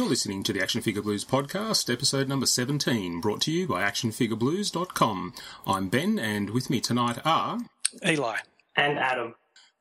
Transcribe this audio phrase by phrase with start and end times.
[0.00, 3.82] You're listening to the Action Figure Blues podcast, episode number 17, brought to you by
[3.82, 5.34] actionfigureblues.com.
[5.66, 7.58] I'm Ben, and with me tonight are
[8.02, 8.38] Eli
[8.74, 9.34] and Adam.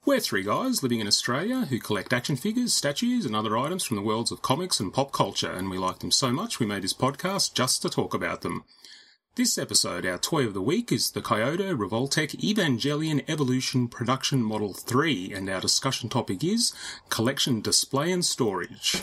[0.04, 3.96] We're three guys living in Australia who collect action figures, statues, and other items from
[3.96, 6.84] the worlds of comics and pop culture, and we like them so much we made
[6.84, 8.66] this podcast just to talk about them.
[9.36, 14.74] This episode, our toy of the week is the Kyoto Revoltech Evangelion Evolution Production Model
[14.74, 16.74] 3, and our discussion topic is
[17.08, 19.02] collection display and storage.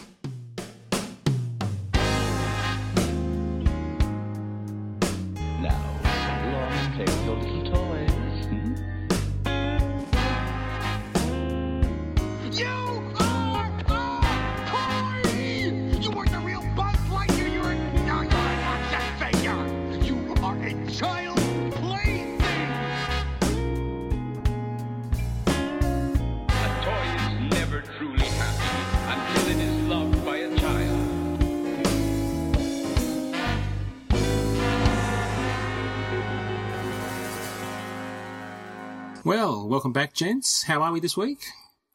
[40.16, 40.64] Gents.
[40.64, 41.38] How are we this week?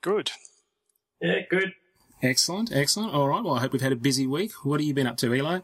[0.02, 0.31] Good.
[1.19, 1.73] Yeah, good.
[2.23, 3.13] Excellent, excellent.
[3.13, 4.52] All right, well, I hope we've had a busy week.
[4.63, 5.59] What have you been up to, Eli?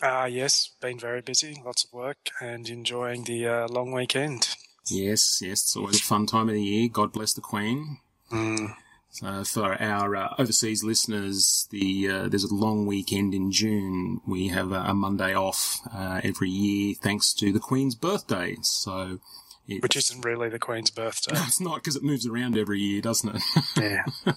[0.00, 4.48] Uh, yes, been very busy, lots of work, and enjoying the uh, long weekend.
[4.88, 6.88] Yes, yes, it's always a fun time of the year.
[6.88, 7.98] God bless the Queen.
[8.32, 8.74] Mm.
[9.10, 14.22] So for our uh, overseas listeners, the uh, there's a long weekend in June.
[14.26, 18.56] We have a, a Monday off uh, every year, thanks to the Queen's birthday.
[18.62, 19.20] So
[19.68, 21.32] it, Which isn't really the Queen's birthday.
[21.36, 23.42] it's not because it moves around every year, doesn't it?
[23.80, 24.34] yeah.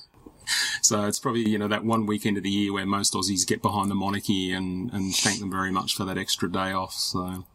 [0.81, 3.61] so it's probably you know that one weekend of the year where most Aussies get
[3.61, 6.93] behind the monarchy and and thank them very much for that extra day off.
[6.93, 7.45] So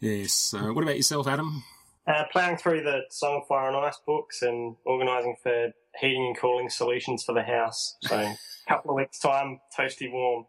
[0.00, 1.64] yes, uh, what about yourself, Adam?
[2.06, 6.38] Uh, ploughing through the Song of Fire and Ice books and organising for heating and
[6.38, 7.96] cooling solutions for the house.
[8.02, 8.36] So, a
[8.68, 10.46] couple of weeks' time, toasty warm.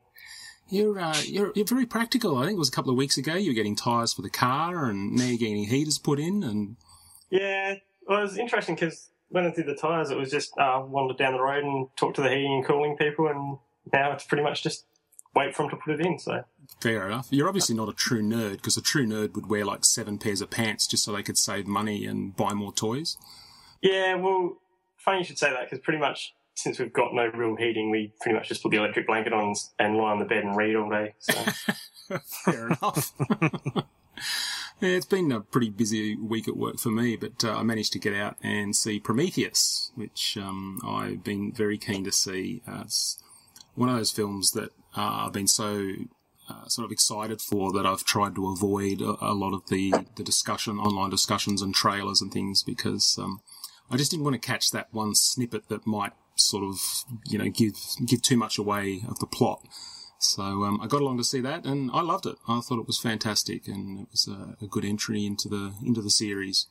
[0.69, 2.37] You're, uh, you're you're very practical.
[2.37, 4.29] I think it was a couple of weeks ago you were getting tyres for the
[4.29, 6.43] car, and now you're getting heaters put in.
[6.43, 6.77] And
[7.29, 7.75] Yeah,
[8.07, 11.13] well, it was interesting because when I did the tyres, it was just uh, wander
[11.13, 13.57] down the road and talk to the heating and cooling people, and
[13.91, 14.85] now it's pretty much just
[15.35, 16.19] wait for them to put it in.
[16.19, 16.43] So,
[16.81, 17.27] fair enough.
[17.29, 20.41] You're obviously not a true nerd because a true nerd would wear like seven pairs
[20.41, 23.17] of pants just so they could save money and buy more toys.
[23.81, 24.57] yeah, well,
[24.97, 28.13] funny you should say that because pretty much since we've got no real heating, we
[28.21, 30.75] pretty much just put the electric blanket on and lie on the bed and read
[30.75, 31.13] all day.
[31.19, 31.33] So.
[32.45, 33.13] Fair enough.
[34.81, 37.93] yeah, it's been a pretty busy week at work for me, but uh, I managed
[37.93, 42.61] to get out and see Prometheus, which um, I've been very keen to see.
[42.67, 43.21] Uh, it's
[43.75, 45.91] one of those films that uh, I've been so
[46.49, 49.93] uh, sort of excited for that I've tried to avoid a, a lot of the,
[50.15, 53.41] the discussion, online discussions and trailers and things because um,
[53.91, 56.79] I just didn't want to catch that one snippet that might sort of,
[57.25, 57.73] you know, give
[58.05, 59.61] give too much away of the plot.
[60.19, 62.35] So um, I got along to see that, and I loved it.
[62.47, 66.01] I thought it was fantastic, and it was a, a good entry into the into
[66.01, 66.67] the series.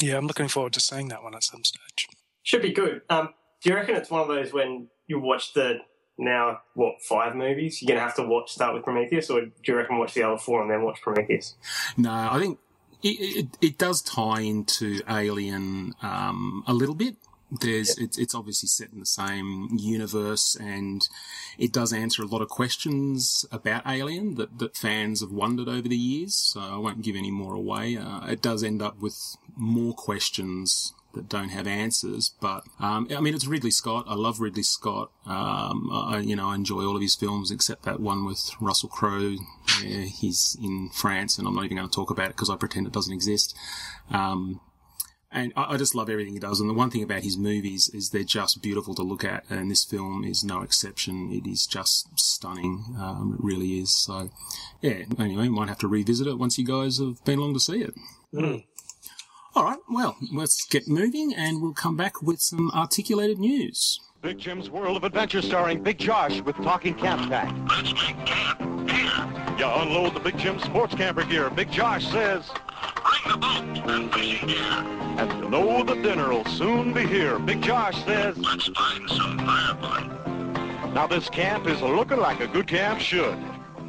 [0.00, 2.08] Yeah, I'm looking forward to seeing that one at some stage.
[2.42, 3.02] Should be good.
[3.08, 5.78] Um, do you reckon it's one of those when you watch the
[6.18, 7.80] now what five movies?
[7.80, 10.38] You're gonna have to watch start with Prometheus, or do you reckon watch the other
[10.38, 11.54] four and then watch Prometheus?
[11.96, 12.58] No, I think
[13.02, 17.16] it, it, it does tie into Alien um, a little bit.
[17.60, 21.06] There's it's it's obviously set in the same universe, and
[21.58, 25.88] it does answer a lot of questions about Alien that that fans have wondered over
[25.88, 26.34] the years.
[26.34, 27.96] So I won't give any more away.
[27.96, 32.32] Uh, it does end up with more questions that don't have answers.
[32.40, 34.06] But um, I mean, it's Ridley Scott.
[34.08, 35.10] I love Ridley Scott.
[35.26, 38.88] Um, I, you know, I enjoy all of his films except that one with Russell
[38.88, 39.36] Crowe.
[39.82, 42.56] where he's in France, and I'm not even going to talk about it because I
[42.56, 43.56] pretend it doesn't exist.
[44.10, 44.60] Um,
[45.32, 46.60] and I, I just love everything he does.
[46.60, 49.70] And the one thing about his movies is they're just beautiful to look at, and
[49.70, 51.32] this film is no exception.
[51.32, 52.84] It is just stunning.
[52.98, 53.94] Um, it really is.
[53.94, 54.30] So,
[54.80, 55.04] yeah.
[55.18, 57.94] Anyway, might have to revisit it once you guys have been along to see it.
[59.54, 59.78] All right.
[59.90, 64.00] Well, let's get moving, and we'll come back with some articulated news.
[64.22, 67.52] Big Jim's World of Adventure starring Big Josh with Talking Camp Pack.
[67.68, 69.51] Let's make camp here.
[69.62, 71.48] You unload the Big Jim sports camper gear.
[71.48, 72.50] Big Josh says,
[73.04, 74.58] Bring the boat and fishing gear.
[74.58, 77.38] and you know the dinner'll soon be here.
[77.38, 80.94] Big Josh says, Let's find some firewood.
[80.94, 83.38] now this camp is looking like a good camp should.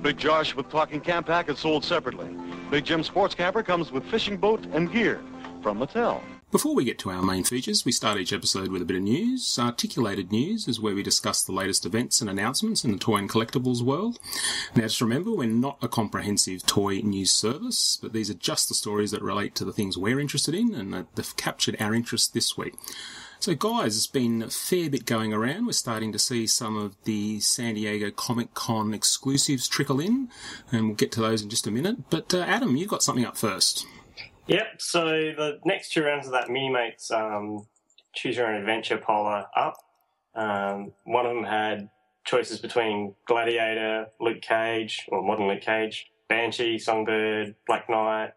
[0.03, 2.29] Big Josh with Talking Camp Pack is sold separately.
[2.69, 5.23] Big Jim sports camper comes with fishing boat and gear
[5.63, 6.21] from Mattel.
[6.53, 9.01] Before we get to our main features, we start each episode with a bit of
[9.01, 9.57] news.
[9.57, 13.27] Articulated news is where we discuss the latest events and announcements in the toy and
[13.27, 14.19] collectibles world.
[14.75, 18.75] Now, just remember, we're not a comprehensive toy news service, but these are just the
[18.75, 22.35] stories that relate to the things we're interested in and that have captured our interest
[22.35, 22.75] this week.
[23.39, 25.65] So, guys, it's been a fair bit going around.
[25.65, 30.29] We're starting to see some of the San Diego Comic Con exclusives trickle in,
[30.71, 32.11] and we'll get to those in just a minute.
[32.11, 33.87] But, uh, Adam, you've got something up first.
[34.47, 34.65] Yep.
[34.79, 37.67] So the next two rounds of that Minimates um,
[38.13, 39.77] Choose Your Own Adventure poll are up.
[40.35, 41.89] Um, one of them had
[42.25, 48.33] choices between Gladiator, Luke Cage, or modern Luke Cage, Banshee, Songbird, Black Knight,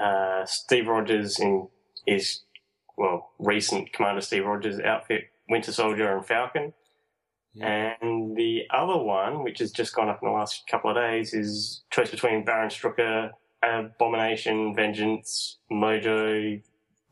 [0.00, 1.68] uh, Steve Rogers in
[2.06, 2.40] his
[2.96, 6.72] well recent Commander Steve Rogers outfit, Winter Soldier and Falcon.
[7.60, 11.34] And the other one, which has just gone up in the last couple of days,
[11.34, 13.30] is choice between Baron Strucker,
[13.62, 16.62] Abomination, Vengeance, Mojo,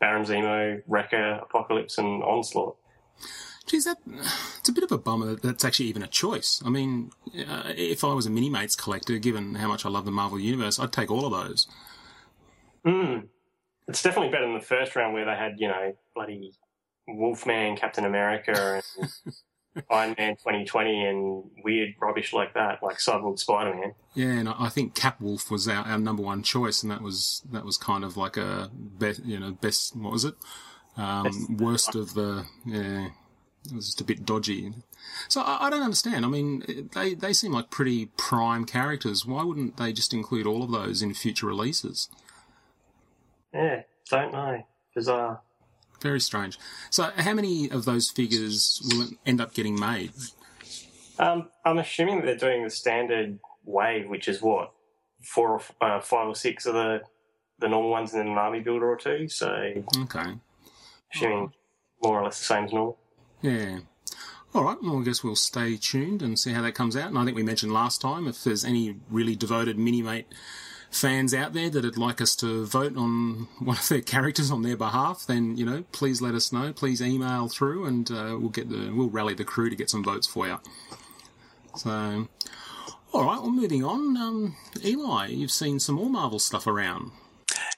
[0.00, 2.76] Baron Zemo, Wrecker, Apocalypse, and Onslaught.
[3.66, 3.98] Geez, that
[4.58, 6.62] it's a bit of a bummer that that's actually even a choice.
[6.64, 7.10] I mean,
[7.46, 10.78] uh, if I was a Minimates collector, given how much I love the Marvel Universe,
[10.78, 11.66] I'd take all of those.
[12.86, 13.28] Mm.
[13.86, 16.52] It's definitely better than the first round where they had, you know, bloody
[17.06, 19.10] Wolfman, Captain America, and
[19.90, 23.94] Iron Man 2020 and weird rubbish like that, like Cyborg Spider Man.
[24.14, 27.42] Yeah, and I think Cap Wolf was our, our number one choice, and that was
[27.52, 29.96] that was kind of like a best, you know, best.
[29.96, 30.34] What was it?
[30.96, 32.44] Um, Best- worst of the.
[32.66, 33.08] Yeah,
[33.66, 34.72] it was just a bit dodgy.
[35.28, 36.24] So I, I don't understand.
[36.24, 39.24] I mean, they they seem like pretty prime characters.
[39.26, 42.08] Why wouldn't they just include all of those in future releases?
[43.52, 44.64] Yeah, don't know.
[44.94, 45.40] Bizarre.
[46.00, 46.58] Very strange.
[46.90, 50.12] So, how many of those figures will end up getting made?
[51.18, 54.72] Um, I'm assuming that they're doing the standard wave, which is what
[55.22, 57.02] four or f- uh, five or six of the
[57.58, 59.28] the normal ones, and then an army builder or two.
[59.28, 59.48] So,
[60.02, 60.34] Okay.
[61.12, 61.52] assuming
[62.02, 62.98] more or less the same as normal.
[63.42, 63.80] Yeah.
[64.54, 64.78] All right.
[64.80, 67.08] Well, I guess we'll stay tuned and see how that comes out.
[67.08, 70.26] And I think we mentioned last time if there's any really devoted Minimate
[70.90, 74.76] fans out there that'd like us to vote on one of their characters on their
[74.76, 76.72] behalf, then you know, please let us know.
[76.72, 80.04] Please email through, and uh, we'll get the we'll rally the crew to get some
[80.04, 80.60] votes for you.
[81.76, 82.28] So,
[83.12, 83.40] all right.
[83.40, 84.16] Well, moving on.
[84.16, 87.12] Um, Eli, you've seen some more Marvel stuff around.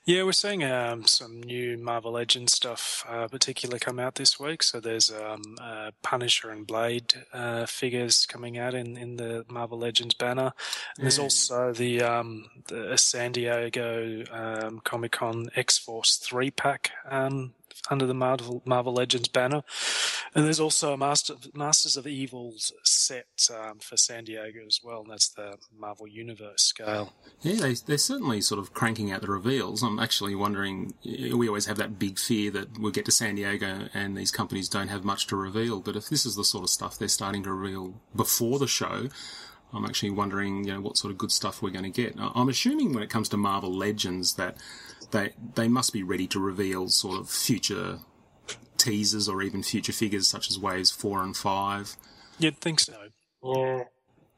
[0.07, 4.63] Yeah, we're seeing um, some new Marvel Legends stuff, uh, particularly come out this week.
[4.63, 9.79] So there's um, uh, Punisher and Blade uh, figures coming out in, in the Marvel
[9.79, 10.53] Legends banner.
[10.97, 11.25] And there's Mm.
[11.25, 17.53] also the, um, the San Diego um, Comic Con X Force three pack um,
[17.91, 19.63] under the Marvel Marvel Legends banner.
[20.35, 25.01] And there's also a Master, Masters of Evils set um, for San Diego as well.
[25.01, 27.13] And that's the Marvel Universe scale.
[27.43, 29.83] Yeah, they, they're certainly sort of cranking out the reveals.
[29.83, 33.89] I'm actually wondering, we always have that big fear that we'll get to San Diego
[33.93, 35.81] and these companies don't have much to reveal.
[35.81, 39.09] But if this is the sort of stuff they're starting to reveal before the show,
[39.73, 42.15] I'm actually wondering, you know, what sort of good stuff we're going to get.
[42.19, 44.57] I'm assuming when it comes to Marvel Legends that
[45.11, 48.01] they, they must be ready to reveal sort of future
[48.77, 51.97] teasers or even future figures such as waves four and five.
[52.39, 52.95] You'd think so.
[53.43, 53.85] Yeah.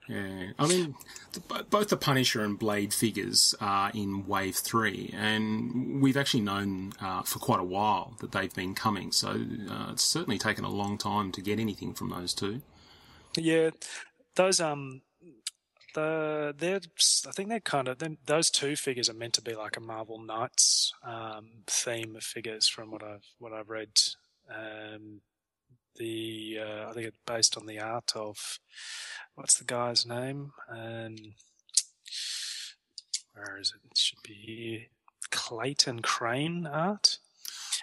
[0.09, 0.97] Yeah, I mean,
[1.33, 6.93] the, both the Punisher and Blade figures are in Wave 3, and we've actually known
[7.01, 10.71] uh, for quite a while that they've been coming, so uh, it's certainly taken a
[10.71, 12.63] long time to get anything from those two.
[13.37, 13.71] Yeah,
[14.35, 15.03] those um,
[15.95, 16.81] the they're
[17.27, 20.19] I think they're kind of those two figures are meant to be like a Marvel
[20.21, 24.01] Knights um, theme of figures from what I've what I've read.
[24.51, 25.21] Um,
[25.97, 28.59] the uh, I think it's based on the art of
[29.35, 30.53] what's the guy's name?
[30.71, 31.17] Um,
[33.35, 33.91] where is it?
[33.91, 34.81] It should be here.
[35.31, 37.19] Clayton Crain art.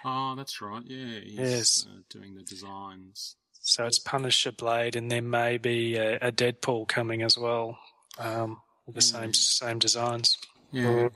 [0.04, 1.86] Oh, that's right, yeah, he's Yes.
[1.88, 3.36] uh, doing the designs.
[3.60, 7.78] So it's Punisher Blade, and there may be a, a Deadpool coming as well.
[8.20, 10.38] Um, the same same designs.
[10.72, 11.08] Yeah.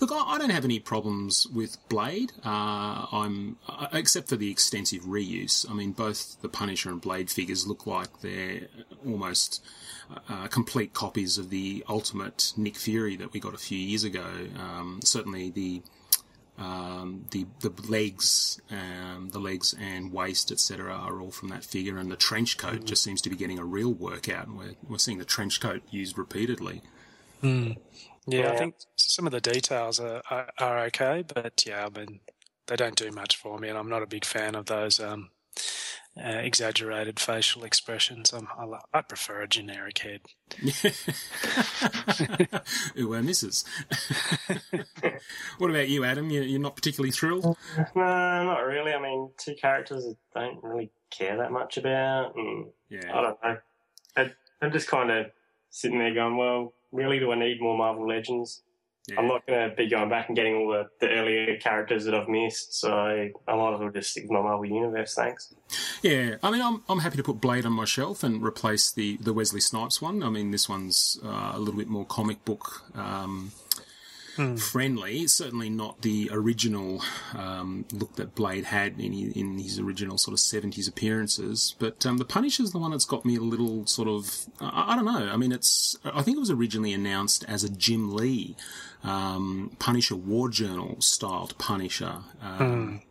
[0.00, 2.32] Look, I, I don't have any problems with Blade.
[2.44, 5.68] Uh, I'm uh, except for the extensive reuse.
[5.68, 8.68] I mean, both the Punisher and Blade figures look like they're
[9.04, 9.64] almost
[10.28, 14.48] uh, complete copies of the Ultimate Nick Fury that we got a few years ago.
[14.58, 15.82] Um, certainly the
[16.60, 21.96] um, the the legs, um, the legs and waist, etc., are all from that figure,
[21.98, 24.46] and the trench coat just seems to be getting a real workout.
[24.46, 26.82] And we're we're seeing the trench coat used repeatedly.
[28.26, 28.52] Yeah, Yeah.
[28.52, 32.20] I think some of the details are, are, are okay, but yeah, I mean,
[32.66, 35.30] they don't do much for me, and I'm not a big fan of those um,
[36.16, 38.32] uh, exaggerated facial expressions.
[38.32, 40.20] I'm, I, li- I prefer a generic head.
[42.98, 43.64] Ooh, uh, misses.
[45.58, 46.30] what about you, Adam?
[46.30, 47.56] You, you're not particularly thrilled?
[47.94, 48.92] No, not really.
[48.92, 52.34] I mean, two characters I don't really care that much about.
[52.36, 53.56] And I don't know.
[54.16, 55.26] I, I'm just kind of
[55.70, 58.62] sitting there going, well, really, do I need more Marvel Legends?
[59.16, 62.14] I'm not going to be going back and getting all the, the earlier characters that
[62.14, 65.54] I've missed, so I might as well just stick with my Marvel Universe, thanks.
[66.02, 69.16] Yeah, I mean, I'm, I'm happy to put Blade on my shelf and replace the,
[69.16, 70.22] the Wesley Snipes one.
[70.22, 73.52] I mean, this one's uh, a little bit more comic book um,
[74.58, 75.26] friendly.
[75.26, 77.02] Certainly not the original
[77.34, 81.74] um, look that Blade had in, his- in his original sort of 70s appearances.
[81.78, 84.96] But um, the Punisher's the one that's got me a little sort of, I, I
[84.96, 85.30] don't know.
[85.32, 88.56] I mean, it's, I think it was originally announced as a Jim Lee
[89.02, 92.18] um, Punisher War Journal styled Punisher.
[92.42, 93.02] Um,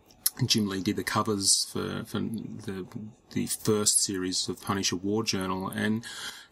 [0.46, 2.88] Jim Lee did the covers for, for the
[3.32, 6.04] the first series of Punisher War Journal, and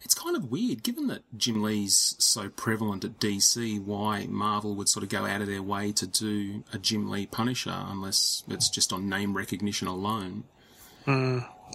[0.02, 4.88] it's kind of weird, given that Jim Lee's so prevalent at DC, why Marvel would
[4.88, 8.68] sort of go out of their way to do a Jim Lee Punisher, unless it's
[8.68, 10.44] just on name recognition alone.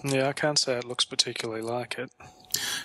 [0.02, 2.10] Yeah, I can't say it looks particularly like it.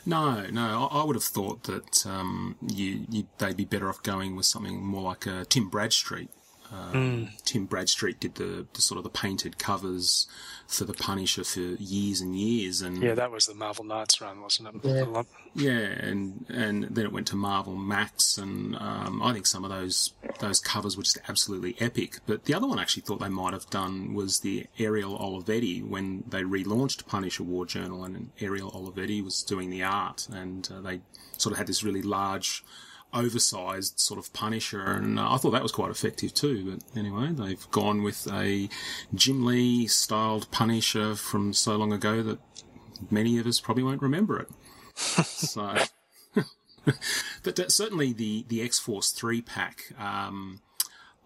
[0.05, 4.01] No, no, I, I would have thought that um, you, you they'd be better off
[4.03, 6.29] going with something more like a Tim Bradstreet.
[6.71, 10.27] Um, Tim Bradstreet did the, the sort of the painted covers
[10.67, 14.41] for the Punisher for years and years, and Yeah, that was the Marvel Knights run,
[14.41, 14.85] wasn't it?
[14.85, 19.47] A lot- Yeah, and and then it went to Marvel Max, and um, I think
[19.47, 22.19] some of those those covers were just absolutely epic.
[22.27, 25.83] But the other one I actually thought they might have done was the Ariel Olivetti
[25.83, 30.81] when they relaunched Punisher War Journal, and Ariel Olivetti was doing the art, and uh,
[30.81, 31.01] they
[31.37, 32.63] sort of had this really large.
[33.13, 36.71] Oversized sort of Punisher, and uh, I thought that was quite effective too.
[36.71, 38.69] But anyway, they've gone with a
[39.13, 42.39] Jim Lee styled Punisher from so long ago that
[43.09, 44.49] many of us probably won't remember it.
[44.95, 45.75] so,
[47.43, 49.91] but uh, certainly the the X Force three pack.
[49.99, 50.61] Um,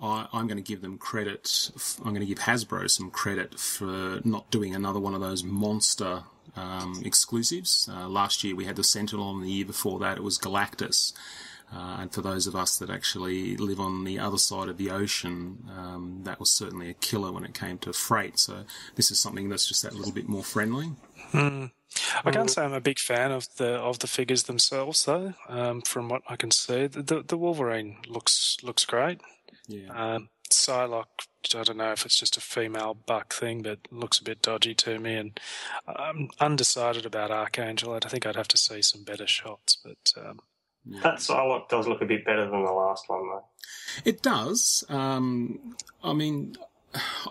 [0.02, 1.72] I, I'm going to give them credit.
[2.00, 6.24] I'm going to give Hasbro some credit for not doing another one of those monster
[6.56, 7.90] um, exclusives.
[7.92, 11.13] Uh, last year we had the Sentinel, and the year before that it was Galactus.
[11.74, 14.92] Uh, and for those of us that actually live on the other side of the
[14.92, 18.38] ocean, um, that was certainly a killer when it came to freight.
[18.38, 18.65] So
[18.96, 20.92] this is something that's just that little bit more friendly.
[21.34, 25.34] I can't say I'm a big fan of the of the figures themselves, though.
[25.48, 29.22] Um, from what I can see, the the, the Wolverine looks looks great.
[29.68, 29.89] Yeah.
[30.15, 31.25] Um, Psylocke,
[31.56, 34.75] I don't know if it's just a female buck thing, but looks a bit dodgy
[34.75, 35.15] to me.
[35.15, 35.39] And
[35.88, 37.94] I'm undecided about Archangel.
[37.94, 40.39] I think I'd have to see some better shots, but um,
[40.86, 43.46] That Psylocke does look a bit better than the last one, though.
[44.04, 44.84] It does.
[44.90, 46.58] Um, I mean,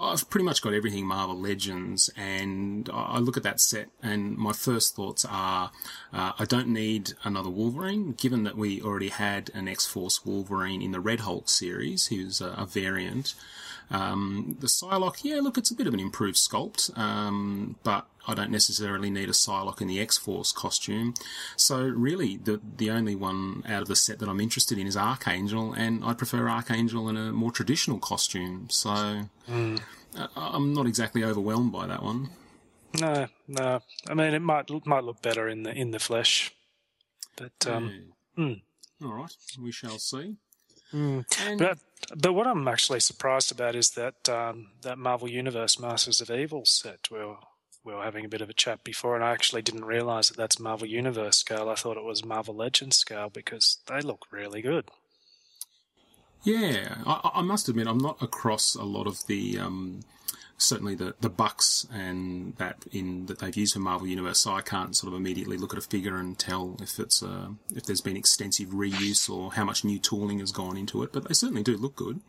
[0.01, 4.53] I've pretty much got everything Marvel Legends, and I look at that set, and my
[4.53, 5.71] first thoughts are,
[6.13, 10.83] uh, I don't need another Wolverine, given that we already had an X Force Wolverine
[10.83, 12.07] in the Red Hulk series.
[12.07, 13.35] who's a, a variant.
[13.93, 18.35] Um, the Psylocke, yeah, look, it's a bit of an improved sculpt, um, but I
[18.35, 21.15] don't necessarily need a Psylocke in the X Force costume.
[21.57, 24.97] So really, the the only one out of the set that I'm interested in is
[24.97, 28.69] Archangel, and I prefer Archangel in a more traditional costume.
[28.71, 28.91] So
[29.51, 32.31] uh, I'm not exactly overwhelmed by that one.
[33.01, 33.81] no, no.
[34.09, 36.53] I mean, it might might look better in the in the flesh,
[37.37, 38.55] but um, Yeah.
[39.05, 40.37] All right, we shall see.
[40.93, 41.21] Hmm.
[41.41, 41.79] And But
[42.17, 46.65] but what I'm actually surprised about is that um, that Marvel Universe Masters of Evil
[46.65, 47.11] set.
[47.11, 47.37] We were,
[47.85, 50.37] we were having a bit of a chat before, and I actually didn't realise that
[50.37, 51.69] that's Marvel Universe scale.
[51.69, 54.91] I thought it was Marvel Legends scale because they look really good.
[56.45, 60.01] Yeah, I, I must admit I'm not across a lot of the um,
[60.63, 64.41] certainly the the bucks and that in that they've used for Marvel Universe.
[64.41, 67.49] So I can't sort of immediately look at a figure and tell if it's uh,
[67.75, 71.13] if there's been extensive reuse or how much new tooling has gone into it.
[71.13, 72.21] But they certainly do look good.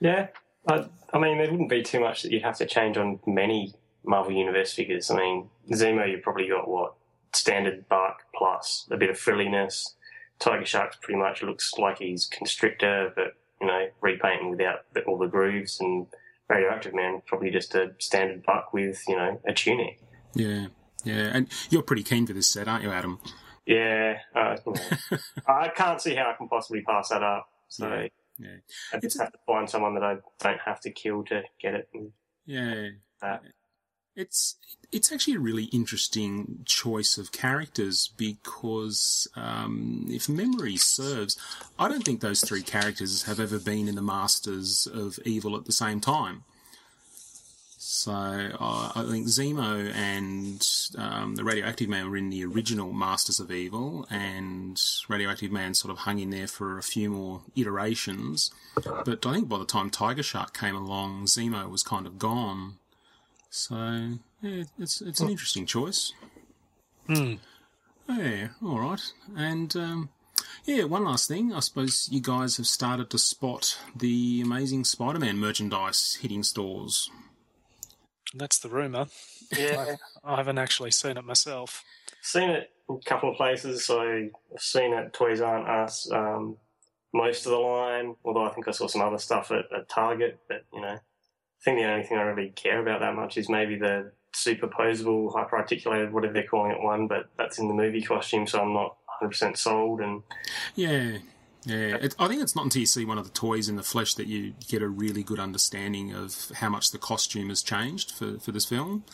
[0.00, 0.28] Yeah,
[0.66, 3.74] I, I mean, there wouldn't be too much that you'd have to change on many
[4.04, 5.10] Marvel Universe figures.
[5.10, 6.94] I mean, Zemo, you've probably got what
[7.32, 9.94] standard buck plus a bit of frilliness.
[10.38, 15.28] Tiger Shark's pretty much looks like he's Constrictor, but you know, repainting without all the
[15.28, 15.80] grooves.
[15.80, 16.06] And
[16.48, 20.00] Radioactive Man probably just a standard buck with you know a tunic.
[20.34, 20.66] Yeah,
[21.04, 23.20] yeah, and you're pretty keen for this set, aren't you, Adam?
[23.66, 24.72] Yeah, uh, you
[25.12, 27.48] know, I can't see how I can possibly pass that up.
[27.68, 28.08] So Yeah,
[28.38, 28.48] yeah.
[28.92, 31.42] I It's just a- have to find someone that I don't have to kill to
[31.60, 31.88] get it.
[31.94, 32.10] And
[32.44, 32.88] Yeah.
[33.20, 33.42] that.
[34.14, 34.56] It's
[34.90, 41.38] it's actually a really interesting choice of characters because um, if memory serves,
[41.78, 45.64] I don't think those three characters have ever been in the Masters of Evil at
[45.64, 46.44] the same time.
[47.78, 50.66] So uh, I think Zemo and
[50.96, 55.90] um, the Radioactive Man were in the original Masters of Evil, and Radioactive Man sort
[55.90, 58.50] of hung in there for a few more iterations.
[58.74, 62.74] But I think by the time Tiger Shark came along, Zemo was kind of gone.
[63.54, 63.76] So
[64.40, 66.14] yeah, it's it's an interesting choice.
[67.06, 67.34] Hmm.
[68.08, 69.12] Yeah, all right.
[69.36, 70.08] And um,
[70.64, 71.52] Yeah, one last thing.
[71.52, 77.10] I suppose you guys have started to spot the amazing Spider Man merchandise hitting stores.
[78.34, 79.06] That's the rumor.
[79.54, 81.84] Yeah, I haven't actually seen it myself.
[82.22, 83.84] seen it in a couple of places.
[83.84, 84.30] So I've
[84.62, 86.56] seen it at Toys R Us, um,
[87.12, 88.16] most of the line.
[88.24, 90.38] Although I think I saw some other stuff at, at Target.
[90.48, 90.98] But you know,
[91.62, 95.32] I think the only thing I really care about that much is maybe the superposable,
[95.32, 97.06] hyper articulated, whatever they're calling it, one.
[97.06, 100.00] But that's in the movie costume, so I'm not 100 percent sold.
[100.00, 100.22] And
[100.74, 101.18] Yeah,
[101.64, 101.96] yeah.
[101.96, 104.14] It, I think it's not until you see one of the toys in the flesh
[104.14, 108.40] that you get a really good understanding of how much the costume has changed for,
[108.40, 109.04] for this film.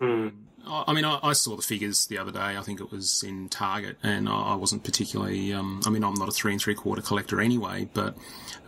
[0.00, 0.28] hmm,
[0.68, 2.56] I mean, I, I saw the figures the other day.
[2.56, 5.52] I think it was in Target, and I I wasn't particularly.
[5.52, 8.16] Um, I mean, I'm not a three and three quarter collector anyway, but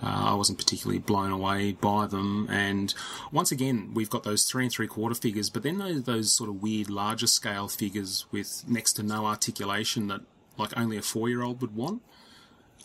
[0.02, 2.48] uh, I wasn't particularly blown away by them.
[2.50, 2.94] And
[3.32, 6.50] once again, we've got those three and three quarter figures, but then those, those sort
[6.50, 10.20] of weird larger scale figures with next to no articulation that
[10.56, 12.02] like only a four year old would want.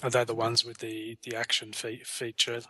[0.05, 2.61] Are they the ones with the, the action fe- feature?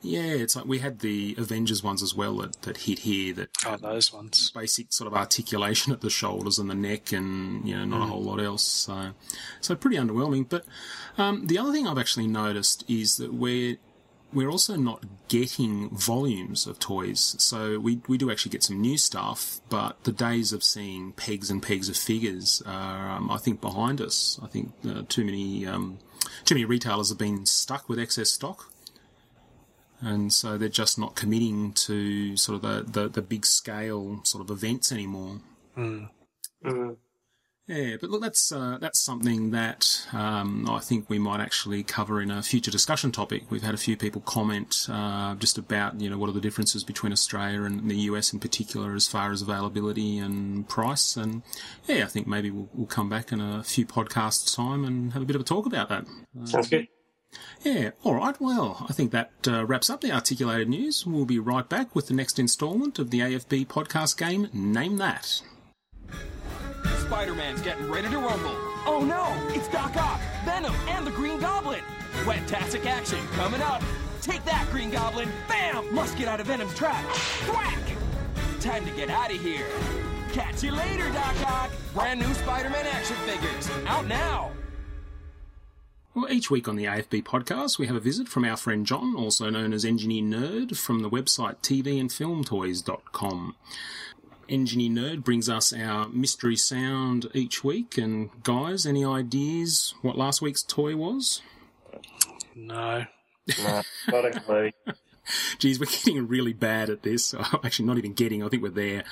[0.00, 3.50] Yeah, it's like we had the Avengers ones as well that, that hit here that
[3.66, 4.50] Oh, those ones.
[4.54, 8.06] basic sort of articulation at the shoulders and the neck, and you know, not a
[8.06, 8.62] whole lot else.
[8.62, 9.10] So,
[9.60, 10.48] so pretty underwhelming.
[10.48, 10.64] But
[11.18, 13.76] um, the other thing I've actually noticed is that we're
[14.32, 17.36] we're also not getting volumes of toys.
[17.38, 21.50] So we we do actually get some new stuff, but the days of seeing pegs
[21.50, 24.40] and pegs of figures are, um, I think, behind us.
[24.42, 25.98] I think uh, too many um,
[26.44, 28.72] too many retailers have been stuck with excess stock
[30.02, 34.42] and so they're just not committing to sort of the, the, the big scale sort
[34.42, 35.40] of events anymore.
[35.76, 36.10] Mm.
[36.64, 36.96] mm,
[37.68, 42.20] Yeah, but look, that's uh, that's something that um, I think we might actually cover
[42.20, 43.44] in a future discussion topic.
[43.50, 46.82] We've had a few people comment uh, just about you know what are the differences
[46.82, 51.42] between Australia and the US in particular as far as availability and price, and
[51.86, 55.22] yeah, I think maybe we'll, we'll come back in a few podcasts time and have
[55.22, 56.04] a bit of a talk about that.
[56.44, 56.88] sounds good.
[57.62, 58.38] Yeah, all right.
[58.40, 61.06] Well, I think that uh, wraps up the articulated news.
[61.06, 65.42] We'll be right back with the next instalment of the AFB podcast game, Name That.
[67.12, 68.56] Spider-Man's getting ready to rumble.
[68.86, 71.82] Oh no, it's Doc Ock, Venom, and the Green Goblin.
[72.24, 73.82] Fantastic action coming up.
[74.22, 75.28] Take that, Green Goblin.
[75.46, 75.94] Bam!
[75.94, 77.04] Must get out of Venom's trap.
[77.44, 77.78] Thwack!
[78.60, 79.66] Time to get out of here.
[80.32, 81.70] Catch you later, Doc Ock.
[81.92, 83.68] Brand new Spider-Man action figures.
[83.86, 84.50] Out now.
[86.14, 89.14] Well, each week on the AFB podcast, we have a visit from our friend John,
[89.16, 93.56] also known as Engineer Nerd, from the website tvandfilmtoys.com.
[94.48, 97.98] Engineer Nerd brings us our mystery sound each week.
[97.98, 101.42] And guys, any ideas what last week's toy was?
[102.54, 103.04] No.
[103.62, 104.70] No, not a clue.
[105.58, 107.34] Geez, we're getting really bad at this.
[107.64, 108.42] Actually, not even getting.
[108.42, 109.04] I think we're there.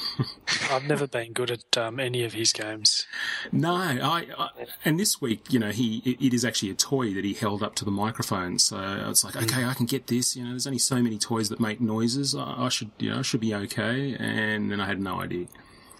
[0.70, 3.06] I've never been good at um, any of his games.
[3.52, 4.50] No, I, I
[4.84, 7.62] and this week, you know, he it, it is actually a toy that he held
[7.62, 8.58] up to the microphone.
[8.58, 10.36] So it's like, okay, I can get this.
[10.36, 12.34] You know, there's only so many toys that make noises.
[12.34, 14.16] I, I should, you know, I should be okay.
[14.18, 15.46] And then I had no idea.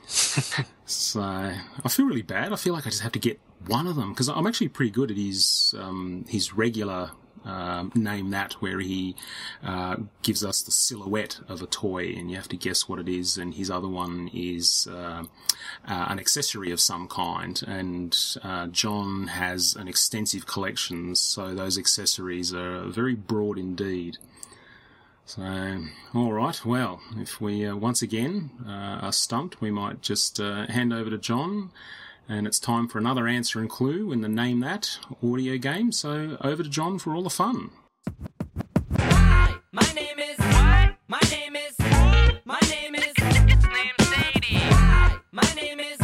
[0.06, 2.52] so I feel really bad.
[2.52, 4.90] I feel like I just have to get one of them because I'm actually pretty
[4.90, 7.12] good at his um, his regular
[7.44, 9.14] um, name that where he
[9.62, 13.08] uh, gives us the silhouette of a toy and you have to guess what it
[13.08, 15.24] is and his other one is uh,
[15.86, 17.62] uh, an accessory of some kind.
[17.66, 24.18] And uh, John has an extensive collection so those accessories are very broad indeed.
[25.26, 25.80] So
[26.14, 30.92] all right well if we uh, once again uh, are stumped we might just hand
[30.92, 31.70] over to John
[32.28, 35.92] and it's time for another answer and clue in the Name That audio game.
[35.92, 37.70] So over to John for all the fun.
[38.98, 40.38] Hi, my name is.
[40.38, 40.94] What?
[41.08, 41.74] My name is.
[42.44, 43.04] My name is.
[43.16, 44.56] It's named Sadie.
[44.56, 45.98] Hi, my name is.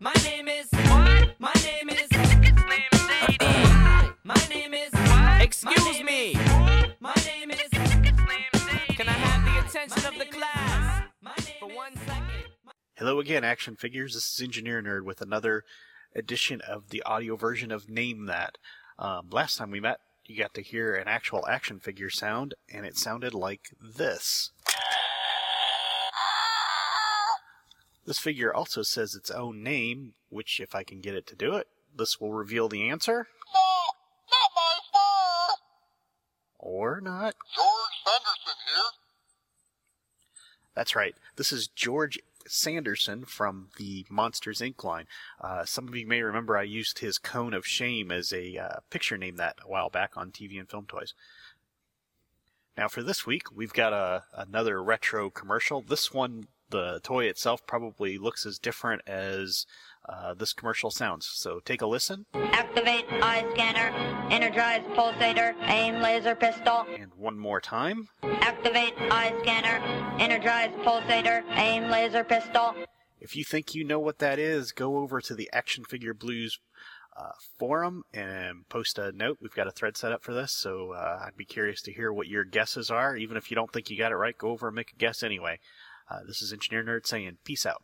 [0.00, 0.68] My name is.
[0.72, 1.34] What?
[1.38, 2.08] My name is.
[2.10, 3.36] It's named Sadie.
[3.40, 4.90] Hi, my name is.
[4.92, 5.42] What?
[5.42, 6.34] Excuse me.
[7.00, 7.60] My name is.
[7.72, 8.94] It's named Sadie.
[8.94, 11.02] Can I have the attention of the class?
[11.22, 12.25] My name For is- one second.
[12.98, 14.14] Hello again, action figures.
[14.14, 15.64] This is Engineer Nerd with another
[16.14, 18.56] edition of the audio version of Name That.
[18.98, 22.86] Um, last time we met, you got to hear an actual action figure sound, and
[22.86, 24.48] it sounded like this.
[28.06, 31.54] This figure also says its own name, which, if I can get it to do
[31.54, 33.28] it, this will reveal the answer.
[34.30, 35.54] Not my.
[36.58, 37.34] Or not.
[37.54, 37.68] George
[38.06, 38.84] Sanderson here.
[40.74, 41.14] That's right.
[41.36, 44.82] This is George Sanderson from the Monsters Inc.
[44.84, 45.06] line.
[45.40, 48.76] Uh, some of you may remember I used his Cone of Shame as a uh,
[48.90, 51.14] picture name that a while back on TV and Film Toys.
[52.76, 55.80] Now for this week, we've got a another retro commercial.
[55.80, 59.66] This one, the toy itself probably looks as different as
[60.08, 61.28] uh, this commercial sounds.
[61.32, 62.26] So take a listen.
[62.34, 63.94] Activate eye scanner.
[64.30, 65.54] Energize pulsator.
[65.62, 66.86] Aim laser pistol.
[66.98, 68.08] And one more time.
[68.22, 69.82] Activate eye scanner.
[70.20, 71.42] Energize pulsator.
[71.56, 72.74] Aim laser pistol.
[73.20, 76.58] If you think you know what that is, go over to the Action Figure Blues
[77.16, 79.38] uh, forum and post a note.
[79.40, 82.12] We've got a thread set up for this, so uh, I'd be curious to hear
[82.12, 83.16] what your guesses are.
[83.16, 85.22] Even if you don't think you got it right, go over and make a guess
[85.22, 85.58] anyway.
[86.10, 87.82] Uh, this is Engineer Nerd saying peace out.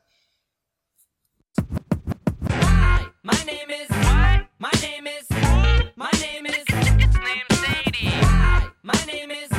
[3.25, 4.47] My name is what?
[4.59, 5.27] My name is
[5.97, 8.07] My name is It's named Sadie.
[8.07, 8.69] Hi.
[8.83, 9.51] My name is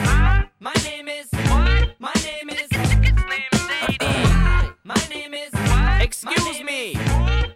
[0.59, 1.95] My name is what?
[1.99, 3.97] My name is It's named Sadie.
[4.05, 4.69] Hi.
[4.83, 6.01] My name is what?
[6.01, 6.95] Excuse me.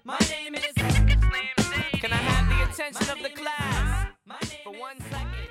[0.05, 1.99] My name is It's named Sadie.
[1.99, 5.46] Can I have the attention of the name is- class My name for one second?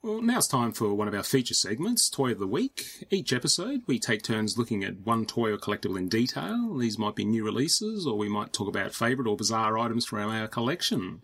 [0.00, 2.84] Well, now it's time for one of our feature segments, Toy of the Week.
[3.10, 6.76] Each episode, we take turns looking at one toy or collectible in detail.
[6.78, 10.30] These might be new releases, or we might talk about favourite or bizarre items from
[10.30, 11.22] our collection.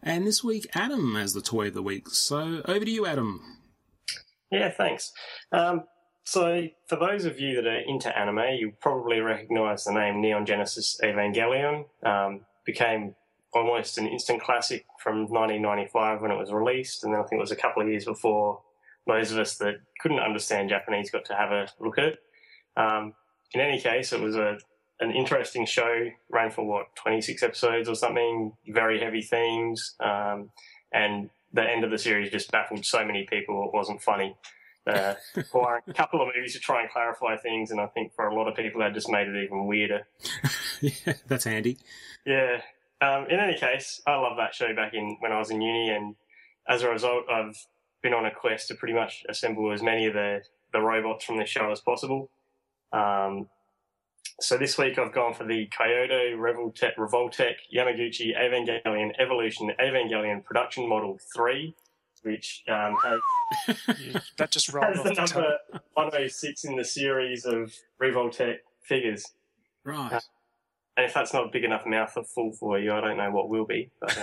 [0.00, 2.08] And this week, Adam has the Toy of the Week.
[2.10, 3.40] So over to you, Adam.
[4.48, 5.10] Yeah, thanks.
[5.50, 5.82] Um,
[6.22, 10.46] so, for those of you that are into anime, you probably recognise the name Neon
[10.46, 11.86] Genesis Evangelion.
[12.06, 13.16] Um, became
[13.54, 17.42] almost an instant classic from 1995 when it was released, and then I think it
[17.42, 18.60] was a couple of years before
[19.06, 22.18] those of us that couldn't understand Japanese got to have a look at it.
[22.76, 23.14] Um,
[23.52, 24.58] in any case, it was a
[25.00, 30.50] an interesting show, ran for what 26 episodes or something, very heavy themes, um,
[30.92, 34.36] and the end of the series just baffled so many people it wasn't funny.
[34.86, 38.26] Uh, requiring a couple of movies to try and clarify things, and I think for
[38.26, 40.06] a lot of people that just made it even weirder.
[40.80, 41.78] yeah, that's handy.
[42.26, 42.60] Yeah.
[43.00, 45.90] Um, in any case, I love that show back in when I was in uni,
[45.90, 46.14] and
[46.68, 47.56] as a result, I've
[48.02, 51.38] been on a quest to pretty much assemble as many of the, the robots from
[51.38, 52.30] the show as possible.
[52.92, 53.48] Um,
[54.40, 60.88] so this week I've gone for the Kyoto Revoltech, Revoltech Yamaguchi Evangelion Evolution Evangelion Production
[60.88, 61.74] Model 3,
[62.22, 65.58] which um, has That just rolled has off the the number
[65.94, 69.24] 106 in the series of Revoltech figures.
[69.84, 70.20] Right.
[70.96, 73.64] And if that's not a big enough mouthful for you, I don't know what will
[73.64, 73.90] be.
[74.00, 74.16] But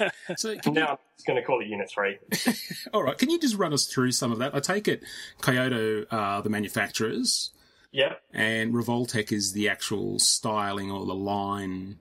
[0.00, 2.18] uh, So can you, now I'm just going to call it Unit 3.
[2.92, 4.54] all right, can you just run us through some of that?
[4.54, 5.04] I take it
[5.40, 7.52] Kyoto are the manufacturers,
[7.92, 8.22] Yep.
[8.32, 11.98] and Revoltech is the actual styling or the line.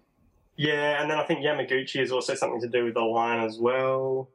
[0.56, 3.58] Yeah, and then I think Yamaguchi is also something to do with the line as
[3.60, 4.30] well.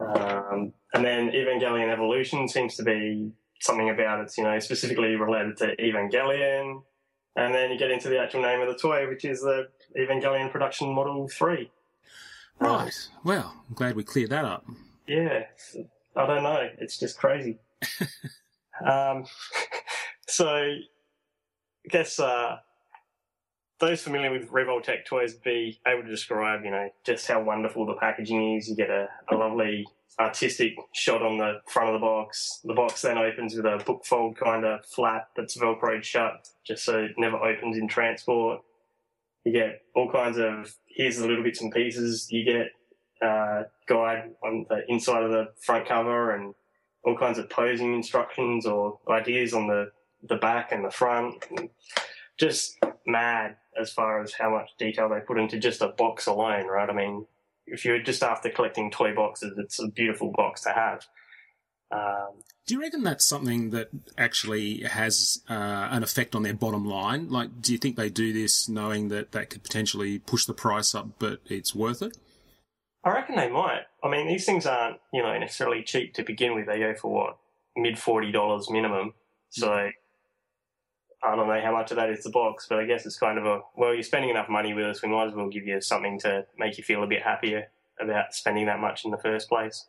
[0.00, 5.56] Um, and then Evangelion Evolution seems to be something about it's, you know, specifically related
[5.58, 6.82] to Evangelion.
[7.36, 10.50] And then you get into the actual name of the toy, which is the Evangelion
[10.50, 11.70] Production Model 3.
[12.58, 13.08] Right.
[13.24, 14.66] Well, I'm glad we cleared that up.
[15.06, 15.44] Yeah,
[16.16, 16.68] I don't know.
[16.78, 17.58] It's just crazy.
[18.84, 19.24] um,
[20.28, 20.78] so, I
[21.88, 22.56] guess uh,
[23.78, 27.86] those familiar with Revoltech toys would be able to describe, you know, just how wonderful
[27.86, 28.68] the packaging is.
[28.68, 29.86] You get a, a lovely
[30.18, 32.60] artistic shot on the front of the box.
[32.64, 36.84] The box then opens with a book fold kind of flap that's velcroed shut, just
[36.84, 38.60] so it never opens in transport.
[39.44, 42.30] You get all kinds of here's the little bits and pieces.
[42.30, 46.54] You get uh, guide on the inside of the front cover and
[47.04, 49.90] all kinds of posing instructions or ideas on the,
[50.28, 51.46] the back and the front.
[52.38, 56.66] Just mad as far as how much detail they put into just a box alone,
[56.66, 56.88] right?
[56.88, 57.26] I mean,
[57.70, 61.06] if you're just after collecting toy boxes, it's a beautiful box to have.
[61.92, 66.84] Um, Do you reckon that's something that actually has uh, an effect on their bottom
[66.84, 67.28] line?
[67.28, 70.94] Like, do you think they do this knowing that that could potentially push the price
[70.94, 72.16] up, but it's worth it?
[73.02, 73.82] I reckon they might.
[74.04, 76.66] I mean, these things aren't, you know, necessarily cheap to begin with.
[76.66, 77.38] They go for what
[77.76, 79.14] mid forty dollars minimum.
[79.48, 79.90] So
[81.22, 83.38] I don't know how much of that is the box, but I guess it's kind
[83.38, 85.02] of a well, you're spending enough money with us.
[85.02, 87.66] We might as well give you something to make you feel a bit happier
[88.00, 89.86] about spending that much in the first place.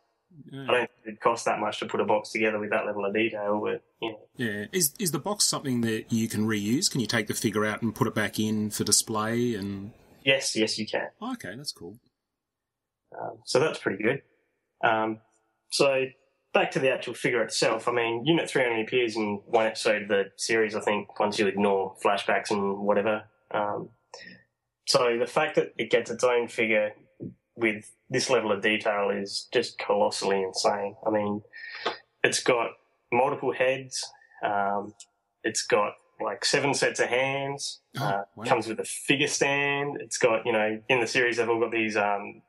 [0.50, 0.62] Yeah.
[0.62, 3.04] I don't think it costs that much to put a box together with that level
[3.04, 4.66] of detail, but you know, Yeah.
[4.72, 6.90] Is is the box something that you can reuse?
[6.90, 9.54] Can you take the figure out and put it back in for display?
[9.54, 9.92] And
[10.24, 11.08] yes, yes, you can.
[11.22, 11.98] okay, that's cool.
[13.18, 14.22] Um, so that's pretty good.
[14.82, 15.20] Um,
[15.70, 16.06] so
[16.54, 17.88] back to the actual figure itself.
[17.88, 21.38] I mean, Unit 3 only appears in one episode of the series, I think, once
[21.38, 23.24] you ignore flashbacks and whatever.
[23.50, 23.90] Um,
[24.86, 26.90] so the fact that it gets its own figure
[27.56, 30.96] with this level of detail is just colossally insane.
[31.06, 31.42] I mean,
[32.24, 32.70] it's got
[33.12, 34.04] multiple heads.
[34.44, 34.94] Um,
[35.44, 37.80] it's got like seven sets of hands.
[37.98, 38.44] Oh, Uh, wow.
[38.44, 39.98] Comes with a figure stand.
[40.00, 42.42] It's got, you know, in the series they've all got these um,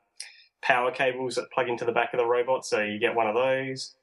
[0.64, 3.34] power cables that plug into the back of the robot, so you get one of
[3.34, 3.94] those.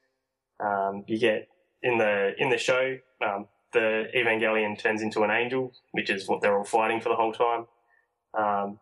[0.64, 1.48] Um, you get
[1.82, 6.40] in the in the show, um, the Evangelion turns into an angel, which is what
[6.40, 7.66] they're all fighting for the whole time.
[8.38, 8.78] Um,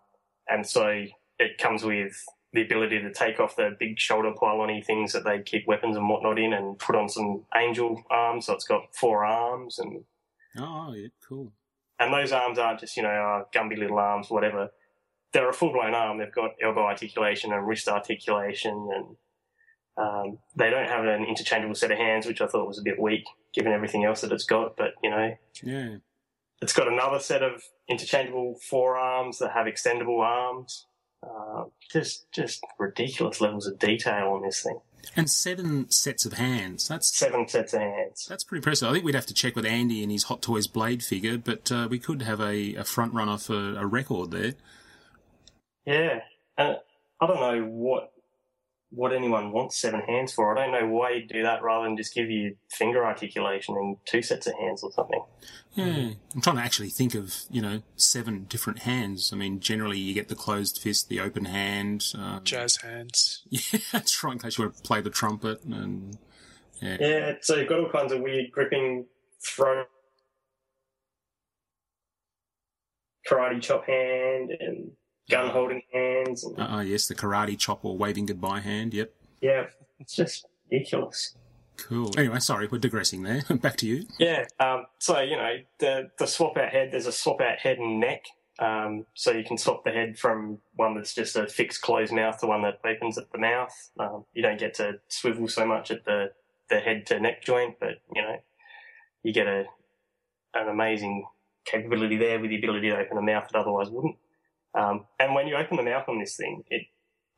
[0.48, 1.04] and so
[1.38, 2.12] it comes with
[2.52, 6.08] the ability to take off the big shoulder pylon things that they keep weapons and
[6.08, 8.46] whatnot in and put on some angel arms.
[8.46, 10.04] So it's got four arms and
[10.58, 11.52] Oh, yeah, cool.
[12.00, 14.70] and those arms aren't just, you know, uh, Gumby little arms, whatever.
[15.32, 16.18] They're a full blown arm.
[16.18, 19.16] They've got elbow articulation and wrist articulation, and
[19.96, 22.98] um, they don't have an interchangeable set of hands, which I thought was a bit
[23.00, 24.76] weak given everything else that it's got.
[24.76, 25.96] But, you know, Yeah.
[26.62, 30.86] it's got another set of interchangeable forearms that have extendable arms.
[31.22, 34.80] Uh, just, just ridiculous levels of detail on this thing.
[35.16, 36.88] And seven sets of hands.
[36.88, 38.26] That's Seven sets of hands.
[38.28, 38.88] That's pretty impressive.
[38.88, 41.70] I think we'd have to check with Andy and his Hot Toys Blade figure, but
[41.72, 44.54] uh, we could have a, a front runner for a record there.
[45.86, 46.20] Yeah,
[46.58, 46.78] and
[47.20, 48.12] I don't know what
[48.92, 50.56] what anyone wants seven hands for.
[50.56, 53.96] I don't know why you'd do that rather than just give you finger articulation and
[54.04, 55.22] two sets of hands or something.
[55.74, 59.30] Yeah, I'm trying to actually think of you know seven different hands.
[59.32, 62.04] I mean, generally you get the closed fist, the open hand.
[62.16, 63.42] Um, Jazz hands.
[63.48, 64.32] yeah, that's right.
[64.32, 66.18] In case you want to play the trumpet, and
[66.82, 69.06] yeah, Yeah, so you've got all kinds of weird gripping,
[69.40, 69.84] throw,
[73.28, 74.90] karate chop hand, and
[75.30, 78.92] gun holding hands, and uh, uh, yes, the karate chop or waving goodbye hand.
[78.94, 79.66] Yep, yeah,
[79.98, 81.36] it's just ridiculous.
[81.76, 82.12] cool.
[82.18, 83.42] Anyway, sorry, we're digressing there.
[83.56, 84.04] Back to you.
[84.18, 84.44] Yeah.
[84.58, 86.90] Um, so you know the the swap out head.
[86.92, 88.24] There's a swap out head and neck.
[88.58, 92.38] Um, so you can swap the head from one that's just a fixed closed mouth
[92.40, 93.74] to one that opens at the mouth.
[93.98, 96.32] Um, you don't get to swivel so much at the
[96.68, 98.36] the head to neck joint, but you know
[99.22, 99.64] you get a
[100.52, 101.26] an amazing
[101.64, 104.16] capability there with the ability to open a mouth that otherwise wouldn't.
[104.74, 106.83] Um, and when you open the mouth on this thing, it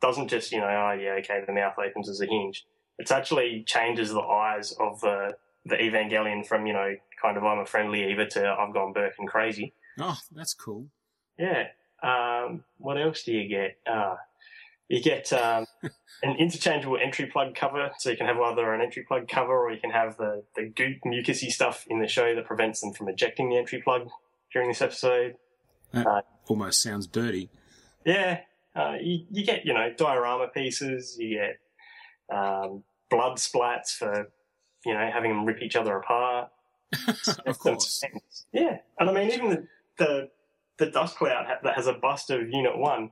[0.01, 2.65] doesn't just you know oh yeah okay the mouth opens as a hinge.
[2.99, 7.61] It's actually changes the eyes of the the Evangelion from you know kind of I'm
[7.61, 9.75] a friendly Eva to I've gone Burke and crazy.
[10.01, 10.87] Oh, that's cool.
[11.39, 11.69] Yeah.
[12.03, 13.79] Um, what else do you get?
[13.87, 14.17] Uh,
[14.89, 15.67] you get um,
[16.23, 19.73] an interchangeable entry plug cover, so you can have either an entry plug cover or
[19.73, 23.09] you can have the, the goop mucusy stuff in the show that prevents them from
[23.09, 24.09] ejecting the entry plug
[24.53, 25.37] during this episode.
[25.93, 27.51] That Uh, almost sounds dirty.
[28.05, 28.41] Yeah,
[28.75, 31.59] uh, you, you get, you know, diorama pieces, you get
[32.37, 34.31] um, blood splats for,
[34.85, 36.51] you know, having them rip each other apart.
[37.47, 38.03] of course.
[38.53, 39.67] Yeah, and I mean, even the
[39.99, 40.29] the,
[40.79, 43.11] the dust cloud ha- that has a bust of Unit One,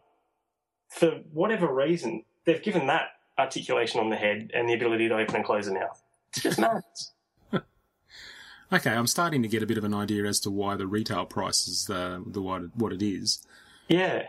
[0.89, 5.37] for whatever reason, they've given that articulation on the head and the ability to open
[5.37, 6.03] and close the mouth.
[6.33, 7.13] It's just nuts.
[8.73, 11.27] Okay, I'm starting to get a bit of an idea as to why the retail
[11.27, 13.45] price is uh, the what it, what it is.
[13.89, 14.29] yeah,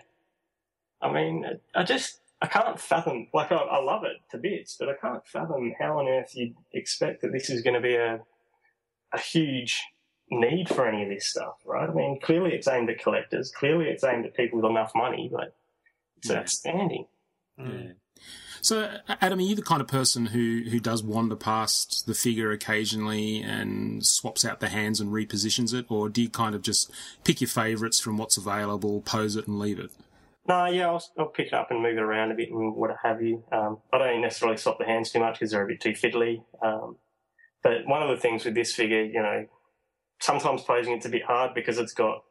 [1.02, 3.28] I mean, I just I can't fathom.
[3.34, 6.56] Like, I, I love it to bits, but I can't fathom how on earth you'd
[6.74, 8.22] expect that this is going to be a
[9.14, 9.84] a huge
[10.32, 11.90] need for any of this stuff, right?
[11.90, 13.52] I mean, clearly it's aimed at collectors.
[13.52, 15.56] Clearly it's aimed at people with enough money, but
[16.18, 16.38] it's Yeah.
[16.40, 17.06] outstanding.
[17.58, 17.92] Yeah.
[18.62, 22.52] So, Adam, are you the kind of person who, who does wander past the figure
[22.52, 26.92] occasionally and swaps out the hands and repositions it, or do you kind of just
[27.24, 29.90] pick your favourites from what's available, pose it, and leave it?
[30.48, 32.92] No, yeah, I'll, I'll pick it up and move it around a bit and what
[33.04, 33.44] have you.
[33.52, 36.44] Um, I don't necessarily swap the hands too much because they're a bit too fiddly.
[36.62, 36.98] Um,
[37.64, 39.48] but one of the things with this figure, you know,
[40.20, 42.24] sometimes posing it's a bit hard because it's got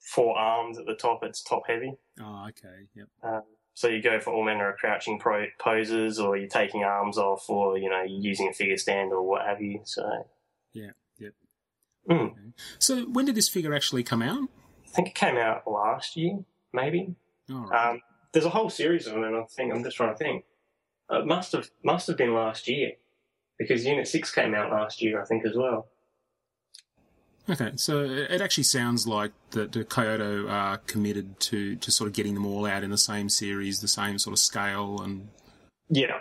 [0.00, 1.20] four arms at the top.
[1.22, 1.94] It's top heavy.
[2.20, 3.08] Oh, okay, yep.
[3.22, 3.42] Um,
[3.74, 7.50] so you go for all manner of crouching pro- poses, or you're taking arms off,
[7.50, 9.80] or you know, you're using a figure stand or what have you.
[9.84, 10.26] So
[10.72, 11.32] Yeah, yep.
[12.08, 12.30] Mm.
[12.30, 12.40] Okay.
[12.78, 14.48] So, when did this figure actually come out?
[14.86, 16.38] I think it came out last year,
[16.72, 17.16] maybe.
[17.50, 17.90] All right.
[17.90, 18.00] Um,
[18.32, 20.44] there's a whole series of them, and I think I'm just trying to think.
[21.10, 22.92] It must have must have been last year
[23.58, 25.88] because Unit Six came out last year, I think, as well.
[27.48, 32.14] Okay, so it actually sounds like that the Kyoto are committed to, to sort of
[32.14, 35.28] getting them all out in the same series, the same sort of scale, and
[35.90, 36.20] Yeah,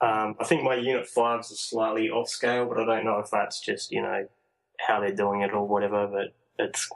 [0.00, 3.30] um, I think my Unit Fives are slightly off scale, but I don't know if
[3.30, 4.26] that's just you know
[4.80, 6.08] how they're doing it or whatever.
[6.08, 6.88] But it's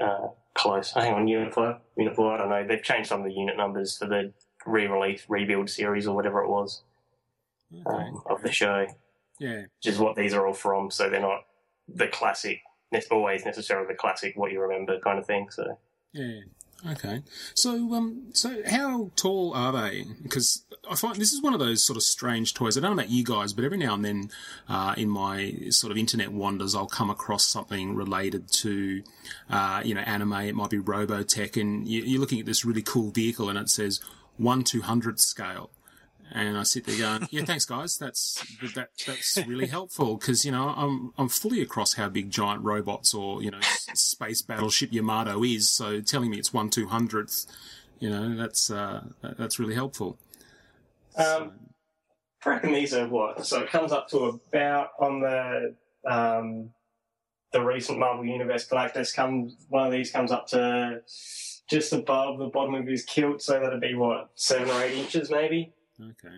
[0.00, 0.92] uh, close.
[0.92, 2.34] Hang on, Unit Five, Unit Four.
[2.34, 2.66] I don't know.
[2.66, 4.32] They've changed some of the unit numbers for the
[4.66, 6.82] re-release, rebuild series or whatever it was
[7.72, 7.96] okay.
[7.96, 8.86] um, of the show.
[9.38, 10.90] yeah, which is what these are all from.
[10.90, 11.42] So they're not
[11.88, 12.60] the classic,
[13.10, 15.50] always necessarily the classic, what you remember kind of thing.
[15.50, 15.78] So
[16.12, 16.40] yeah.
[16.86, 17.22] Okay,
[17.54, 20.04] so um, so how tall are they?
[20.22, 22.76] Because I find this is one of those sort of strange toys.
[22.76, 24.30] I don't know about you guys, but every now and then,
[24.68, 29.02] uh, in my sort of internet wanders, I'll come across something related to,
[29.48, 30.34] uh, you know, anime.
[30.34, 33.70] It might be Robotech, and you, you're looking at this really cool vehicle, and it
[33.70, 34.00] says
[34.36, 35.70] one two hundredth scale.
[36.32, 37.96] And I sit there going, yeah, thanks guys.
[37.96, 42.62] That's, that, that's really helpful because, you know, I'm, I'm fully across how big giant
[42.64, 43.60] robots or, you know,
[43.94, 45.68] space battleship Yamato is.
[45.68, 47.46] So telling me it's one two hundredth,
[48.00, 49.04] you know, that's, uh,
[49.38, 50.18] that's really helpful.
[51.16, 51.52] Um,
[52.44, 53.46] I reckon these are what?
[53.46, 56.70] So it comes up to about on the um,
[57.52, 61.00] the recent Marvel Universe Galactus comes one of these comes up to
[61.70, 65.30] just above the bottom of his kilt, so that'd be what seven or eight inches
[65.30, 65.72] maybe.
[66.00, 66.36] Okay.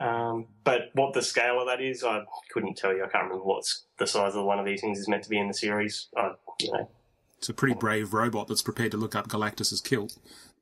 [0.00, 3.04] Um, but what the scale of that is, I couldn't tell you.
[3.04, 5.38] I can't remember what's the size of one of these things is meant to be
[5.38, 6.08] in the series.
[6.16, 6.88] I, you know,
[7.38, 10.16] It's a pretty brave robot that's prepared to look up Galactus's kilt.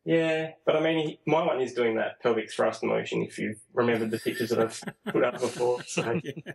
[0.05, 0.53] yeah.
[0.65, 3.23] But I mean, he, my one is doing that pelvic thrust motion.
[3.23, 4.83] If you've remembered the pictures that I've
[5.13, 6.53] put up before, so yeah.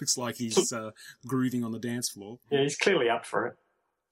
[0.00, 0.92] Looks like he's uh,
[1.26, 2.38] grooving on the dance floor.
[2.50, 3.56] yeah, he's clearly up for it.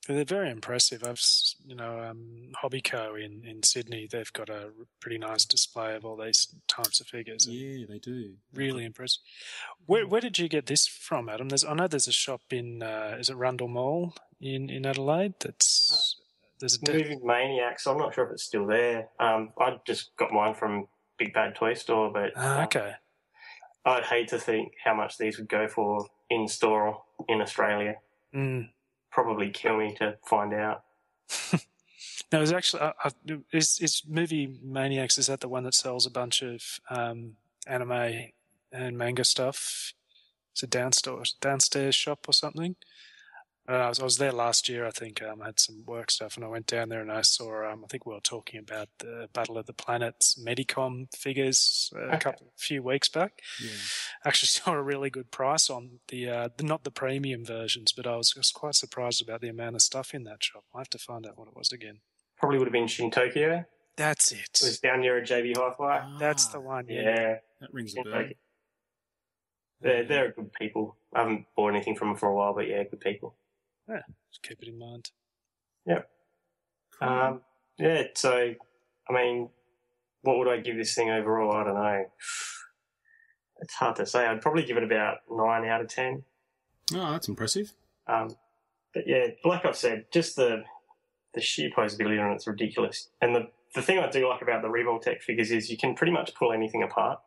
[0.06, 1.02] But they're very impressive.
[1.02, 1.20] I've,
[1.66, 4.68] you know, um, Hobbyco in, in Sydney, they've got a
[5.00, 7.46] pretty nice display of all these types of figures.
[7.48, 8.34] Yeah, they do.
[8.52, 9.22] Really impressive.
[9.86, 11.48] Where, where did you get this from, Adam?
[11.48, 15.34] There's, I know there's a shop in, uh, is it Rundle Mall in, in Adelaide?
[15.40, 16.20] That's,
[16.60, 17.86] there's a, de- Movie Maniacs.
[17.86, 19.08] I'm not sure if it's still there.
[19.18, 20.86] Um, I just got mine from
[21.18, 22.92] Big Bad Toy Store, but Ah, um, okay.
[23.86, 27.94] I'd hate to think how much these would go for in store in Australia.
[28.34, 28.68] Mm.
[29.14, 30.82] Probably kill me to find out.
[32.32, 33.10] No, it's actually uh, uh,
[33.52, 35.18] is is movie maniacs.
[35.18, 38.30] Is that the one that sells a bunch of um, anime
[38.72, 39.92] and manga stuff?
[40.52, 42.74] It's a downstairs downstairs shop or something.
[43.66, 44.86] Uh, I, was, I was there last year.
[44.86, 47.22] I think um, I had some work stuff, and I went down there and I
[47.22, 47.70] saw.
[47.70, 52.08] Um, I think we were talking about the Battle of the Planets Medicom figures uh,
[52.08, 53.40] a couple few weeks back.
[53.62, 53.70] Yeah.
[54.26, 58.06] Actually, saw a really good price on the, uh, the not the premium versions, but
[58.06, 60.64] I was just quite surprised about the amount of stuff in that shop.
[60.74, 62.00] I have to find out what it was again.
[62.38, 63.64] Probably would have been Shin Tokyo.
[63.96, 64.60] That's It it.
[64.62, 66.16] was down near a JB Hi-Fi.
[66.18, 66.86] That's the one.
[66.88, 67.34] Yeah, Yeah.
[67.60, 68.24] That rings a bell.
[69.80, 70.96] They're, they're good people.
[71.14, 73.36] I haven't bought anything from them for a while, but yeah, good people.
[73.88, 75.10] Yeah, just keep it in mind.
[75.86, 76.02] Yeah.
[77.00, 77.42] Um,
[77.78, 78.54] yeah, so,
[79.08, 79.50] I mean,
[80.22, 81.52] what would I give this thing overall?
[81.52, 82.04] I don't know.
[83.60, 84.26] It's hard to say.
[84.26, 86.24] I'd probably give it about 9 out of 10.
[86.94, 87.72] Oh, that's impressive.
[88.06, 88.36] Um,
[88.92, 90.64] but yeah, like I've said, just the
[91.34, 93.08] the sheer posability on it's ridiculous.
[93.20, 96.12] And the the thing I do like about the Revoltech figures is you can pretty
[96.12, 97.18] much pull anything apart,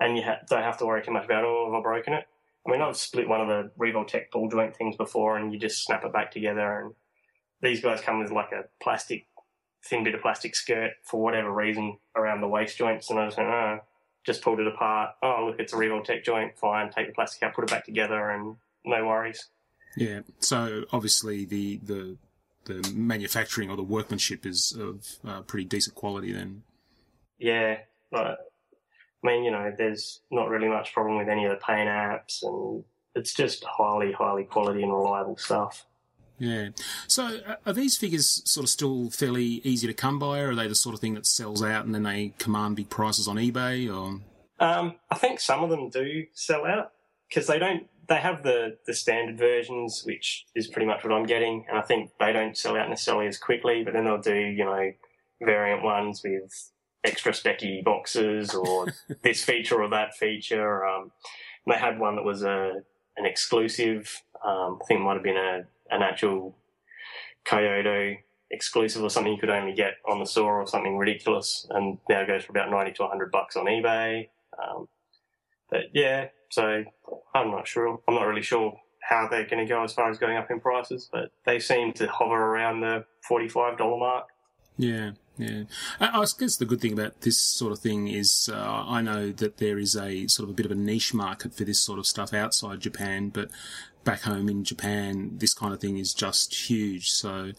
[0.00, 2.26] and you ha- don't have to worry too much about oh have I broken it.
[2.66, 5.84] I mean I've split one of the Revoltech ball joint things before, and you just
[5.84, 6.80] snap it back together.
[6.80, 6.94] And
[7.62, 9.26] these guys come with like a plastic
[9.84, 13.38] thin bit of plastic skirt for whatever reason around the waist joints, and I just
[13.38, 13.80] went oh.
[14.24, 15.10] Just pulled it apart.
[15.22, 16.56] Oh, look, it's a Revoltech joint.
[16.56, 19.48] Fine, take the plastic out, put it back together, and no worries.
[19.98, 20.20] Yeah.
[20.40, 22.16] So obviously the the
[22.64, 26.32] the manufacturing or the workmanship is of uh, pretty decent quality.
[26.32, 26.62] Then.
[27.38, 28.38] Yeah, but
[29.24, 32.42] I mean, you know, there's not really much problem with any of the paint apps,
[32.42, 32.84] and
[33.14, 35.86] it's just highly, highly quality and reliable stuff.
[36.38, 36.70] Yeah.
[37.06, 40.68] So are these figures sort of still fairly easy to come by, or are they
[40.68, 43.88] the sort of thing that sells out and then they command big prices on eBay?
[43.88, 44.20] Or
[44.58, 46.92] Um, I think some of them do sell out
[47.28, 47.86] because they don't.
[48.06, 51.82] They have the the standard versions, which is pretty much what I'm getting, and I
[51.82, 53.82] think they don't sell out necessarily as quickly.
[53.84, 54.92] But then they'll do, you know,
[55.40, 56.72] variant ones with
[57.04, 60.84] extra specky boxes or this feature or that feature.
[60.84, 61.12] Um,
[61.66, 62.72] they had one that was a
[63.16, 64.22] an exclusive.
[64.44, 66.56] Um, I think it might have been a an actual
[67.44, 68.16] Kyoto
[68.50, 72.22] exclusive or something you could only get on the store or something ridiculous, and now
[72.22, 74.28] it goes for about ninety to hundred bucks on eBay.
[74.62, 74.88] Um,
[75.70, 76.84] but yeah, so
[77.34, 78.00] I'm not sure.
[78.08, 80.60] I'm not really sure how they're going to go as far as going up in
[80.60, 84.28] prices, but they seem to hover around the forty-five dollar mark.
[84.76, 85.64] yeah, yeah.
[86.00, 89.56] I, guess the good thing about this sort of thing is uh, I know that
[89.58, 92.06] there is a sort of a bit of a niche market for this sort of
[92.06, 93.50] stuff outside Japan, but
[94.04, 97.10] back home in Japan, this kind of thing is just huge.
[97.10, 97.52] So.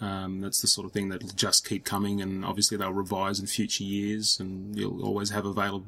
[0.00, 3.46] Um, that's the sort of thing that'll just keep coming, and obviously they'll revise in
[3.46, 5.86] future years, and you'll always have available.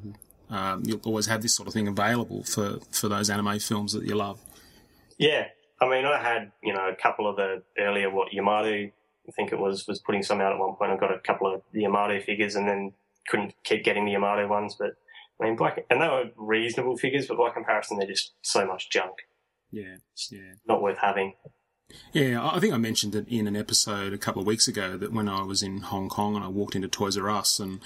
[0.51, 4.05] Um, you'll always have this sort of thing available for, for those anime films that
[4.05, 4.39] you love.
[5.19, 5.49] Yeah,
[5.81, 8.91] I mean, I had you know a couple of the earlier what Yamato,
[9.29, 10.93] I think it was, was putting some out at one point.
[10.93, 12.93] I got a couple of the Yamato figures, and then
[13.29, 14.77] couldn't keep getting the Yamato ones.
[14.79, 14.91] But
[15.41, 18.91] I mean, by, and they were reasonable figures, but by comparison, they're just so much
[18.91, 19.15] junk,
[19.71, 19.97] Yeah,
[20.31, 20.55] yeah.
[20.67, 21.35] not worth having.
[22.13, 25.13] Yeah, I think I mentioned it in an episode a couple of weeks ago that
[25.13, 27.81] when I was in Hong Kong and I walked into Toys R Us and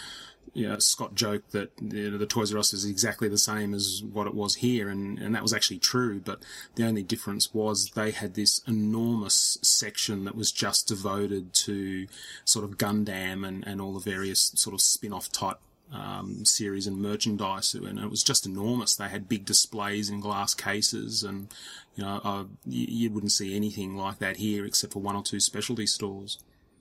[0.54, 3.74] you know, Scott joked that you know, the Toys R Us is exactly the same
[3.74, 6.20] as what it was here, and, and that was actually true.
[6.20, 6.42] But
[6.74, 12.06] the only difference was they had this enormous section that was just devoted to
[12.44, 15.58] sort of Gundam and, and all the various sort of spin off type
[15.92, 18.96] um, series and merchandise, and it was just enormous.
[18.96, 21.48] They had big displays in glass cases, and
[21.96, 25.22] you know, uh, you, you wouldn't see anything like that here except for one or
[25.22, 26.38] two specialty stores.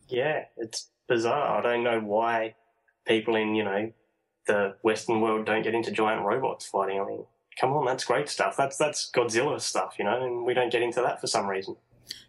[0.09, 1.57] Yeah, it's bizarre.
[1.57, 2.55] I don't know why
[3.05, 3.91] people in, you know,
[4.45, 6.99] the Western world don't get into giant robots fighting.
[6.99, 7.25] I mean,
[7.59, 8.55] come on, that's great stuff.
[8.57, 11.75] That's that's Godzilla stuff, you know, and we don't get into that for some reason.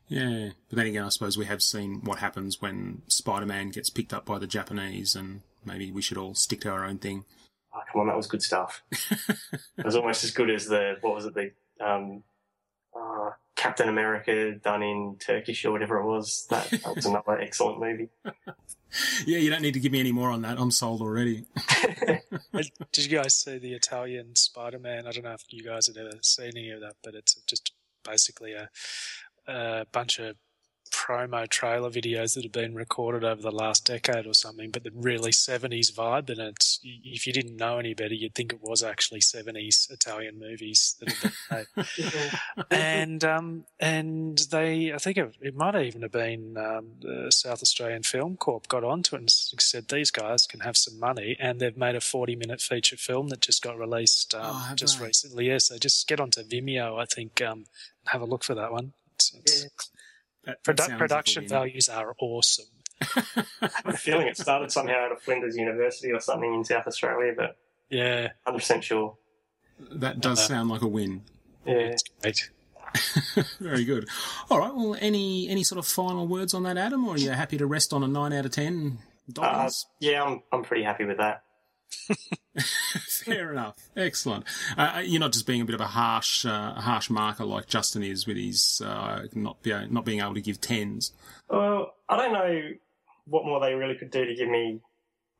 [0.08, 4.14] Yeah, but then again, I suppose we have seen what happens when Spider-Man gets picked
[4.14, 7.24] up by the Japanese, and maybe we should all stick to our own thing.
[7.74, 8.82] Oh, come on, that was good stuff.
[8.92, 11.50] it was almost as good as the what was it, the
[11.84, 12.22] um,
[12.96, 16.46] uh, Captain America done in Turkish or whatever it was.
[16.48, 18.08] That, that was another excellent movie.
[19.26, 20.58] Yeah, you don't need to give me any more on that.
[20.58, 21.44] I'm sold already.
[22.92, 25.06] Did you guys see the Italian Spider Man?
[25.06, 27.72] I don't know if you guys have ever seen any of that, but it's just
[28.04, 28.70] basically a,
[29.46, 30.36] a bunch of
[30.98, 34.90] promo trailer videos that have been recorded over the last decade or something, but the
[34.92, 36.28] really 70s vibe.
[36.28, 40.38] And it's, if you didn't know any better, you'd think it was actually 70s Italian
[40.40, 41.74] movies that have been
[42.58, 42.66] made.
[42.70, 47.62] and, um, and they, I think it, it might even have been, um, the South
[47.62, 51.36] Australian Film Corp got onto it and said, these guys can have some money.
[51.38, 54.98] And they've made a 40 minute feature film that just got released, um, Oh, just
[54.98, 55.06] they?
[55.06, 55.48] recently.
[55.48, 55.58] Yeah.
[55.58, 57.66] So just get onto Vimeo, I think, um, and
[58.08, 58.92] have a look for that one.
[59.14, 59.90] It's, it's,
[60.48, 61.48] That, that Produ- sounds like production win.
[61.48, 62.64] values are awesome.
[63.16, 66.86] I have a feeling it started somehow out of Flinders University or something in South
[66.86, 67.56] Australia, but
[67.90, 69.16] Yeah, 100% sure.
[69.92, 71.22] That does sound like a win.
[71.64, 71.74] Yeah.
[71.74, 72.50] it's great.
[73.60, 74.08] Very good.
[74.50, 74.74] All right.
[74.74, 77.66] Well, any any sort of final words on that, Adam, or are you happy to
[77.66, 78.98] rest on a nine out of ten?
[79.38, 79.68] Uh,
[80.00, 81.42] yeah, I'm, I'm pretty happy with that.
[83.24, 83.76] Fair enough.
[83.96, 84.44] Excellent.
[84.76, 88.02] Uh, you're not just being a bit of a harsh, uh, harsh marker like Justin
[88.02, 91.12] is with his uh, not be, not being able to give tens.
[91.48, 92.70] Well, I don't know
[93.26, 94.80] what more they really could do to give me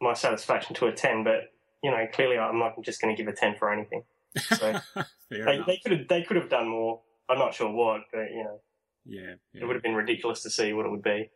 [0.00, 3.32] my satisfaction to a 10, but, you know, clearly I'm not just going to give
[3.32, 4.04] a 10 for anything.
[4.36, 4.56] So
[5.30, 7.00] Fair they, they could have they could have done more.
[7.28, 8.60] I'm not sure what, but, you know,
[9.04, 9.34] Yeah.
[9.52, 9.62] yeah.
[9.62, 11.30] it would have been ridiculous to see what it would be.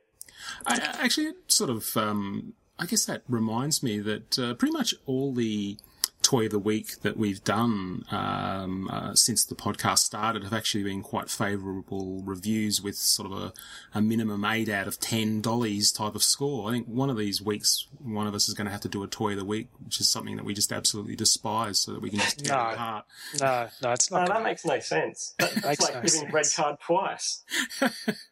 [0.67, 4.73] I, I- actually, it sort of, um, I guess that reminds me that uh, pretty
[4.73, 5.77] much all the
[6.23, 10.85] toy of the week that we've done um, uh, since the podcast started have actually
[10.85, 13.53] been quite favourable reviews with sort of a,
[13.93, 16.69] a minimum eight out of ten dollies type of score.
[16.69, 19.03] I think one of these weeks, one of us is going to have to do
[19.03, 22.01] a toy of the week, which is something that we just absolutely despise, so that
[22.01, 22.69] we can just tear No.
[22.69, 23.05] it apart.
[23.41, 24.29] No, no, it's No, not.
[24.29, 25.35] that makes no sense.
[25.41, 27.43] That, that's Makes like no giving red card twice.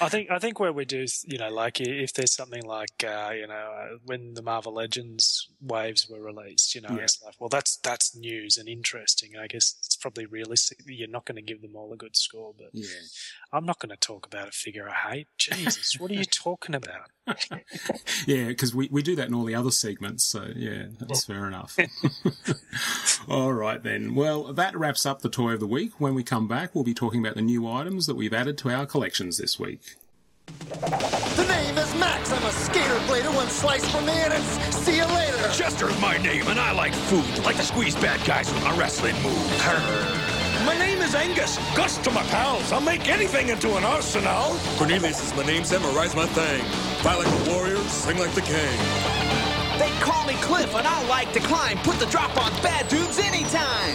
[0.00, 3.30] I think I think where we do, you know, like if there's something like, uh,
[3.34, 7.04] you know, uh, when the Marvel Legends waves were released, you know, Yeah.
[7.04, 9.36] it's like, well, that's that's news and interesting.
[9.40, 10.78] I guess it's probably realistic.
[10.86, 12.86] You're not going to give them all a good score, but Yeah.
[13.52, 15.28] I'm not going to talk about a figure I hate.
[15.38, 17.10] Jesus, what are you talking about?
[18.26, 21.46] Yeah, because we, we do that in all the other segments, so yeah, that's fair
[21.46, 21.76] enough.
[23.28, 24.14] all right then.
[24.14, 25.92] Well, that wraps up the toy of the week.
[26.00, 28.70] When we come back, we'll be talking about the new items that we've added to
[28.70, 29.80] our collections this week.
[31.36, 32.32] The name is Max.
[32.32, 33.34] I'm a skater blader.
[33.34, 35.36] One slice from me and it's see you later.
[35.52, 37.44] Chester's my name, and I like food.
[37.44, 39.64] Like to squeeze bad guys with my wrestling moves.
[40.64, 41.58] My name is Angus.
[41.76, 42.72] Gus to my pals.
[42.72, 44.56] I'll make anything into an arsenal.
[44.78, 46.64] Cornelius is my name, Samurai's my thing.
[47.02, 48.78] Fight like a warrior, sing like the king.
[49.78, 51.78] They call me Cliff, and I like to climb.
[51.78, 53.94] Put the drop on bad dudes anytime.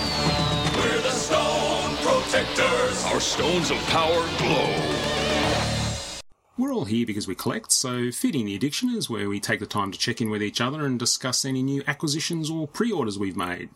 [0.78, 3.04] We're the Stone Protectors.
[3.06, 5.31] Our stones of power glow.
[6.62, 9.66] We're all here because we collect, so Feeding the Addiction is where we take the
[9.66, 13.36] time to check in with each other and discuss any new acquisitions or pre-orders we've
[13.36, 13.70] made.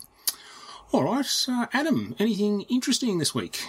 [0.92, 3.60] All right, uh, Adam, anything interesting this week?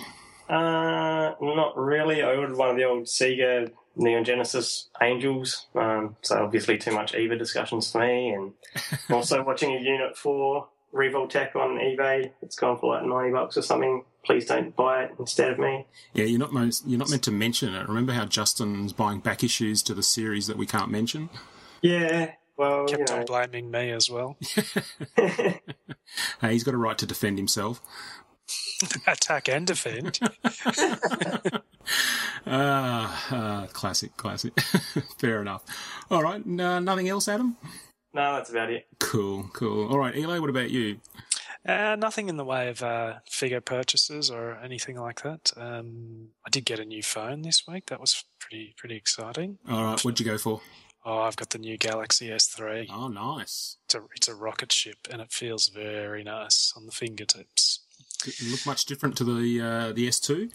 [0.48, 2.22] Uh, not really.
[2.22, 7.16] I ordered one of the old Sega Neon Genesis Angels, um, so obviously too much
[7.16, 8.30] EVA discussions for me.
[8.30, 8.54] And
[9.10, 12.34] also watching a Unit 4 Revoltech on eBay.
[12.44, 14.04] It's gone for like 90 bucks or something.
[14.28, 15.86] Please don't buy it instead of me.
[16.14, 17.88] Yeah, you're not most, you're not meant to mention it.
[17.88, 21.30] Remember how Justin's buying back issues to the series that we can't mention?
[21.82, 23.20] Yeah, well, you Kept know.
[23.20, 24.38] on blaming me as well.
[26.42, 27.82] Hey, he's got a right to defend himself.
[29.08, 30.20] Attack and defend.
[32.46, 34.58] Ah, uh, classic, classic.
[35.20, 35.64] Fair enough.
[36.10, 37.58] All right, no, nothing else, Adam?
[38.14, 38.88] No, that's about it.
[39.00, 39.90] Cool, cool.
[39.90, 41.00] All right, Eli, what about you?
[41.68, 45.52] Uh, nothing in the way of uh, figure purchases or anything like that.
[45.58, 47.88] Um, I did get a new phone this week.
[47.88, 49.58] That was pretty pretty exciting.
[49.70, 50.62] All right, what'd you go for?
[51.06, 52.88] Oh, I've got the new Galaxy S3.
[52.90, 53.78] Oh, nice.
[53.86, 57.80] It's a, it's a rocket ship, and it feels very nice on the fingertips.
[58.24, 60.50] Didn't look much different to the uh, the S2.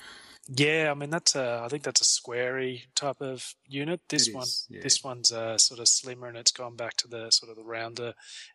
[0.49, 1.63] Yeah, I mean that's a.
[1.65, 4.01] I think that's a squarey type of unit.
[4.09, 4.81] This It one, is, yeah.
[4.83, 7.63] this one's uh, sort of slimmer, and it's gone back to the sort of the
[7.63, 8.15] rounder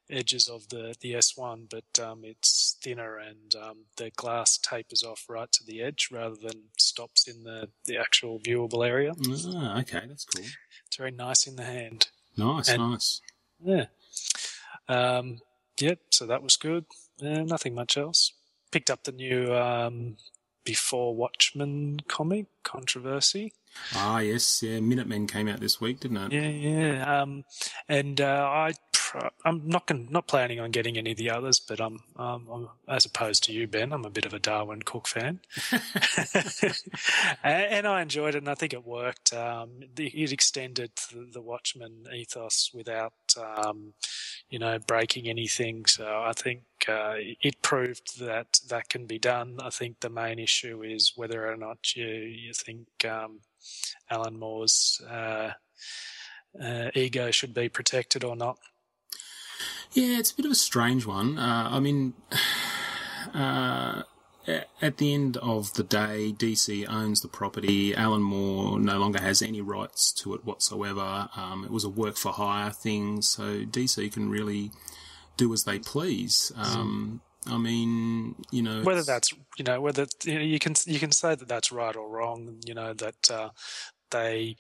[0.10, 5.26] edges of the the S1, but um, it's thinner, and um, the glass tapers off
[5.30, 9.14] right to the edge rather than stops in the the actual viewable area.
[9.56, 10.46] Ah, okay, that's cool.
[10.88, 12.10] It's very nice in the hand.
[12.36, 13.22] Nice, And- nice.
[13.64, 13.86] Yeah.
[14.90, 15.40] Um,
[15.80, 16.00] yep.
[16.12, 16.86] So that was good.
[17.22, 18.34] Uh, nothing much else.
[18.72, 20.18] Picked up the new um,
[20.68, 23.54] Before Watchmen comic, Controversy.
[23.96, 24.82] Ah, yes, yeah.
[24.82, 26.32] Minutemen came out this week, didn't it?
[26.34, 27.22] Yeah, yeah.
[27.22, 27.46] Um,
[27.88, 31.62] and uh, I, pr- I'm not gon- not planning on getting any of the others,
[31.62, 33.94] but I'm, um, I'm as opposed to you, Ben.
[33.94, 35.40] I'm a bit of a Darwyn Cooke fan,
[37.44, 39.34] and, I enjoyed it, and I think it worked.
[39.34, 43.94] Um, the, it extended the, the Watchmen ethos without, um,
[44.50, 45.86] you know, breaking anything.
[45.86, 49.58] So I think uh, it proved that that can be done.
[49.62, 52.88] I think the main issue is whether or not you you think.
[53.06, 53.42] Um,
[54.10, 55.52] Alan Moore's uh,
[56.62, 58.58] uh, ego should be protected or not.
[59.94, 61.38] Yeah, it's a bit of a strange one.
[61.38, 62.14] Uh, I mean,
[63.34, 64.04] uh,
[64.48, 67.94] at the end of the day, DC owns the property.
[67.94, 71.30] Alan Moore no longer has any rights to it whatsoever.
[71.36, 74.72] Um, it was a work for hire thing, so DC can really
[75.36, 76.52] do as they please.
[76.56, 81.00] Um, I mean, you know, Whether that's you know whether you, know, you can you
[81.00, 82.58] can say that that's right or wrong.
[82.66, 83.50] You know that uh,
[84.12, 84.56] they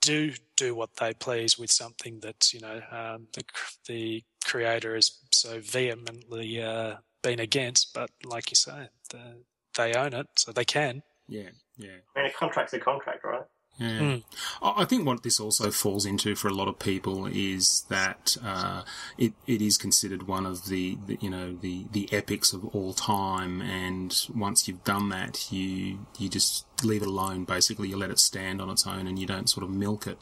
[0.00, 3.44] do do what they please with something that you know um, the
[3.88, 7.92] the creator is so vehemently uh, been against.
[7.92, 9.38] But like you say, the,
[9.76, 11.02] they own it, so they can.
[11.26, 11.98] yeah, yeah.
[12.14, 13.42] I mean, a contract's a contract, right?
[13.78, 13.98] Yeah.
[13.98, 14.22] Mm.
[14.62, 18.36] I I think what this also falls into for a lot of people is that
[18.44, 18.82] uh,
[19.18, 22.92] it it is considered one of the, the you know the the epics of all
[22.92, 27.44] time, and once you've done that, you you just leave it alone.
[27.44, 30.18] Basically, you let it stand on its own, and you don't sort of milk it.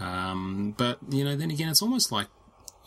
[0.00, 2.28] Um, but you know, then again, it's almost like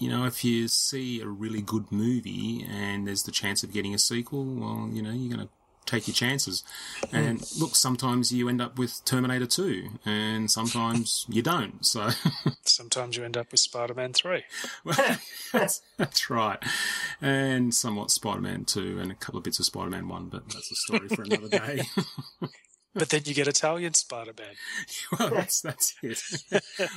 [0.01, 3.93] you know, if you see a really good movie and there's the chance of getting
[3.93, 5.53] a sequel, well, you know, you're going to
[5.85, 6.63] take your chances.
[7.11, 7.61] And hmm.
[7.61, 11.85] look, sometimes you end up with Terminator 2 and sometimes you don't.
[11.85, 12.09] So
[12.63, 14.43] Sometimes you end up with Spider-Man Three.
[15.53, 16.57] that's, that's right.
[17.21, 20.75] And somewhat Spider-Man 2 and a couple of bits of Spider-Man 1, but that's a
[20.75, 21.83] story for another day.
[22.93, 24.53] But then you get Italian Spider-Man.
[25.19, 26.21] well, that's that's it.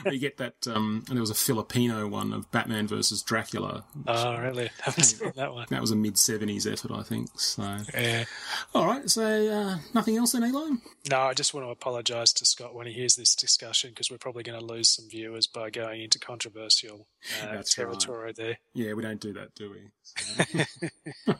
[0.13, 0.55] you get that.
[0.67, 3.85] Um, and there was a Filipino one of Batman versus Dracula.
[4.07, 4.71] Oh, really?
[4.83, 5.67] Haven't seen that one.
[5.71, 7.29] That was a mid '70s effort, I think.
[7.39, 8.25] So, Yeah.
[8.75, 9.09] all right.
[9.09, 10.71] So, uh, nothing else then, Eli?
[11.11, 14.19] No, I just want to apologise to Scott when he hears this discussion because we're
[14.19, 17.07] probably going to lose some viewers by going into controversial
[17.43, 17.85] uh, That's right.
[17.85, 18.59] territory there.
[18.73, 19.91] Yeah, we don't do that, do we?
[20.03, 21.35] So-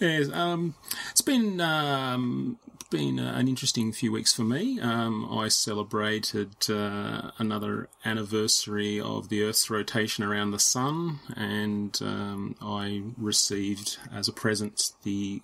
[0.00, 0.74] yes, um,
[1.10, 2.58] it's been um,
[2.90, 4.80] been uh, an interesting few weeks for me.
[4.80, 12.56] Um, I celebrated uh, another anniversary of the Earth's rotation around the sun, and um,
[12.60, 15.42] I received as a present the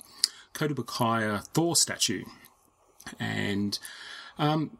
[0.55, 2.24] Kotobukiya Thor statue,
[3.18, 3.78] and
[4.39, 4.78] um,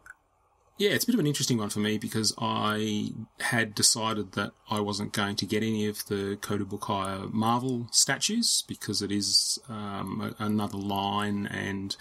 [0.79, 3.11] yeah, it's a bit of an interesting one for me because I
[3.41, 9.01] had decided that I wasn't going to get any of the Kotobukiya Marvel statues because
[9.01, 11.97] it is um, another line and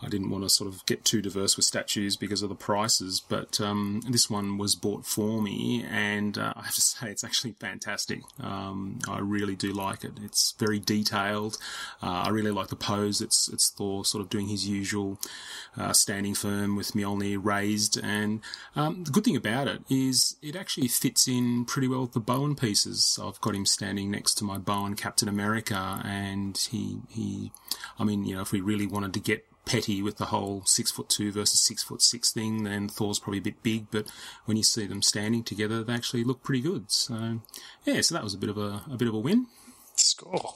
[0.00, 3.20] I didn't want to sort of get too diverse with statues because of the prices.
[3.20, 7.24] But um, this one was bought for me and uh, I have to say it's
[7.24, 8.22] actually fantastic.
[8.40, 10.12] Um, I really do like it.
[10.22, 11.58] It's very detailed.
[12.02, 13.20] Uh, I really like the pose.
[13.20, 15.18] It's, it's Thor sort of doing his usual
[15.76, 17.98] uh, standing firm with Mjolnir raised.
[18.02, 18.21] And
[18.76, 22.20] um, the good thing about it is it actually fits in pretty well with the
[22.20, 23.18] Bowen pieces.
[23.22, 27.52] I've got him standing next to my Bowen Captain America, and he he.
[27.98, 30.90] I mean, you know, if we really wanted to get petty with the whole six
[30.90, 33.86] foot two versus six foot six thing, then Thor's probably a bit big.
[33.90, 34.10] But
[34.44, 36.90] when you see them standing together, they actually look pretty good.
[36.90, 37.40] So
[37.84, 39.46] yeah, so that was a bit of a, a bit of a win.
[39.96, 40.54] Score.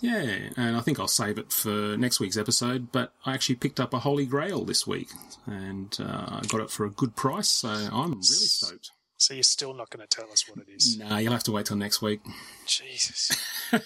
[0.00, 2.92] Yeah, and I think I'll save it for next week's episode.
[2.92, 5.08] But I actually picked up a Holy Grail this week,
[5.46, 8.92] and uh, I got it for a good price, so I'm really stoked.
[9.16, 10.96] So you're still not going to tell us what it is?
[10.96, 12.20] Nah, you'll have to wait till next week.
[12.66, 13.32] Jesus.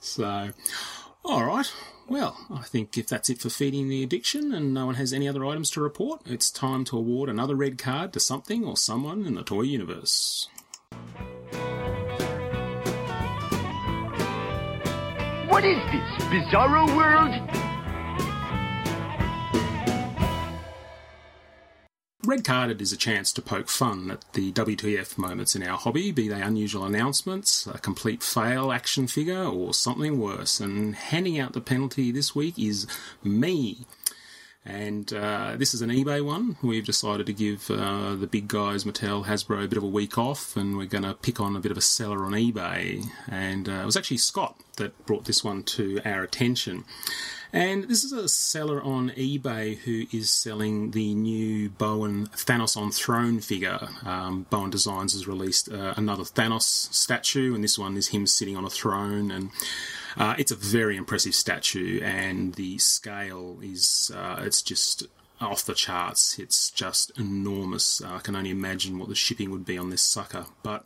[0.00, 0.50] So,
[1.24, 1.72] all right.
[2.08, 5.28] Well, I think if that's it for feeding the addiction and no one has any
[5.28, 9.26] other items to report, it's time to award another red card to something or someone
[9.26, 10.48] in the toy universe.
[15.50, 17.34] What is this, Bizarro World?
[22.24, 26.12] Red Carded is a chance to poke fun at the WTF moments in our hobby,
[26.12, 30.60] be they unusual announcements, a complete fail action figure, or something worse.
[30.60, 32.86] And handing out the penalty this week is
[33.24, 33.86] me.
[34.64, 36.56] And uh, this is an eBay one.
[36.62, 40.18] We've decided to give uh, the big guys, Mattel, Hasbro, a bit of a week
[40.18, 43.06] off, and we're going to pick on a bit of a seller on eBay.
[43.26, 46.84] And uh, it was actually Scott that brought this one to our attention.
[47.52, 52.92] And this is a seller on eBay who is selling the new Bowen Thanos on
[52.92, 53.88] Throne figure.
[54.04, 58.56] Um, Bowen Designs has released uh, another Thanos statue, and this one is him sitting
[58.56, 59.30] on a throne.
[59.30, 59.50] And
[60.16, 65.06] uh, it's a very impressive statue, and the scale is uh, it's just
[65.40, 66.38] off the charts.
[66.38, 68.02] It's just enormous.
[68.02, 70.46] Uh, I can only imagine what the shipping would be on this sucker.
[70.62, 70.84] But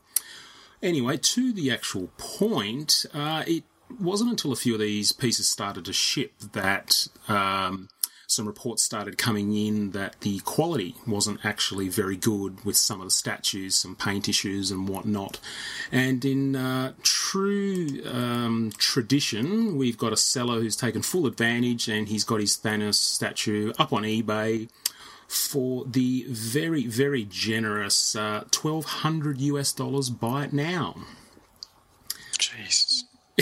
[0.83, 3.64] anyway, to the actual point, uh, it
[4.01, 7.89] wasn't until a few of these pieces started to ship that um,
[8.27, 13.07] some reports started coming in that the quality wasn't actually very good with some of
[13.07, 15.39] the statues, some paint issues and whatnot.
[15.93, 22.09] And in uh, true um, tradition, we've got a seller who's taken full advantage and
[22.09, 24.68] he's got his Thanos statue up on eBay
[25.29, 30.11] for the very, very generous uh, 1200 US dollars.
[30.11, 30.97] Buy it now.
[32.39, 33.05] Jesus.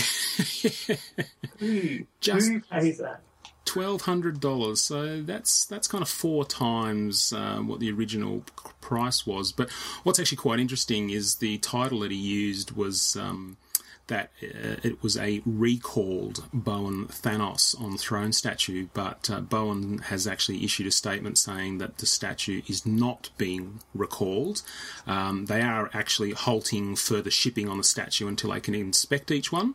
[2.21, 3.21] Just Who pays that?
[3.65, 4.81] Twelve hundred dollars.
[4.81, 8.45] So that's that's kind of four times um, what the original
[8.81, 9.53] price was.
[9.53, 9.71] But
[10.03, 13.17] what's actually quite interesting is the title that he used was.
[13.17, 13.57] Um,
[14.09, 20.27] that uh, it was a recalled Bowen Thanos on throne statue, but uh, Bowen has
[20.27, 24.63] actually issued a statement saying that the statue is not being recalled.
[25.07, 29.53] Um, they are actually halting further shipping on the statue until they can inspect each
[29.53, 29.75] one.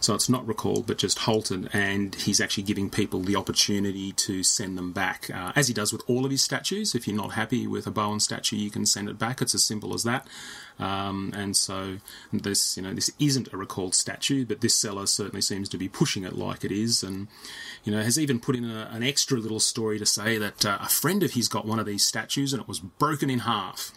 [0.00, 4.42] So it's not recalled, but just halted, and he's actually giving people the opportunity to
[4.42, 6.94] send them back, uh, as he does with all of his statues.
[6.94, 9.40] If you're not happy with a Bowen statue, you can send it back.
[9.40, 10.26] It's as simple as that.
[10.78, 11.98] Um, and so
[12.32, 15.88] this, you know, this isn't a recalled statue, but this seller certainly seems to be
[15.88, 17.28] pushing it like it is, and
[17.84, 20.78] you know, has even put in a, an extra little story to say that uh,
[20.80, 23.92] a friend of his got one of these statues and it was broken in half.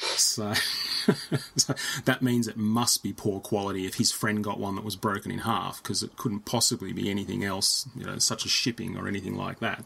[0.00, 0.54] So,
[1.56, 1.74] so
[2.04, 5.30] that means it must be poor quality if his friend got one that was broken
[5.30, 9.08] in half, because it couldn't possibly be anything else, you know, such as shipping or
[9.08, 9.84] anything like that.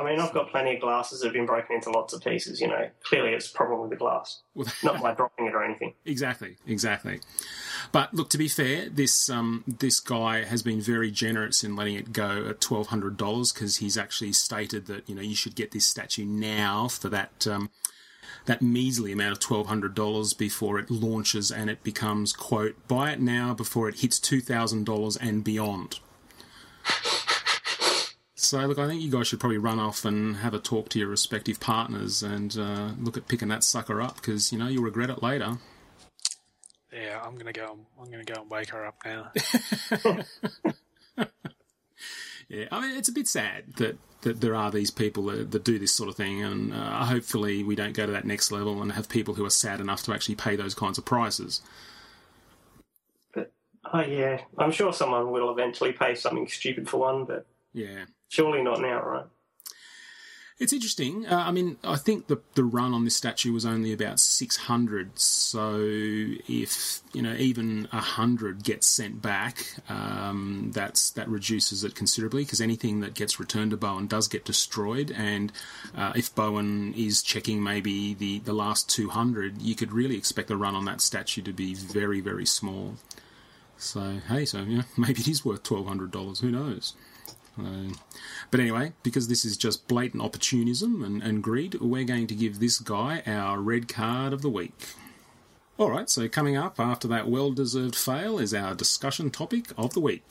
[0.00, 2.60] I mean, I've got plenty of glasses that have been broken into lots of pieces.
[2.60, 4.40] You know, clearly it's probably the glass,
[4.82, 5.92] not by dropping it or anything.
[6.06, 7.20] Exactly, exactly.
[7.92, 11.96] But look, to be fair, this um, this guy has been very generous in letting
[11.96, 15.54] it go at twelve hundred dollars because he's actually stated that you know you should
[15.54, 17.68] get this statue now for that um,
[18.46, 23.10] that measly amount of twelve hundred dollars before it launches and it becomes quote buy
[23.10, 26.00] it now before it hits two thousand dollars and beyond.
[28.42, 30.98] So look, I think you guys should probably run off and have a talk to
[30.98, 34.84] your respective partners and uh, look at picking that sucker up because you know you'll
[34.84, 35.58] regret it later.
[36.92, 37.78] Yeah, I'm gonna go.
[38.00, 39.30] I'm gonna go and wake her up now.
[42.50, 45.62] Yeah, I mean it's a bit sad that, that there are these people that, that
[45.62, 48.82] do this sort of thing, and uh, hopefully we don't go to that next level
[48.82, 51.62] and have people who are sad enough to actually pay those kinds of prices.
[53.32, 53.52] But
[53.94, 58.06] oh yeah, I'm sure someone will eventually pay something stupid for one, but Yeah.
[58.30, 59.26] Surely not now, right?
[60.60, 61.26] It's interesting.
[61.26, 64.56] Uh, I mean, I think the the run on this statue was only about six
[64.56, 65.18] hundred.
[65.18, 72.44] So if you know even hundred gets sent back, um, that's that reduces it considerably
[72.44, 75.10] because anything that gets returned to Bowen does get destroyed.
[75.10, 75.50] And
[75.96, 80.48] uh, if Bowen is checking maybe the the last two hundred, you could really expect
[80.48, 82.96] the run on that statue to be very very small.
[83.78, 86.40] So hey, so yeah, maybe it is worth twelve hundred dollars.
[86.40, 86.92] Who knows?
[87.58, 87.94] Uh,
[88.50, 92.58] but anyway, because this is just blatant opportunism and, and greed, we're going to give
[92.58, 94.74] this guy our red card of the week.
[95.78, 100.00] Alright, so coming up after that well deserved fail is our discussion topic of the
[100.00, 100.24] week.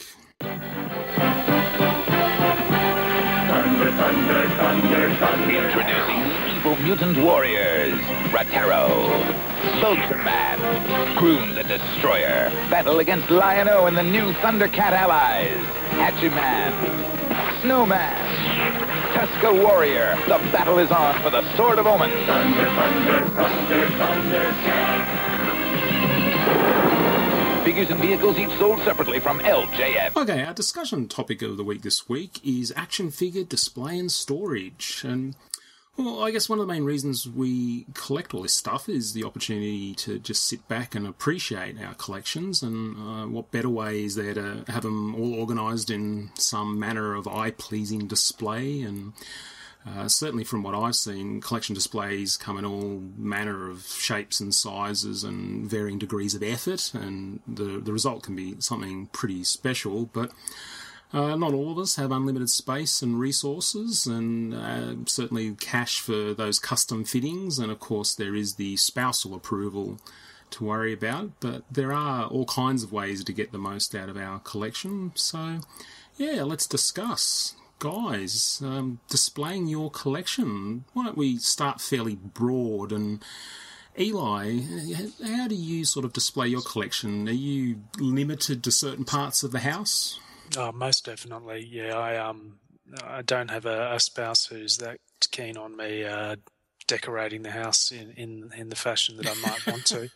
[5.50, 8.00] Introducing the evil mutant warriors,
[8.30, 9.49] Ratar-O,
[9.82, 16.72] Soldier-Man, Grune the Destroyer, battle against Lion-O and the new Thundercat allies, Hachiman,
[17.62, 18.26] Snowman,
[19.14, 20.16] Tuska Warrior.
[20.28, 22.10] The battle is on for the Sword of Omen.
[27.64, 30.16] Figures and vehicles each sold separately from LJN.
[30.16, 35.04] Okay, our discussion topic of the week this week is action figure display and storage.
[35.06, 35.36] And,
[35.98, 39.24] well, I guess one of the main reasons we collect all this stuff is the
[39.24, 42.64] opportunity to just sit back and appreciate our collections.
[42.64, 47.16] And uh, what better way is there to have them all organised in some manner
[47.16, 49.14] of eye pleasing display and
[49.88, 54.54] uh, certainly from what I've seen, collection displays come in all manner of shapes and
[54.54, 60.06] sizes and varying degrees of effort, and the the result can be something pretty special.
[60.08, 60.32] But
[61.12, 66.34] uh, not all of us have unlimited space and resources, and uh, certainly cash for
[66.34, 67.58] those custom fittings.
[67.58, 70.00] And of course, there is the spousal approval
[70.52, 71.32] to worry about.
[71.40, 75.12] But there are all kinds of ways to get the most out of our collection.
[75.16, 75.60] So,
[76.18, 77.56] yeah, let's discuss.
[77.80, 80.84] Guys, um, displaying your collection.
[80.94, 83.24] Why don't we start fairly broad and
[83.98, 84.60] Eli,
[85.26, 87.28] how do you sort of display your collection?
[87.28, 90.20] Are you limited to certain parts of the house?
[90.58, 91.68] Oh, most definitely.
[91.70, 92.60] Yeah, I um,
[93.04, 95.00] I don't have a, a spouse who's that
[95.32, 96.38] keen on me uh,
[96.88, 100.10] decorating the house in, in in the fashion that I might want to.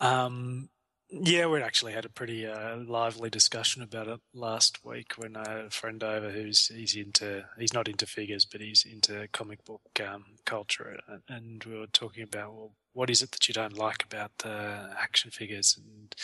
[0.00, 0.68] um,
[1.08, 5.48] yeah, we actually had a pretty uh, lively discussion about it last week when I
[5.48, 9.64] had a friend over who's he's into he's not into figures but he's into comic
[9.64, 13.54] book um, culture and, and we were talking about well what is it that you
[13.54, 16.14] don't like about the action figures and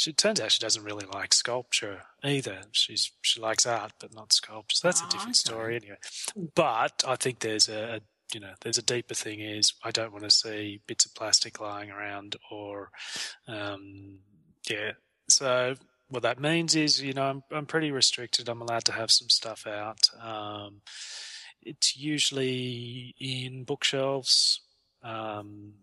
[0.00, 2.62] she turns out she doesn't really like sculpture either.
[2.72, 4.74] She's she likes art but not sculpture.
[4.74, 5.98] So that's a different story anyway.
[6.54, 8.00] But I think there's a, a
[8.32, 11.60] you know, there's a deeper thing is I don't want to see bits of plastic
[11.60, 12.90] lying around or,
[13.46, 14.20] um,
[14.70, 14.92] yeah.
[15.28, 15.74] So
[16.08, 18.48] what that means is, you know, I'm, I'm pretty restricted.
[18.48, 20.08] I'm allowed to have some stuff out.
[20.18, 20.80] Um,
[21.60, 24.62] it's usually in bookshelves.
[25.02, 25.74] Um,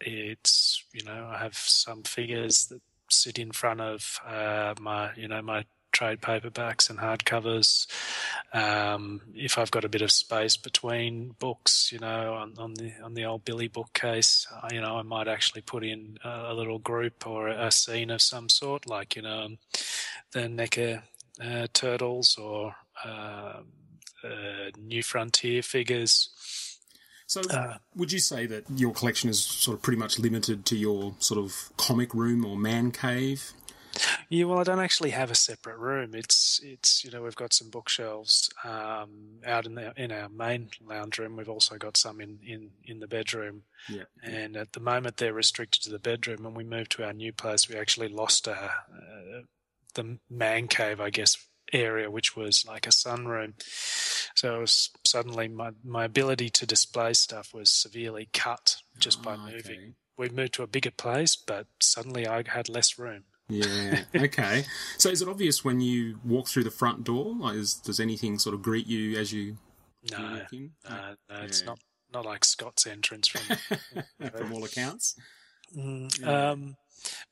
[0.00, 2.80] it's, you know, I have some figures that
[3.12, 7.86] sit in front of, uh, my, you know, my trade paperbacks and hardcovers.
[8.52, 12.92] Um, if I've got a bit of space between books, you know, on, on the
[13.04, 16.54] on the old Billy bookcase, uh, you know, I might actually put in a, a
[16.54, 19.48] little group or a, scene of some sort, like you know,
[20.32, 21.02] the NECA
[21.42, 23.60] uh, turtles or uh,
[24.78, 26.30] New Frontier figures.
[27.32, 31.14] So, would you say that your collection is sort of pretty much limited to your
[31.18, 33.52] sort of comic room or man cave?
[34.28, 36.14] Yeah, well, I don't actually have a separate room.
[36.14, 40.68] It's it's you know we've got some bookshelves um, out in the in our main
[40.84, 41.36] lounge room.
[41.36, 43.62] We've also got some in in in the bedroom.
[43.88, 44.04] Yeah.
[44.22, 46.42] And at the moment they're restricted to the bedroom.
[46.42, 49.42] When we moved to our new place, we actually lost a, uh,
[49.94, 51.36] the man cave, I guess,
[51.72, 53.54] area, which was like a sunroom.
[54.42, 59.94] So was suddenly my my ability to display stuff was severely cut just by moving.
[60.18, 63.22] We moved to a bigger place, but suddenly I had less room.
[63.48, 64.02] Yeah.
[64.16, 64.64] Okay.
[64.98, 67.36] so is it obvious when you walk through the front door?
[67.38, 69.58] Like, is, does anything sort of greet you as you
[70.10, 70.72] No, walk in?
[70.90, 71.78] no, no it's not
[72.12, 73.42] not like Scott's entrance from
[74.36, 75.14] From all accounts.
[75.76, 76.50] Mm, Yeah.
[76.50, 76.76] Um,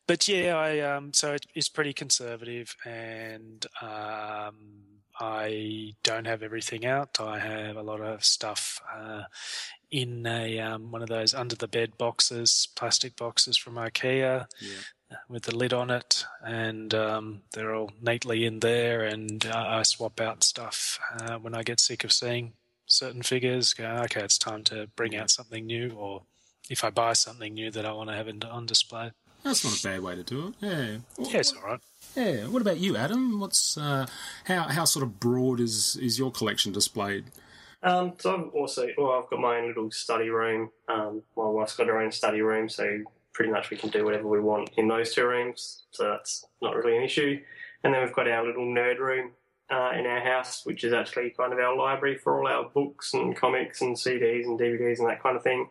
[0.07, 6.87] but yeah, I um, so it, it's pretty conservative, and um, I don't have everything
[6.87, 7.21] out.
[7.21, 9.25] I have a lot of stuff uh,
[9.91, 14.47] in a um, one of those under the bed boxes, plastic boxes from IKEA.
[15.29, 19.03] With the lid on it, and um, they're all neatly in there.
[19.03, 22.53] And uh, I swap out stuff uh, when I get sick of seeing
[22.87, 23.75] certain figures.
[23.75, 26.23] Go, okay, it's time to bring out something new, or
[26.71, 29.11] if I buy something new that I want to have on display.
[29.43, 30.55] That's not a bad way to do it.
[30.61, 30.97] Yeah.
[31.19, 31.81] Yeah, it's all right.
[32.17, 32.47] Yeah.
[32.47, 33.41] What about you, Adam?
[33.41, 34.07] What's uh,
[34.45, 37.27] how how sort of broad is is your collection displayed?
[37.83, 40.71] Um, so I've also, well, I've got my own little study room.
[40.89, 43.01] Um, my wife's got her own study room, so
[43.33, 45.85] pretty much we can do whatever we want in those two rooms.
[45.91, 47.41] So that's not really an issue.
[47.83, 49.31] And then we've got our little nerd room
[49.71, 53.15] uh, in our house, which is actually kind of our library for all our books
[53.15, 55.69] and comics and CDs and DVDs and that kind of thing.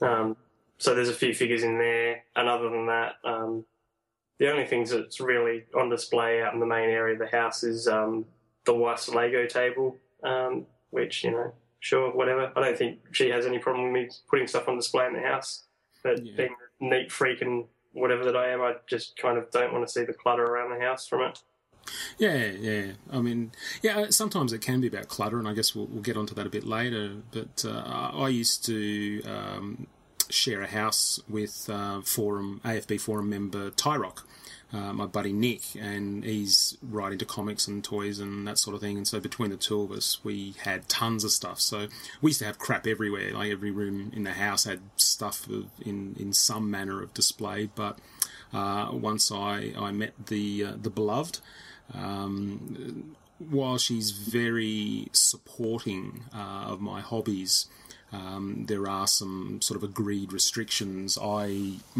[0.00, 0.36] Um,
[0.78, 3.64] so there's a few figures in there, and other than that, um,
[4.38, 7.62] the only things that's really on display out in the main area of the house
[7.62, 8.24] is um,
[8.64, 12.52] the wife's Lego table, um, which you know, sure, whatever.
[12.56, 15.20] I don't think she has any problem with me putting stuff on display in the
[15.20, 15.64] house,
[16.02, 19.72] but being a neat freak and whatever that I am, I just kind of don't
[19.72, 21.40] want to see the clutter around the house from it.
[22.18, 22.92] Yeah, yeah.
[23.12, 24.06] I mean, yeah.
[24.10, 26.50] Sometimes it can be about clutter, and I guess we'll, we'll get onto that a
[26.50, 27.16] bit later.
[27.30, 29.86] But uh, I used to um,
[30.34, 34.22] share a house with uh, forum AFB forum member Tyrock,
[34.72, 38.80] uh, my buddy Nick, and he's right into comics and toys and that sort of
[38.80, 38.96] thing.
[38.96, 41.60] And so between the two of us, we had tons of stuff.
[41.60, 41.88] So
[42.20, 43.32] we used to have crap everywhere.
[43.32, 45.46] Like every room in the house had stuff
[45.84, 47.70] in in some manner of display.
[47.74, 47.98] But
[48.52, 51.40] uh, once I I met the uh, the beloved.
[51.92, 57.66] Um, while she's very supporting uh, of my hobbies,
[58.14, 61.18] um, there are some sort of agreed restrictions.
[61.40, 61.44] I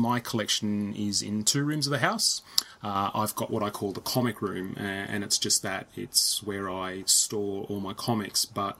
[0.08, 2.42] my collection is in two rooms of the house.
[2.82, 6.66] Uh, I've got what I call the comic room, and it's just that it's where
[6.68, 8.44] I store all my comics.
[8.60, 8.76] But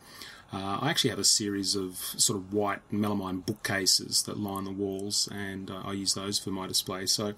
[0.55, 4.77] Uh, I actually have a series of sort of white melamine bookcases that line the
[4.85, 7.07] walls, and uh, I use those for my display.
[7.07, 7.35] So,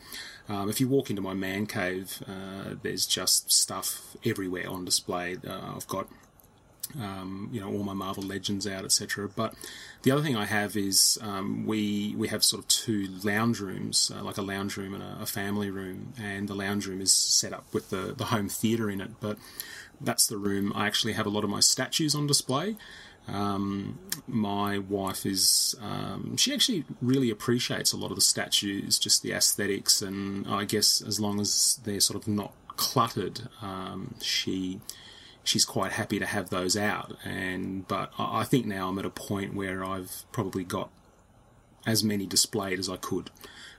[0.50, 5.28] um, if you walk into my man cave, uh, there's just stuff everywhere on display.
[5.48, 6.06] Uh, I've got
[7.00, 9.28] um, you know all my Marvel Legends out, etc.
[9.28, 9.54] But
[10.02, 14.10] the other thing I have is um, we we have sort of two lounge rooms,
[14.14, 17.12] uh, like a lounge room and a, a, family room, and the lounge room is
[17.12, 19.10] set up with the the home theatre in it.
[19.20, 19.38] But
[20.00, 22.76] that's the room I actually have a lot of my statues on display.
[23.28, 29.22] Um, my wife is um, she actually really appreciates a lot of the statues, just
[29.22, 34.80] the aesthetics, and I guess as long as they're sort of not cluttered, um, she
[35.46, 37.16] she's quite happy to have those out.
[37.24, 40.90] And but I think now I'm at a point where I've probably got
[41.86, 43.30] as many displayed as I could.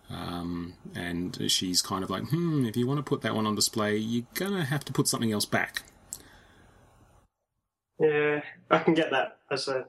[0.09, 3.55] Um, and she's kind of like, hmm, if you want to put that one on
[3.55, 5.84] display, you're gonna have to put something else back.
[7.99, 8.41] Yeah,
[8.72, 9.86] I can get that as a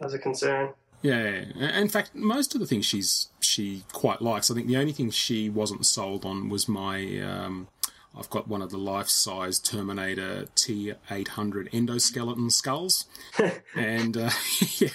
[0.00, 0.74] as a concern.
[1.02, 4.50] Yeah, in fact, most of the things she's she quite likes.
[4.50, 7.20] I think the only thing she wasn't sold on was my.
[7.20, 7.68] Um,
[8.16, 13.06] I've got one of the life-size Terminator T800 endoskeleton skulls,
[13.74, 14.30] and uh,
[14.78, 14.88] yeah,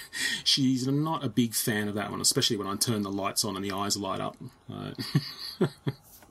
[0.44, 3.56] she's not a big fan of that one, especially when I turn the lights on
[3.56, 4.36] and the eyes light up.
[4.72, 4.92] Uh,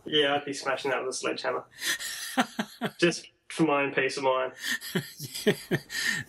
[0.06, 1.66] yeah, I'd be smashing that with a sledgehammer.
[2.98, 4.54] Just for my own peace of mind.
[5.46, 5.54] yeah,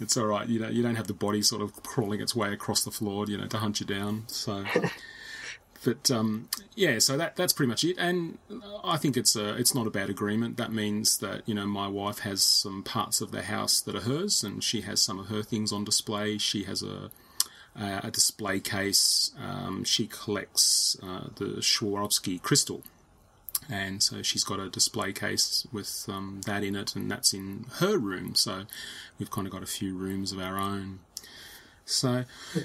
[0.01, 0.49] it's all right.
[0.49, 3.27] You know, you don't have the body sort of crawling its way across the floor,
[3.29, 4.25] you know, to hunt you down.
[4.27, 4.65] So,
[5.85, 7.97] but um, yeah, so that that's pretty much it.
[7.99, 8.39] And
[8.85, 10.57] I think it's a it's not a bad agreement.
[10.57, 14.01] That means that you know my wife has some parts of the house that are
[14.01, 16.39] hers, and she has some of her things on display.
[16.39, 17.11] She has a
[17.77, 19.31] a display case.
[19.41, 22.83] Um, she collects uh, the Swarovski crystal
[23.71, 27.67] and so she's got a display case with um, that in it, and that's in
[27.75, 28.35] her room.
[28.35, 28.65] So
[29.19, 31.01] we've kind of got a few rooms of our own.
[31.85, 32.25] So,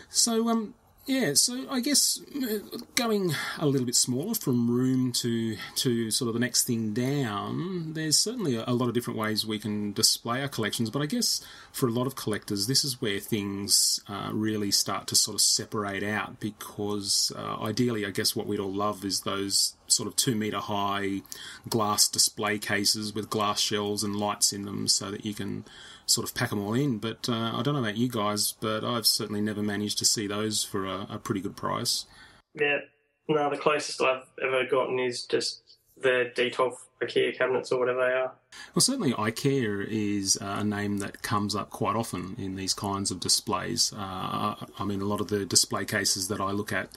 [0.10, 0.76] so um,
[1.06, 1.34] yeah.
[1.34, 6.34] So I guess uh, going a little bit smaller from room to to sort of
[6.34, 7.94] the next thing down.
[7.94, 11.46] There's certainly a, lot of different ways we can display our collections, but I guess
[11.72, 15.42] for a lot of collectors, this is where things uh, really start to sort of
[15.42, 20.16] separate out because uh, ideally, I guess what we'd all love is those sort of
[20.16, 21.22] two meter high
[21.68, 25.66] glass display cases with glass shells and lights in them so that you can
[26.06, 26.98] sort of pack them all in.
[26.98, 30.28] But uh, I don't know about you guys, but I've certainly never managed to see
[30.28, 32.06] those for a, a pretty good price.
[32.54, 32.80] Yeah,
[33.28, 35.62] no, the closest I've ever gotten is just
[35.98, 38.32] the Detolf IKEA cabinets or whatever they are.
[38.76, 43.12] Well, certainly IKEA is uh, a name that comes up quite often in these kinds
[43.12, 43.94] of displays.
[43.94, 46.90] Uh, I mean, a lot of the display cases that I look at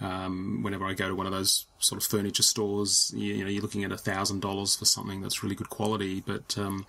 [0.00, 3.50] um, whenever I go to one of those sort of furniture stores, you, you know,
[3.50, 6.20] you're looking at a thousand dollars for something that's really good quality.
[6.20, 6.86] But um,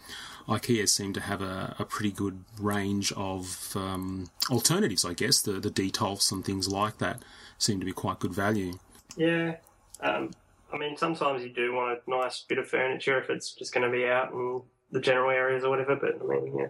[0.47, 5.41] IKEA seem to have a, a pretty good range of um, alternatives, I guess.
[5.41, 7.23] The the Detolfs and things like that
[7.57, 8.73] seem to be quite good value.
[9.17, 9.55] Yeah.
[10.01, 10.31] Um,
[10.71, 13.89] I mean, sometimes you do want a nice bit of furniture if it's just going
[13.89, 15.95] to be out in the general areas or whatever.
[15.95, 16.67] But I mean, yeah,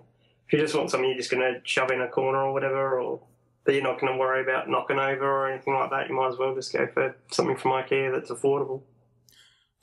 [0.47, 2.99] if you just want something you're just going to shove in a corner or whatever,
[2.99, 3.21] or
[3.65, 6.29] that you're not going to worry about knocking over or anything like that, you might
[6.29, 8.83] as well just go for something from IKEA that's affordable.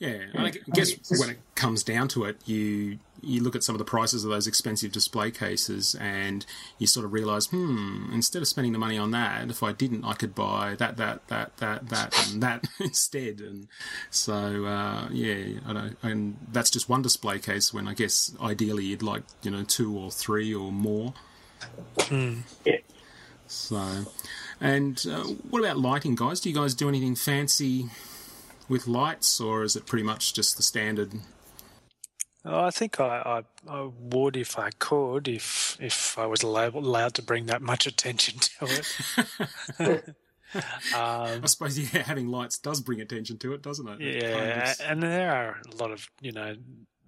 [0.03, 3.76] Yeah, and I guess when it comes down to it, you you look at some
[3.76, 6.44] of the prices of those expensive display cases, and
[6.78, 10.05] you sort of realise, hmm, instead of spending the money on that, if I didn't,
[10.05, 13.40] I could buy that, that, that, that, that, and that instead.
[13.40, 13.68] And
[14.11, 17.72] so, uh, yeah, I know, and that's just one display case.
[17.72, 21.14] When I guess ideally you'd like, you know, two or three or more.
[21.98, 22.40] Mm.
[22.64, 22.78] Yeah.
[23.46, 24.07] So,
[24.61, 26.40] and uh, what about lighting, guys?
[26.40, 27.88] Do you guys do anything fancy?
[28.73, 31.12] With lights, or is it pretty much just the standard?
[32.43, 36.75] Oh, I think I, I, I would if I could, if if I was allowed,
[36.75, 38.83] allowed to bring that much attention to
[39.79, 40.05] it.
[40.95, 44.01] um, I suppose yeah, having lights does bring attention to it, doesn't it?
[44.01, 46.57] Yeah, and there are a lot of you know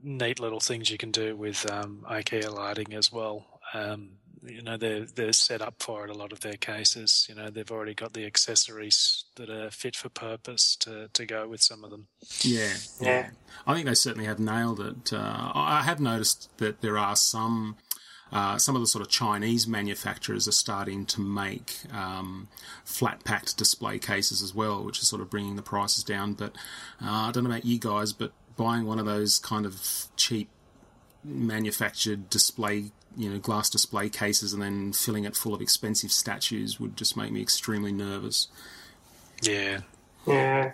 [0.03, 3.47] neat little things you can do with um, IKEA lighting as well.
[3.73, 6.11] Um, you know they're they're set up for it.
[6.11, 9.97] A lot of their cases, you know, they've already got the accessories that are fit
[9.97, 12.07] for purpose to, to go with some of them.
[12.41, 13.31] Yeah, yeah.
[13.67, 15.13] I think they certainly have nailed it.
[15.13, 17.77] Uh, I have noticed that there are some.
[18.33, 22.49] Uh, some of the sort of Chinese manufacturers are starting to make um,
[22.85, 26.33] flat packed display cases as well, which is sort of bringing the prices down.
[26.33, 26.57] But
[27.01, 30.49] uh, I don't know about you guys, but buying one of those kind of cheap
[31.25, 36.81] manufactured display you know glass display cases and then filling it full of expensive statues
[36.81, 38.49] would just make me extremely nervous.
[39.43, 39.81] Yeah.
[40.27, 40.73] Yeah.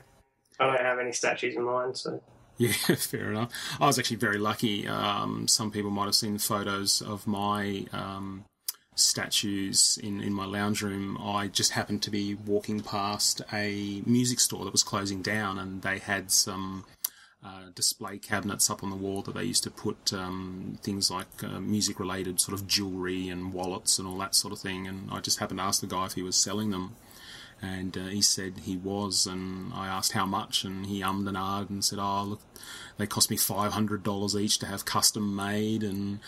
[0.59, 2.23] I don't have any statues in mind, so.
[2.59, 3.53] Yeah, fair enough.
[3.81, 4.87] I was actually very lucky.
[4.87, 8.45] Um, some people might have seen photos of my um,
[9.01, 14.41] statues in, in my lounge room, I just happened to be walking past a music
[14.41, 16.85] store that was closing down, and they had some
[17.43, 21.43] uh, display cabinets up on the wall that they used to put um, things like
[21.43, 24.87] uh, music related sort of jewelry and wallets and all that sort of thing.
[24.87, 26.97] And I just happened to ask the guy if he was selling them.
[27.63, 31.37] And uh, he said he was, and I asked how much, and he ummed and
[31.37, 32.41] ahed and said, "Oh, look,
[32.97, 36.21] they cost me five hundred dollars each to have custom made." And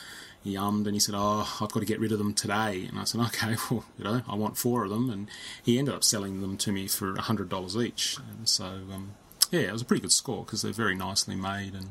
[0.45, 2.99] he ummed and he said, "Oh, I've got to get rid of them today." And
[2.99, 5.31] I said, "Okay, well, you know, I want four of them." And
[5.63, 8.19] he ended up selling them to me for hundred dollars each.
[8.19, 9.15] And so, um,
[9.53, 11.75] yeah, it was a pretty good score because they're very nicely made.
[11.75, 11.91] And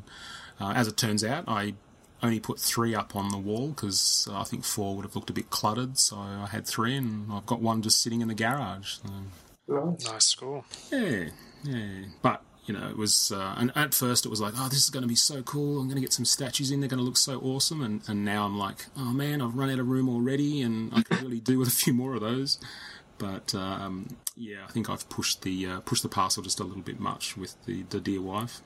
[0.60, 1.76] uh, as it turns out, I
[2.24, 5.34] only put three up on the wall because I think four would have looked a
[5.34, 5.98] bit cluttered.
[5.98, 8.98] So I had three, and I've got one just sitting in the garage.
[8.98, 9.10] So.
[10.12, 10.66] Nice score.
[10.92, 11.30] Yeah,
[11.64, 12.06] yeah.
[12.22, 14.90] But you know, it was, uh, and at first it was like, oh, this is
[14.90, 15.80] going to be so cool.
[15.80, 16.80] I'm going to get some statues in.
[16.80, 17.82] They're going to look so awesome.
[17.82, 21.02] And, and now I'm like, oh man, I've run out of room already, and I
[21.02, 22.60] could really do with a few more of those.
[23.22, 26.82] But um, yeah, I think I've pushed the uh, pushed the parcel just a little
[26.82, 28.62] bit much with the, the dear wife.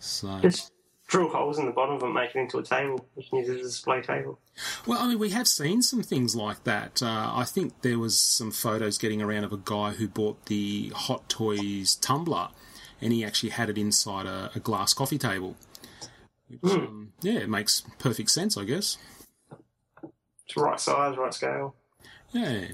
[0.00, 0.72] So Just
[1.06, 3.06] drill holes in the bottom of it, make it into a table.
[3.16, 4.40] You can use it as a display table.
[4.86, 7.00] Well, I mean, we have seen some things like that.
[7.00, 10.90] Uh, I think there was some photos getting around of a guy who bought the
[10.94, 12.48] Hot Toys tumbler,
[13.00, 15.54] and he actually had it inside a, a glass coffee table.
[16.48, 18.98] Which, um, yeah, it makes perfect sense, I guess.
[20.46, 21.76] It's right size, right scale.
[22.32, 22.68] Yeah.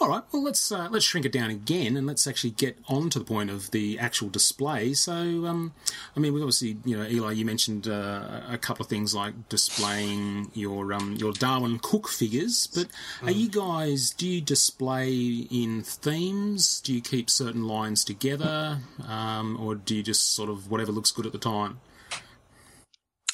[0.00, 0.22] All right.
[0.32, 3.24] Well, let's uh, let's shrink it down again, and let's actually get on to the
[3.24, 4.92] point of the actual display.
[4.92, 5.14] So,
[5.46, 5.72] um,
[6.14, 9.48] I mean, we obviously, you know, Eli, you mentioned uh, a couple of things like
[9.48, 12.88] displaying your um, your Darwyn Cooke figures, but
[13.22, 14.10] are you guys?
[14.10, 15.10] Do you display
[15.50, 16.80] in themes?
[16.80, 21.12] Do you keep certain lines together, um, or do you just sort of whatever looks
[21.12, 21.80] good at the time?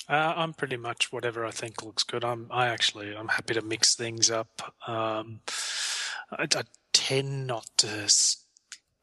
[0.08, 2.24] Uh, I'm pretty much whatever I think looks good.
[2.24, 4.74] I'm I actually I'm happy to mix things up.
[4.86, 5.40] Um,
[6.30, 8.44] I, I tend not to s-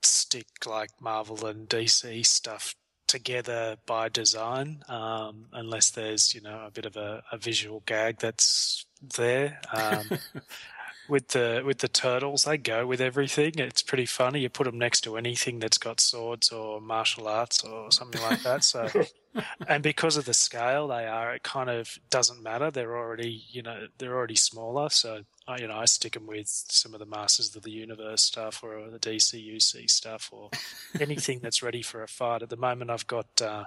[0.04, 2.76] stick like Marvel and DC stuff
[3.08, 8.20] together by design, um, unless there's you know a bit of a, a visual gag
[8.20, 9.60] that's there.
[9.74, 10.10] Um,
[11.12, 13.52] with the with the turtles, they go with everything.
[13.58, 14.40] It's pretty funny.
[14.40, 18.42] You put them next to anything that's got swords or martial arts or something like
[18.44, 18.64] that.
[18.64, 18.90] So,
[19.68, 22.72] and because of the scale they are, it kind of doesn't matter.
[22.72, 24.90] They're already you know they're already smaller.
[24.90, 28.22] So I you know I stick them with some of the Masters of the Universe
[28.22, 30.50] stuff or the DCUC stuff or
[31.00, 32.42] anything that's ready for a fight.
[32.42, 33.66] At the moment, I've got uh,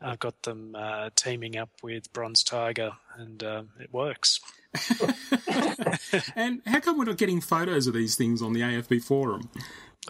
[0.00, 4.40] I've got them uh, teaming up with Bronze Tiger, and um, it works.
[6.34, 9.50] and how come we're not getting photos of these things on the AFB forum?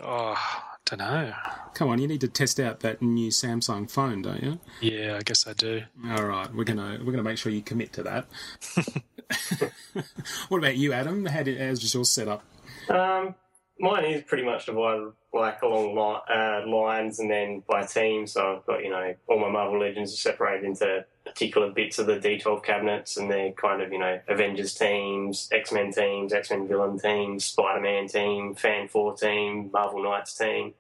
[0.01, 0.37] Oh,
[0.85, 1.33] don't know.
[1.75, 4.61] Come on, you need to test out that new Samsung phone, don't you?
[4.81, 5.83] Yeah, I guess I do.
[6.11, 8.27] All right, we're gonna we're gonna make sure you commit to that.
[10.49, 11.27] what about you, Adam?
[11.27, 12.43] How did, how's just your setup?
[12.89, 13.35] Um,
[13.83, 18.27] mine is pretty much divided like along li- uh, lines and then by team.
[18.27, 22.07] So I've got you know all my Marvel Legends are separated into particular bits of
[22.07, 26.51] the Detolf cabinets, and they're kind of you know Avengers teams, X Men teams, X
[26.51, 30.75] Men villain teams, Spider Man team, Fan Four team, Marvel Knights team,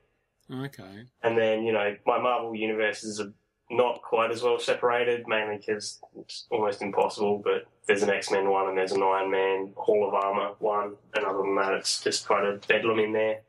[0.50, 1.05] Okay.
[1.22, 3.32] and then you know my Marvel universes are
[3.73, 7.41] not quite as well separated, mainly because it's almost impossible.
[7.43, 10.95] But there's an X Men one and there's an Iron Man Hall of Armor one,
[11.14, 13.41] and other than that, it's just kind of bedlam in there.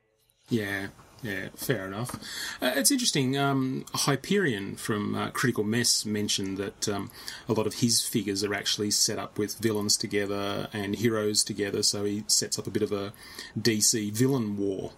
[0.49, 0.87] Yeah,
[1.23, 2.15] yeah, fair enough.
[2.61, 3.37] Uh, it's interesting.
[3.37, 7.11] Um, Hyperion from uh, Critical Mess mentioned that um,
[7.47, 11.81] a lot of his figures are actually set up with villains together and heroes together,
[11.81, 13.13] so he sets up a bit of a
[13.57, 14.91] DC villain war.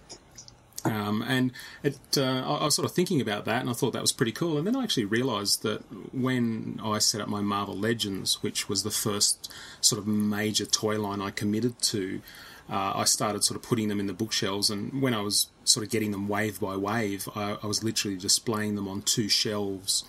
[0.85, 1.51] Um, and
[1.83, 4.11] it, uh, I, I was sort of thinking about that, and I thought that was
[4.11, 4.57] pretty cool.
[4.57, 5.81] And then I actually realised that
[6.13, 10.99] when I set up my Marvel Legends, which was the first sort of major toy
[10.99, 12.21] line I committed to,
[12.69, 14.69] uh, I started sort of putting them in the bookshelves.
[14.69, 18.17] And when I was sort of getting them wave by wave, I, I was literally
[18.17, 20.03] displaying them on two shelves.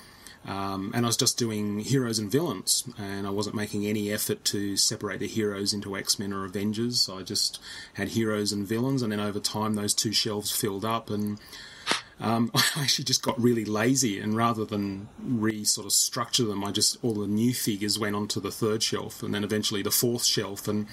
[0.47, 4.45] Um, and I was just doing heroes and villains, and I wasn't making any effort
[4.47, 7.11] to separate the heroes into X Men or Avengers.
[7.13, 7.59] I just
[7.95, 11.41] had heroes and villains, and then over time, those two shelves filled up, and
[12.21, 14.21] um, I actually just got really lazy.
[14.21, 18.15] And rather than re sort of structure them, I just all the new figures went
[18.15, 20.87] onto the third shelf, and then eventually the fourth shelf, and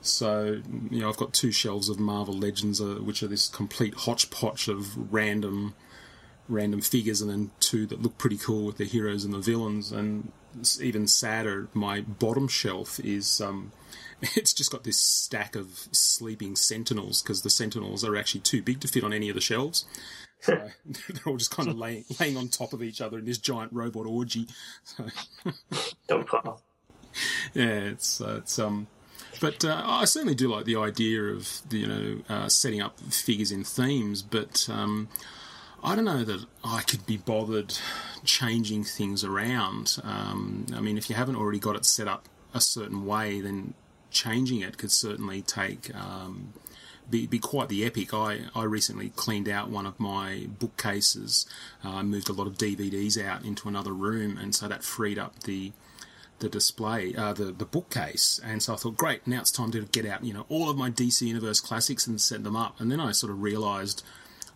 [0.00, 3.94] so you know I've got two shelves of Marvel Legends, uh, which are this complete
[3.94, 5.74] hodgepodge of random
[6.48, 9.92] random figures and then two that look pretty cool with the heroes and the villains.
[9.92, 10.32] And
[10.80, 13.72] even sadder, my bottom shelf is um,
[14.34, 18.80] it's just got this stack of sleeping sentinels because the sentinels are actually too big
[18.80, 19.84] to fit on any of the shelves.
[20.40, 20.54] So
[21.08, 23.72] they're all just kind of laying, laying on top of each other in this giant
[23.72, 24.46] robot orgy.
[24.84, 25.06] So,
[26.08, 26.62] Dog pile.
[27.54, 28.88] yeah, it's uh, it's um.
[29.40, 33.52] But uh, I certainly do like the idea of you know uh, setting up figures
[33.52, 35.08] in themes, but um,
[35.82, 37.78] I don't know that I could be bothered
[38.24, 39.98] changing things around.
[40.02, 43.74] Um, I mean, if you haven't already got it set up a certain way, then
[44.10, 46.52] changing it could certainly take um,
[47.08, 48.12] be, be quite the epic.
[48.12, 51.46] I, I recently cleaned out one of my bookcases.
[51.82, 55.44] Uh, moved a lot of DVDs out into another room, and so that freed up
[55.44, 55.72] the
[56.40, 58.40] the display, uh, the the bookcase.
[58.44, 60.76] And so I thought, great, now it's time to get out, you know, all of
[60.76, 62.80] my DC Universe classics and set them up.
[62.80, 64.04] And then I sort of realised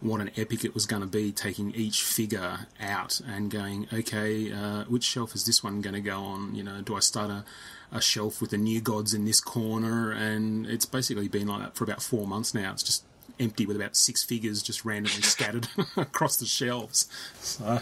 [0.03, 4.53] what an epic it was going to be, taking each figure out and going, okay,
[4.53, 6.55] uh, which shelf is this one going to go on?
[6.55, 7.45] You know, do I start a
[7.93, 11.77] a shelf with the new gods in this corner, and it's basically been like that
[11.77, 12.73] for about four months now.
[12.73, 13.05] It's just
[13.39, 17.07] empty with about six figures just randomly scattered across the shelves.
[17.41, 17.81] So,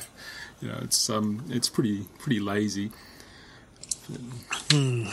[0.60, 2.90] you know, it's um, it's pretty pretty lazy.
[4.70, 5.06] Hmm.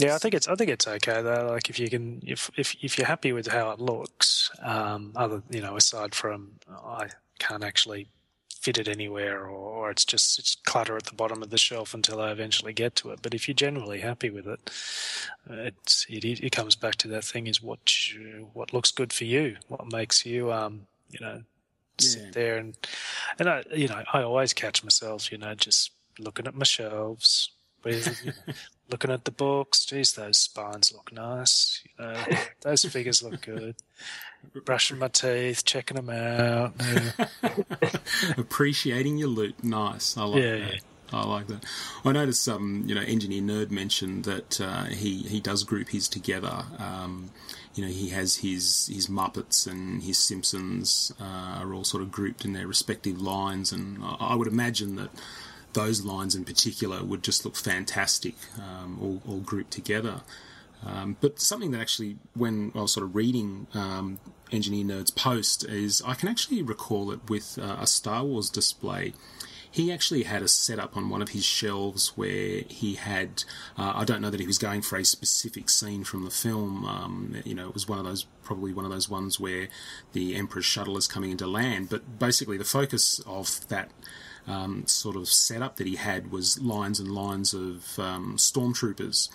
[0.00, 1.48] Yeah, I think it's I think it's okay though.
[1.52, 5.42] Like if you can if if if you're happy with how it looks, um, other
[5.50, 7.08] you know aside from I
[7.40, 8.08] can't actually
[8.62, 11.94] fit it anywhere or, or it's just it's clutter at the bottom of the shelf
[11.94, 13.20] until I eventually get to it.
[13.22, 14.60] But if you're generally happy with it,
[15.50, 19.24] it's it, it comes back to that thing is what you, what looks good for
[19.26, 21.42] you, what makes you um you know
[22.00, 22.30] sit Yeah.
[22.32, 22.76] there and
[23.38, 27.50] and I you know I always catch myself you know just looking at my shelves.
[27.84, 28.54] With, you know,
[28.90, 31.82] looking at the books, geez, those spines look nice.
[31.98, 32.24] You know,
[32.62, 33.76] those figures look good.
[34.64, 36.72] Brushing my teeth, checking them out.
[36.80, 37.26] Yeah.
[38.38, 40.16] Appreciating your loot, nice.
[40.16, 40.72] I like Yeah, that.
[40.74, 40.78] yeah.
[41.12, 41.64] I like that.
[42.04, 46.08] I noticed, um, you know, engineer nerd mentioned that uh, he he does group his
[46.08, 46.64] together.
[46.78, 47.30] Um,
[47.74, 52.12] you know, he has his his Muppets and his Simpsons uh, are all sort of
[52.12, 55.10] grouped in their respective lines, and I, I would imagine that
[55.72, 60.22] those lines in particular would just look fantastic, um, all, all grouped together.
[60.84, 64.18] Um, but something that actually, when I was sort of reading um,
[64.50, 69.12] Engineer Nerd's post, is I can actually recall it with uh, a Star Wars display.
[69.72, 73.44] He actually had a setup on one of his shelves where he had,
[73.78, 76.84] uh, I don't know that he was going for a specific scene from the film.
[76.84, 79.68] Um, you know, it was one of those, probably one of those ones where
[80.12, 81.88] the Emperor's shuttle is coming into land.
[81.88, 83.90] But basically, the focus of that
[84.50, 89.28] um, sort of setup that he had was lines and lines of um, stormtroopers.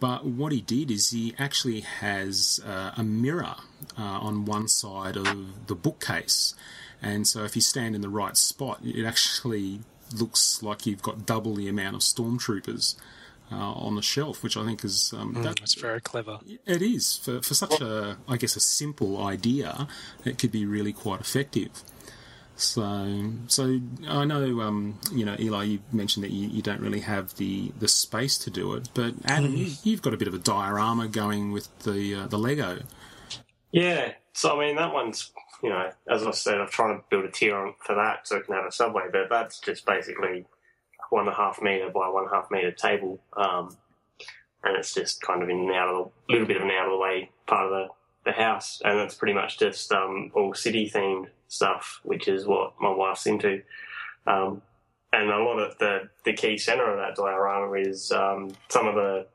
[0.00, 3.56] But what he did is he actually has uh, a mirror
[3.98, 6.54] uh, on one side of the bookcase.
[7.02, 9.80] And so if you stand in the right spot, it actually
[10.14, 12.94] looks like you've got double the amount of stormtroopers
[13.52, 13.56] uh,
[13.86, 16.38] on the shelf, which I think is um, Mm, that- that's very clever.
[16.66, 19.86] it is for for such a I guess a simple idea.
[20.24, 21.70] It could be really quite effective.
[22.56, 25.64] So so I know um, you know Eli.
[25.64, 29.12] You mentioned that you, you don't really have the, the space to do it, but
[29.26, 32.78] Adam, you, you've got a bit of a diorama going with the uh, the Lego.
[33.72, 35.32] Yeah, so I mean that one's
[35.62, 38.38] you know as I said, I'm trying to build a tier on for that so
[38.38, 40.46] I can have a subway, but that's just basically
[41.10, 43.76] one and a half meter by one and a half meter table, um,
[44.64, 46.86] and it's just kind of in and out of the little bit of an out
[46.86, 50.54] of the way part of the, the house, and it's pretty much just um, all
[50.54, 53.62] city themed stuff, which is what my wife's into.
[54.26, 54.62] Um,
[55.12, 58.94] and a lot of the, the key center of that diorama is um, some of
[58.94, 59.26] the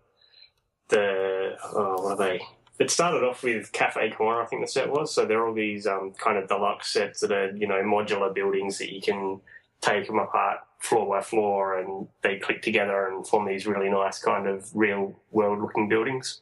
[0.90, 2.42] the oh, what are they?
[2.80, 5.14] It started off with Cafe Corner, I think the set was.
[5.14, 8.34] So there are all these um, kind of deluxe sets that are you know modular
[8.34, 9.40] buildings that you can
[9.80, 14.20] take them apart floor by floor, and they click together and form these really nice
[14.20, 16.42] kind of real world looking buildings.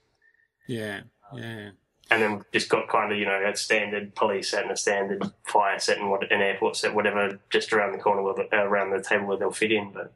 [0.68, 1.02] Yeah,
[1.36, 1.70] yeah.
[2.12, 5.24] And then just got kind of you know a standard police set and a standard
[5.44, 8.92] fire set and what an airport set, whatever, just around the corner, where the, around
[8.92, 9.92] the table where they'll fit in.
[9.92, 10.12] But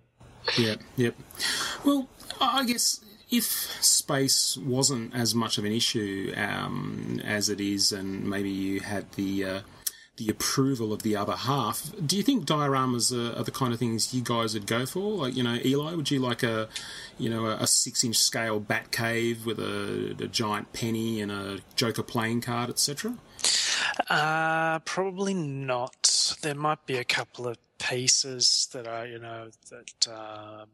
[0.57, 1.15] yeah, yep.
[1.85, 2.09] Well,
[2.41, 3.45] I guess if
[3.83, 9.11] space wasn't as much of an issue um, as it is, and maybe you had
[9.13, 9.59] the uh,
[10.17, 13.79] the approval of the other half, do you think dioramas are, are the kind of
[13.79, 15.17] things you guys would go for?
[15.17, 16.69] Like, you know, Eli, would you like a,
[17.17, 21.59] you know, a, a six-inch scale bat cave with a, a giant penny and a
[21.75, 23.15] Joker playing card, etc.?
[24.09, 26.35] Uh, probably not.
[26.41, 30.67] There might be a couple of pieces that are, you know, that um,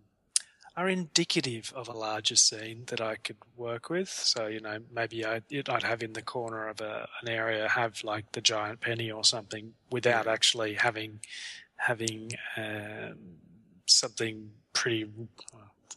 [0.76, 4.10] are indicative of a larger scene that I could work with.
[4.10, 8.04] So, you know, maybe I, I'd have in the corner of a, an area have
[8.04, 11.20] like the giant penny or something without actually having
[11.76, 13.18] having um,
[13.86, 15.10] something pretty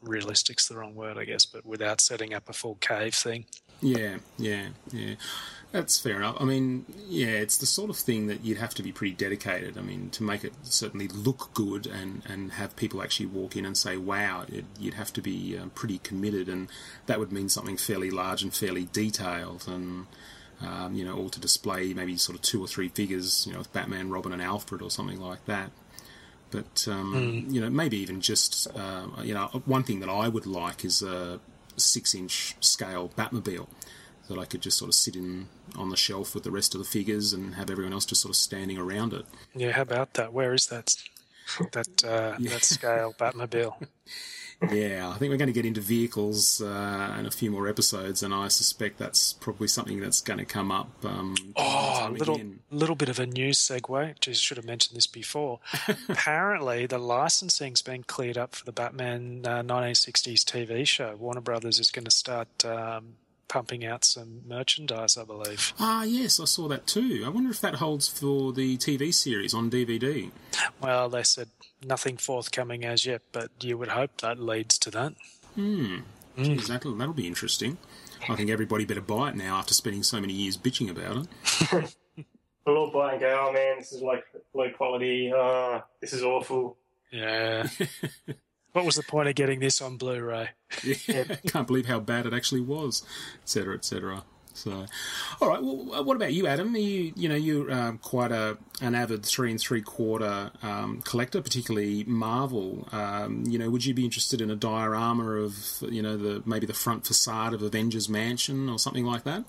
[0.02, 3.46] realistic's the wrong word, I guess, but without setting up a full cave thing.
[3.82, 5.14] Yeah, yeah, yeah.
[5.72, 6.36] That's fair enough.
[6.38, 9.76] I mean, yeah, it's the sort of thing that you'd have to be pretty dedicated.
[9.76, 13.64] I mean, to make it certainly look good and, and have people actually walk in
[13.64, 16.68] and say, wow, it, you'd have to be um, pretty committed, and
[17.06, 20.06] that would mean something fairly large and fairly detailed, and,
[20.60, 23.58] um, you know, all to display maybe sort of two or three figures, you know,
[23.60, 25.70] with Batman, Robin, and Alfred or something like that.
[26.50, 27.14] But, um,
[27.48, 27.52] Mm.
[27.54, 31.00] you know, maybe even just, uh, you know, one thing that I would like is
[31.00, 31.40] a
[31.76, 33.68] six inch scale Batmobile
[34.28, 36.78] that I could just sort of sit in on the shelf with the rest of
[36.78, 39.26] the figures and have everyone else just sort of standing around it.
[39.54, 40.32] Yeah, how about that?
[40.32, 40.94] Where is that?
[41.72, 43.74] That uh, that scale Batmobile.
[44.70, 48.22] Yeah, I think we're going to get into vehicles uh, in a few more episodes,
[48.22, 50.88] and I suspect that's probably something that's going to come up.
[51.04, 52.60] Um, Oh, a little again.
[52.70, 54.20] little bit of a news segue.
[54.20, 55.60] Just should have mentioned this before.
[56.08, 61.16] Apparently, the licensing's been cleared up for the Batman uh, 1960s TV show.
[61.16, 63.14] Warner Brothers is going to start um,
[63.48, 65.72] pumping out some merchandise, I believe.
[65.80, 67.22] Ah, yes, I saw that too.
[67.26, 70.30] I wonder if that holds for the TV series on DVD.
[70.80, 71.48] Well, they said
[71.84, 75.14] nothing forthcoming as yet, but you would hope that leads to that.
[75.54, 75.98] Hmm.
[76.36, 77.76] Geez, that'll, that'll be interesting.
[78.28, 81.96] I think everybody better buy it now after spending so many years bitching about it.
[82.64, 85.32] We'll all buy and go, oh man, this is like low quality.
[85.34, 86.76] Oh, this is awful.
[87.10, 87.66] Yeah.
[88.72, 90.50] what was the point of getting this on Blu-ray?
[90.84, 93.04] Yeah, can't believe how bad it actually was,
[93.42, 94.24] etc., etc.
[94.54, 94.86] So,
[95.40, 95.62] all right.
[95.62, 96.74] Well, what about you, Adam?
[96.74, 101.00] Are you, you know, you're um, quite a an avid three and three quarter um,
[101.02, 102.88] collector, particularly Marvel.
[102.92, 106.66] Um, you know, would you be interested in a diorama of, you know, the maybe
[106.66, 109.44] the front facade of Avengers Mansion or something like that?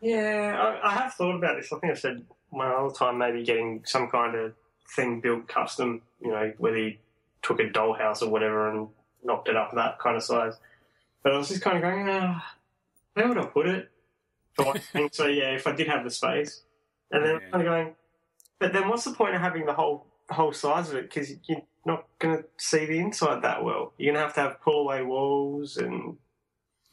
[0.00, 1.72] Yeah, I, I have thought about this.
[1.72, 4.54] I think I said one other time maybe getting some kind of
[4.94, 6.02] thing built custom.
[6.20, 6.96] You know, whether you
[7.42, 8.88] took a dollhouse or whatever and
[9.22, 10.54] knocked it up that kind of size.
[11.22, 12.54] But I was just kind of going, ah,
[13.14, 13.90] where would I put it?
[15.12, 16.62] So yeah, if I did have the space,
[17.10, 17.94] and then I'm kind of going,
[18.58, 21.08] but then what's the point of having the whole whole size of it?
[21.08, 23.92] Because you're not going to see the inside that well.
[23.98, 26.16] You're going to have to have pull away walls and.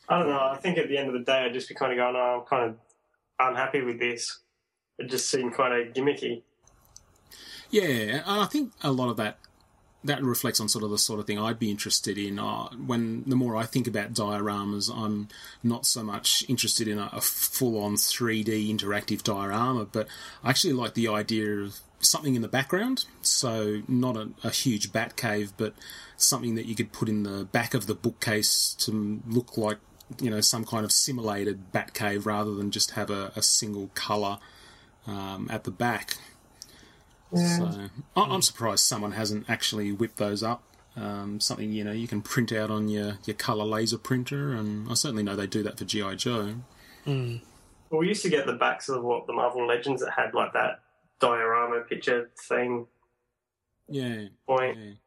[0.08, 0.40] I don't know.
[0.40, 2.42] I think at the end of the day, I'd just be kind of going, oh,
[2.42, 2.76] I'm kind of
[3.40, 4.38] unhappy with this.
[5.00, 6.44] It just seemed kind of gimmicky.
[7.72, 9.40] Yeah, and I think a lot of that
[10.06, 12.40] that reflects on sort of the sort of thing I'd be interested in.
[12.40, 15.28] Uh, when the more I think about dioramas, I'm
[15.64, 20.08] not so much interested in a, a full-on 3D interactive diorama, but
[20.44, 23.06] I actually like the idea of something in the background.
[23.22, 25.74] So not a, a huge bat cave, but
[26.18, 29.78] something that you could put in the back of the bookcase to look like
[30.22, 33.90] you know some kind of simulated bat cave rather than just have a, a single
[33.96, 34.38] color
[35.08, 36.18] um, at the back.
[37.34, 40.64] So I- I'm surprised someone hasn't actually whipped those up.
[40.98, 44.90] Um, something you know you can print out on your, your color laser printer, and
[44.90, 46.56] I certainly know they do that for GI Joe.
[47.06, 47.42] Mm.
[47.90, 50.54] Well, we used to get the backs of what the Marvel Legends that had like
[50.54, 50.80] that
[51.20, 52.88] diorama picture thing.
[53.90, 54.26] Yeah.
[54.48, 54.98] Point.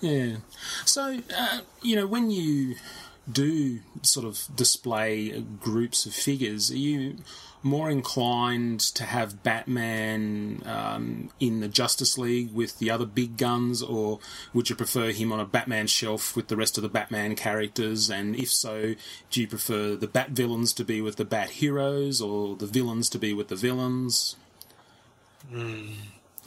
[0.00, 0.36] Yeah.
[0.84, 2.74] So, uh, you know, when you
[3.30, 7.16] do sort of display groups of figures, are you
[7.66, 13.82] more inclined to have Batman um, in the Justice League with the other big guns,
[13.82, 14.20] or
[14.54, 18.08] would you prefer him on a Batman shelf with the rest of the Batman characters?
[18.08, 18.94] And if so,
[19.30, 23.08] do you prefer the Bat villains to be with the Bat heroes, or the villains
[23.10, 24.36] to be with the villains?
[25.52, 25.94] Mm.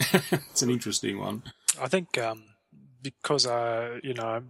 [0.00, 1.42] it's an interesting one.
[1.80, 2.44] I think um,
[3.02, 4.42] because uh, you know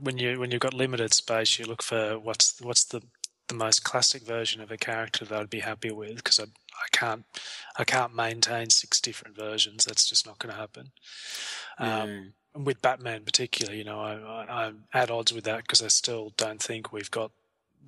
[0.00, 3.02] when you when you've got limited space, you look for what's what's the
[3.48, 6.88] the most classic version of a character that I'd be happy with because I I
[6.92, 7.24] can't
[7.76, 9.84] I can't maintain six different versions.
[9.84, 10.92] That's just not going to happen.
[11.78, 15.82] Um, and with Batman, particularly, you know, I, I, I'm at odds with that because
[15.82, 17.32] I still don't think we've got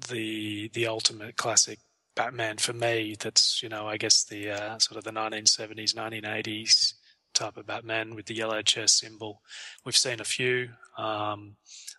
[0.08, 1.78] the the ultimate classic
[2.14, 3.16] Batman for me.
[3.18, 6.94] That's you know, I guess the uh, sort of the 1970s, 1980s
[7.38, 9.42] type of Batman with the yellow chest symbol.
[9.84, 10.70] We've seen a few.
[10.96, 11.56] Um,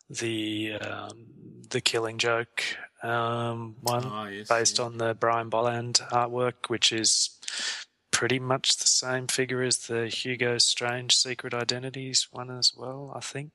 [0.10, 1.28] the um,
[1.70, 2.64] the Killing Joke
[3.04, 7.30] um, one Ah, yes, based on the Brian Bolland artwork, which is
[8.12, 13.22] pretty much the same figure as the Hugo Strange Secret Identities one as well, I
[13.22, 13.52] think.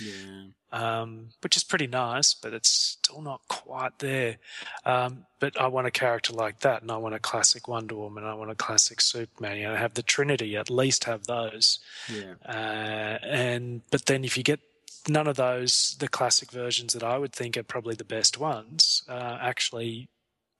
[0.00, 0.44] Yeah.
[0.70, 4.36] Um, which is pretty nice, but it's still not quite there.
[4.84, 8.24] Um, but I want a character like that, and I want a classic Wonder Woman,
[8.24, 9.56] I want a classic Superman.
[9.58, 11.78] You know, have the Trinity, at least have those.
[12.12, 12.34] Yeah.
[12.46, 14.60] Uh, and but then if you get
[15.08, 19.02] none of those, the classic versions that I would think are probably the best ones,
[19.08, 20.08] uh, actually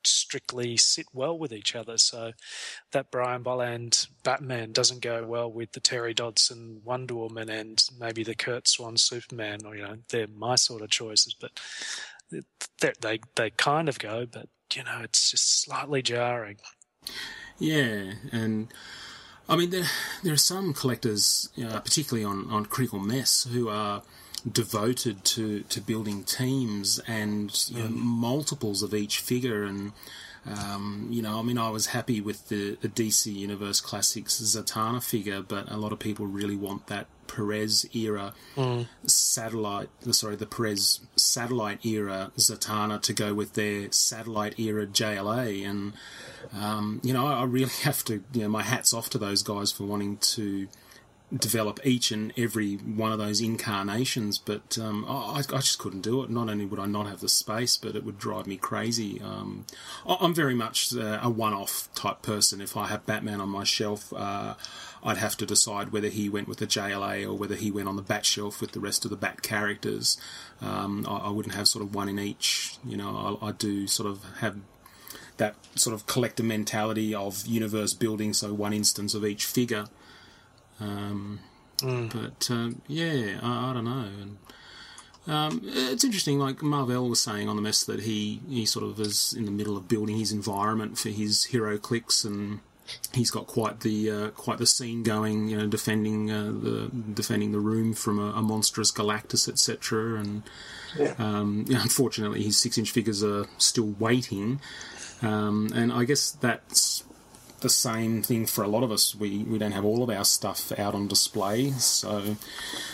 [0.05, 1.99] strictly sit well with each other.
[1.99, 2.33] So
[2.93, 8.23] that Brian Bolland Batman doesn't go well with the Terry Dodson Wonder Woman and maybe
[8.23, 11.35] the Curt Swan Superman, or you know, they're my sort of choices.
[11.35, 11.53] But
[12.81, 16.57] they they they kind of go, but you know, it's just slightly jarring.
[17.59, 18.69] Yeah, and
[19.49, 19.87] I mean there
[20.23, 24.03] there are some collectors, particularly on on Critical Mess, who are
[24.41, 29.93] devoted to to building teams and you know, multiples of each figure and.
[30.47, 35.03] Um, you know, I mean, I was happy with the, the DC Universe Classics Zatanna
[35.05, 38.87] figure, but a lot of people really want that Perez era Mm.
[39.05, 45.69] satellite, sorry, the Perez satellite era Zatanna to go with their satellite era JLA.
[45.69, 45.93] And,
[46.59, 49.43] um, you know, I I really have to, you know, my hat's off to those
[49.43, 50.69] guys for wanting to
[51.37, 56.23] develop each and every one of those incarnations, but um, I, I just couldn't do
[56.23, 56.31] it.
[56.31, 59.21] Not only would I not have the space, but it would drive me crazy.
[59.21, 59.67] Um,
[60.07, 62.63] I- I'm very much uh, a one-off type person.
[62.63, 64.55] If I have Batman on my shelf, uh,
[65.05, 67.97] I'd have to decide whether he went with the JLA or whether he went on
[67.97, 70.17] the Bat shelf with the rest of the Bat characters.
[70.63, 72.77] Um, I, I wouldn't have sort of one in each.
[72.85, 74.57] You know, I, I do sort of have
[75.37, 79.85] that sort of collector mentality of universe building, so one instance of each figure.
[80.81, 81.41] Um,
[82.13, 84.09] But um, yeah, I, I don't know.
[84.23, 84.39] And,
[85.27, 88.99] um, it's interesting, like Marvell was saying on the mess that he, he sort of
[88.99, 92.61] is in the middle of building his environment for his HeroClix, and
[93.13, 97.53] he's got quite the uh, quite the scene going, you know, defending uh, the defending
[97.53, 100.19] the room from a, a monstrous Galactus, etc.
[100.19, 100.43] And
[100.99, 101.15] Yeah.
[101.19, 104.61] um, unfortunately, his six inch figures are still waiting,
[105.21, 107.05] um, and I guess that's
[107.61, 109.15] the same thing for a lot of us.
[109.15, 112.37] We we don't have all of our stuff out on display, so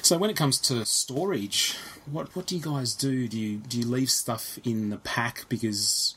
[0.02, 1.76] so when it comes to storage,
[2.10, 3.28] what what do you guys do?
[3.28, 6.16] Do you do you leave stuff in the pack because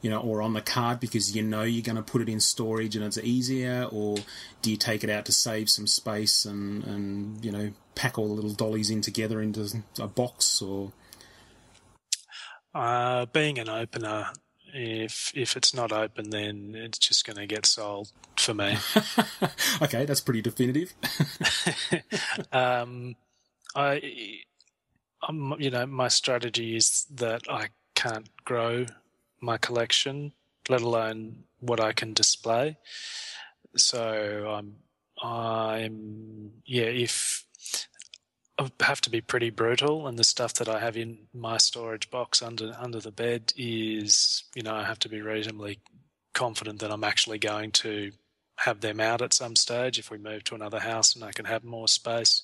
[0.00, 2.40] you know, or on the card because you know you're going to put it in
[2.40, 4.16] storage and it's easier, or
[4.60, 8.28] do you take it out to save some space and and you know pack all
[8.28, 10.92] the little dollies in together into a box or
[12.74, 14.32] Uh, being an opener,
[14.72, 18.76] if if it's not open, then it's just going to get sold for me.
[19.82, 20.92] okay, that's pretty definitive.
[22.52, 23.16] um,
[23.74, 24.40] I,
[25.28, 28.86] um, you know, my strategy is that I can't grow
[29.40, 30.32] my collection,
[30.68, 32.76] let alone what I can display.
[33.76, 34.76] So I'm,
[35.22, 37.46] I'm, yeah, if
[38.80, 42.42] have to be pretty brutal, and the stuff that I have in my storage box
[42.42, 45.78] under under the bed is, you know, I have to be reasonably
[46.34, 48.12] confident that I'm actually going to
[48.56, 51.46] have them out at some stage if we move to another house and I can
[51.46, 52.42] have more space,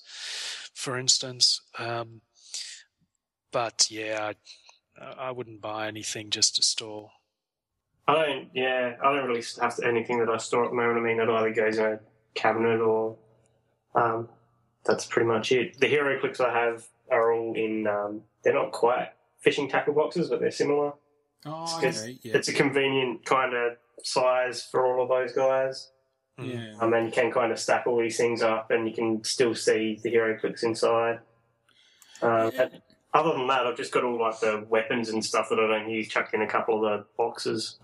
[0.73, 1.61] for instance.
[1.77, 2.21] Um,
[3.51, 4.33] but yeah,
[4.99, 7.11] I, I wouldn't buy anything just to store.
[8.07, 8.49] I don't.
[8.53, 10.97] Yeah, I don't really have anything that I store at the moment.
[10.97, 11.99] I mean, it either goes in a
[12.33, 13.17] cabinet or
[13.93, 14.29] um,
[14.89, 15.79] that's pretty much it.
[15.79, 17.87] The HeroClix I have are all in.
[17.87, 19.09] Um, they're not quite
[19.39, 20.93] fishing tackle boxes, but they're similar.
[21.45, 22.35] Oh, It's, okay, yeah.
[22.35, 25.91] it's a convenient kind of size for all of those guys.
[26.41, 26.73] Yeah.
[26.79, 29.53] Um, and you can kind of stack all these things up, and you can still
[29.55, 31.19] see the HeroClix inside.
[32.21, 32.81] Um, and
[33.13, 35.89] Other than that, I've just got all like the weapons and stuff that I don't
[35.89, 37.79] use chucked in a couple of the boxes.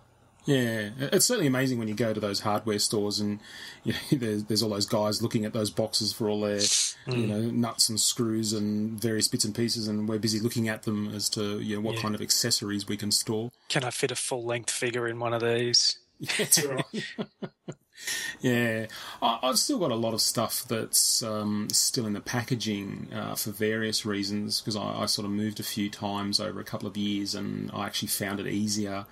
[0.45, 3.39] Yeah, it's certainly amazing when you go to those hardware stores and
[3.83, 6.65] you know, there's, there's all those guys looking at those boxes for all their you
[7.07, 7.27] Mm.
[7.27, 11.13] know nuts and screws and various bits and pieces, and we're busy looking at them
[11.13, 12.01] as to you know what Yeah.
[12.01, 13.51] kind of accessories we can store.
[13.69, 15.97] Can I fit a full length figure in one of these?
[16.37, 16.85] That's right.
[18.41, 18.87] Yeah,
[19.21, 23.35] I, I've still got a lot of stuff that's um, still in the packaging uh,
[23.35, 26.87] for various reasons because I, I sort of moved a few times over a couple
[26.87, 29.05] of years, and I actually found it easier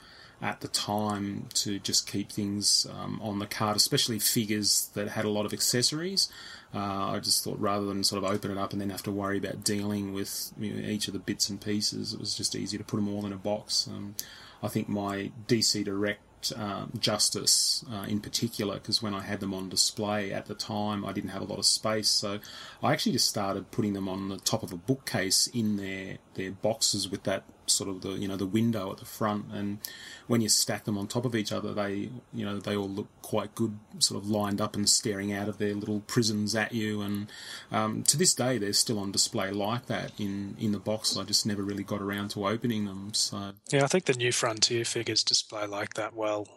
[0.43, 5.23] at the time to just keep things um, on the card, especially figures that had
[5.23, 6.29] a lot of accessories.
[6.75, 9.11] Uh, I just thought rather than sort of open it up and then have to
[9.11, 12.55] worry about dealing with you know, each of the bits and pieces, it was just
[12.55, 13.87] easier to put them all in a box.
[13.87, 14.15] Um,
[14.61, 16.19] I think my DC Direct
[16.57, 21.05] um, Justice uh, in particular, because when I had them on display at the time,
[21.05, 22.39] I didn't have a lot of space, so
[22.81, 26.51] I actually just started putting them on the top of a bookcase in their their
[26.51, 29.79] boxes with that sort of the you know the window at the front, and
[30.27, 33.07] when you stack them on top of each other, they you know they all look
[33.21, 37.01] quite good, sort of lined up and staring out of their little prisons at you,
[37.01, 37.27] and
[37.71, 41.15] um, to this day they're still on display like that in in the box.
[41.17, 43.53] I just never really got around to opening them, so.
[43.71, 46.47] Yeah, I think the new Frontier figures display like that well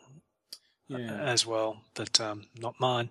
[0.88, 0.98] Yeah.
[1.20, 3.10] as well, but um, not mine.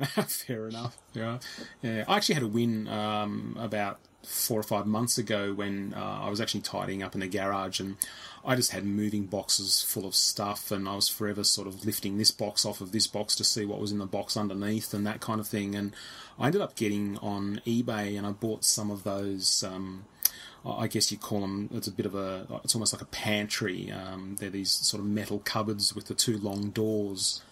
[0.26, 0.98] Fair enough.
[1.14, 1.38] Yeah,
[1.82, 2.04] yeah.
[2.06, 6.28] I actually had a win um, about four or five months ago when uh, I
[6.28, 7.96] was actually tidying up in the garage and
[8.44, 12.18] I just had moving boxes full of stuff and I was forever sort of lifting
[12.18, 15.06] this box off of this box to see what was in the box underneath and
[15.06, 15.74] that kind of thing.
[15.74, 15.94] And
[16.38, 19.64] I ended up getting on eBay and I bought some of those.
[19.64, 20.04] Um,
[20.66, 21.70] I guess you call them.
[21.72, 22.46] It's a bit of a.
[22.64, 23.90] It's almost like a pantry.
[23.90, 27.42] Um, they're these sort of metal cupboards with the two long doors,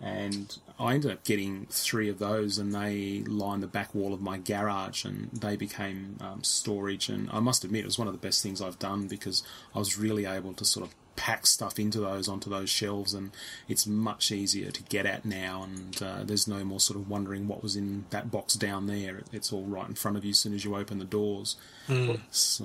[0.00, 4.20] and I ended up getting three of those, and they line the back wall of
[4.20, 7.08] my garage, and they became um, storage.
[7.08, 9.44] And I must admit, it was one of the best things I've done because
[9.74, 13.30] I was really able to sort of pack stuff into those onto those shelves, and
[13.68, 15.62] it's much easier to get at now.
[15.62, 19.22] And uh, there's no more sort of wondering what was in that box down there.
[19.32, 21.56] It's all right in front of you as soon as you open the doors.
[21.86, 22.20] Mm.
[22.32, 22.64] So.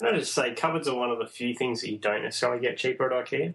[0.00, 2.60] Can I just say, cupboards are one of the few things that you don't necessarily
[2.60, 3.54] get cheaper at IKEA.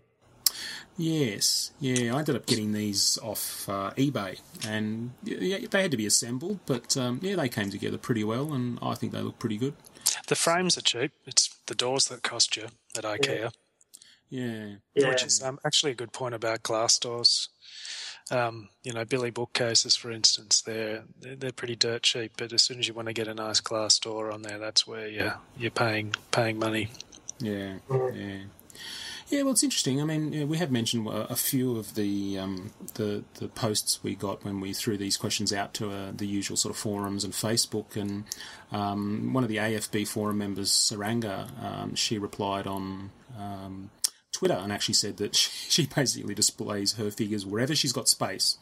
[0.95, 5.97] Yes, yeah, I ended up getting these off uh, eBay, and yeah, they had to
[5.97, 9.39] be assembled, but um, yeah, they came together pretty well, and I think they look
[9.39, 9.73] pretty good.
[10.27, 11.11] The frames are cheap.
[11.25, 13.51] It's the doors that cost you at IKEA.
[14.29, 17.49] Yeah, Which is um, actually a good point about glass doors.
[18.31, 22.33] Um, you know, Billy bookcases, for instance, they're they're they're pretty dirt cheap.
[22.37, 24.87] But as soon as you want to get a nice glass door on there, that's
[24.87, 26.89] where you're you're paying paying money.
[27.39, 27.75] Yeah,
[28.13, 28.37] yeah.
[29.29, 30.01] Yeah, well, it's interesting.
[30.01, 34.15] I mean, yeah, we have mentioned a few of the um, the the posts we
[34.15, 37.33] got when we threw these questions out to uh, the usual sort of forums and
[37.33, 38.25] Facebook, and
[38.71, 43.89] um, one of the AFB forum members, Saranga, um, she replied on um,
[44.31, 45.49] Twitter and actually said that she,
[45.83, 48.57] she basically displays her figures wherever she's got space.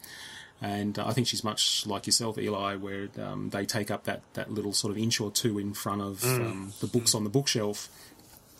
[0.64, 4.22] And uh, I think she's much like yourself, Eli, where um, they take up that,
[4.34, 6.40] that little sort of inch or two in front of Mm.
[6.46, 7.88] um, the books on the bookshelf.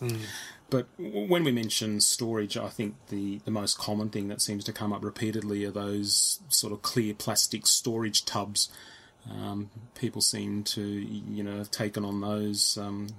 [0.01, 0.19] Mm.
[0.69, 4.73] But when we mention storage, I think the, the most common thing that seems to
[4.73, 8.69] come up repeatedly are those sort of clear plastic storage tubs.
[9.29, 13.09] Um, people seem to, you know, have taken on those um,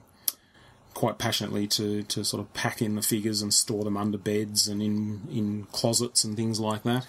[0.95, 4.69] quite passionately to, to sort of pack in the figures and store them under beds
[4.69, 7.07] and in, in closets and things like that.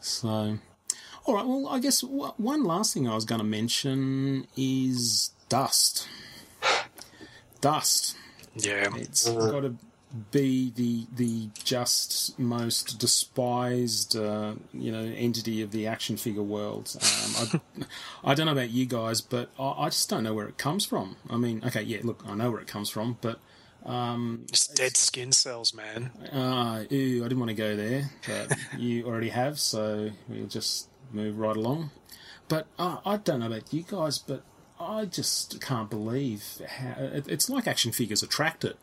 [0.00, 0.58] So,
[1.24, 1.46] all right.
[1.46, 6.08] Well, I guess one last thing I was going to mention is dust.
[7.60, 8.16] Dust.
[8.54, 9.74] Yeah, it's got to
[10.32, 16.94] be the the just most despised uh, you know entity of the action figure world.
[17.00, 17.84] Um, I,
[18.32, 20.84] I don't know about you guys, but I, I just don't know where it comes
[20.84, 21.16] from.
[21.28, 23.38] I mean, okay, yeah, look, I know where it comes from, but
[23.86, 26.10] um, It's dead skin cells, man.
[26.32, 30.88] uh, ew, I didn't want to go there, but you already have, so we'll just
[31.12, 31.90] move right along.
[32.48, 34.42] But uh, I don't know about you guys, but
[34.80, 38.78] I just can't believe how it's like action figures attract it.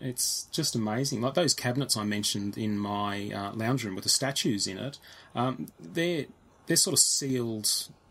[0.00, 1.20] It's just amazing.
[1.20, 4.98] Like those cabinets I mentioned in my uh, lounge room with the statues in it,
[5.34, 6.26] um, they're
[6.66, 7.68] they're sort of sealed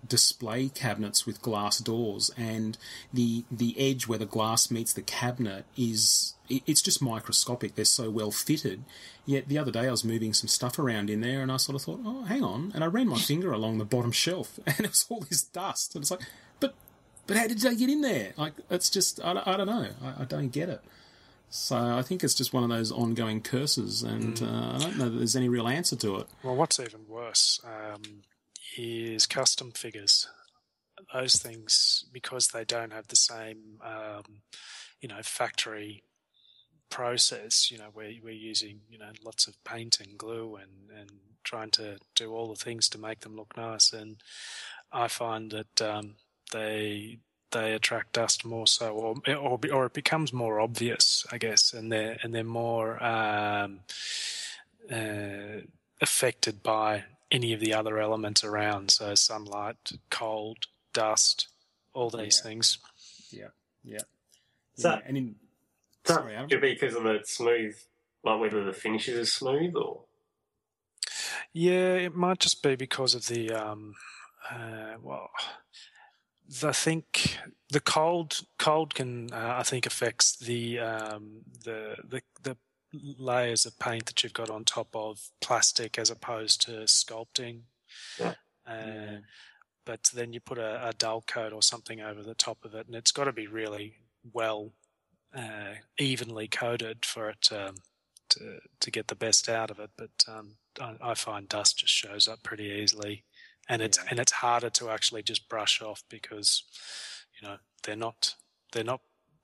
[0.07, 2.77] display cabinets with glass doors, and
[3.13, 6.33] the the edge where the glass meets the cabinet is
[6.65, 7.75] it's just microscopic.
[7.75, 8.83] They're so well fitted.
[9.25, 11.75] Yet the other day I was moving some stuff around in there, and I sort
[11.75, 14.79] of thought, oh, hang on, and I ran my finger along the bottom shelf, and
[14.81, 16.21] it was all this dust, and it's like,
[16.59, 16.73] but
[17.27, 18.33] but how did they get in there?
[18.37, 19.87] Like it's just I, don't- I don't know.
[20.03, 20.81] I, I don't get it.
[21.53, 25.09] So I think it's just one of those ongoing curses, and uh, I don't know
[25.09, 26.27] that there's any real answer to it.
[26.43, 28.01] Well, what's even worse um,
[28.77, 30.27] is custom figures.
[31.13, 34.23] Those things, because they don't have the same, um,
[35.01, 36.03] you know, factory
[36.91, 37.72] process.
[37.72, 41.09] You know, we're we're using you know lots of paint and glue and and
[41.43, 43.91] trying to do all the things to make them look nice.
[43.91, 44.18] And
[44.91, 46.15] I find that um,
[46.51, 47.18] they
[47.51, 51.91] they attract dust more so, or or or it becomes more obvious, I guess, and
[51.91, 53.80] they're and they're more um,
[54.91, 55.61] uh,
[55.99, 58.91] affected by any of the other elements around.
[58.91, 61.47] So sunlight, cold, dust,
[61.93, 62.77] all these things.
[63.31, 63.47] Yeah,
[63.84, 63.99] yeah.
[64.76, 64.99] So- yeah.
[65.05, 65.39] And in, So
[66.05, 67.75] sorry, could it be because of the smooth,
[68.23, 70.03] like whether the finishes are smooth or
[71.53, 73.95] Yeah, it might just be because of the um,
[74.49, 75.29] uh, well,
[76.47, 77.37] the- I think
[77.69, 82.57] the cold cold can uh, I think affects the um, the the the
[83.17, 87.61] layers of paint that you've got on top of plastic as opposed to sculpting.
[88.67, 89.21] Uh,
[89.85, 92.85] But then you put a, a dull coat or something over the top of it,
[92.85, 93.95] and it's got to be really
[94.33, 94.73] well
[95.35, 97.75] uh, evenly coated for it um,
[98.29, 99.91] to to get the best out of it.
[99.97, 103.23] But um, I, I find dust just shows up pretty easily,
[103.69, 106.63] and it's and it's harder to actually just brush off because
[107.41, 108.35] you know they're not
[108.73, 109.01] they're not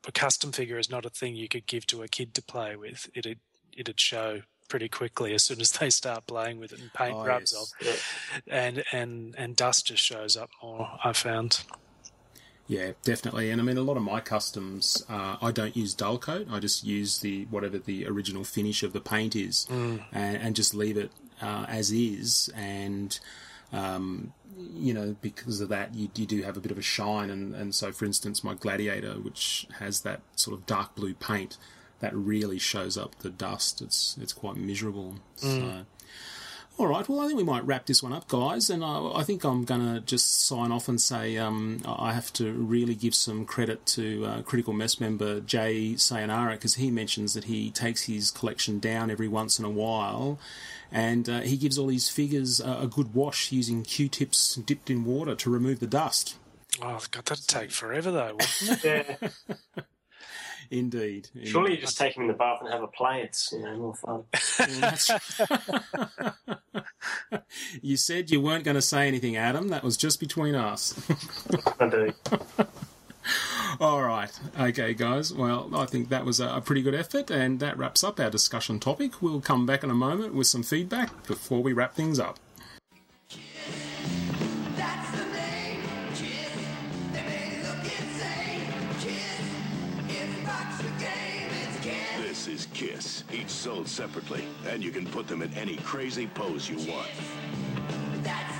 [0.07, 2.75] a custom figure is not a thing you could give to a kid to play
[2.75, 3.09] with.
[3.15, 3.39] It'd
[3.75, 7.23] it'd show pretty quickly as soon as they start playing with it and paint Oh,
[7.25, 7.95] rubs yes.
[7.95, 10.89] off, and and and dust just shows up more.
[11.03, 11.61] I found.
[12.67, 13.49] Yeah, definitely.
[13.49, 16.47] And I mean, a lot of my customs, uh, I don't use dull coat.
[16.51, 20.03] I just use the whatever the original finish of the paint is, Mm.
[20.11, 21.11] and, and just leave it
[21.41, 22.49] uh, as is.
[22.55, 23.17] And
[23.71, 24.33] um,
[24.73, 27.29] you know, because of that, you, you do have a bit of a shine.
[27.29, 31.57] And, and so, for instance, my Gladiator, which has that sort of dark blue paint,
[31.99, 33.81] that really shows up the dust.
[33.81, 35.15] It's it's quite miserable.
[35.35, 35.47] So.
[35.47, 35.85] Mm.
[36.79, 37.09] All right.
[37.09, 38.69] Well, I think we might wrap this one up, guys.
[38.69, 42.31] And I, I think I'm going to just sign off and say um, I have
[42.33, 47.33] to really give some credit to uh, Critical Mess member Jay Sayonara because he mentions
[47.33, 50.37] that he takes his collection down every once in a while.
[50.91, 55.03] And uh, he gives all his figures a, a good wash using Q-tips dipped in
[55.03, 56.35] water to remove the dust.
[56.79, 59.19] Oh God, that'd take forever though, wouldn't it?
[59.77, 59.83] Yeah.
[60.69, 61.29] Indeed.
[61.45, 63.21] Surely you just take him in the bath and have a play.
[63.21, 64.23] It's you know more fun.
[67.81, 69.69] you said you weren't going to say anything, Adam.
[69.69, 70.99] That was just between us.
[71.79, 72.13] I do.
[73.79, 74.31] All right.
[74.59, 75.33] Okay, guys.
[75.33, 78.79] Well, I think that was a pretty good effort, and that wraps up our discussion
[78.79, 79.21] topic.
[79.21, 82.39] We'll come back in a moment with some feedback before we wrap things up.
[92.47, 96.77] Is Kiss, each sold separately, and you can put them in any crazy pose you
[96.89, 97.09] want.
[98.23, 98.56] That's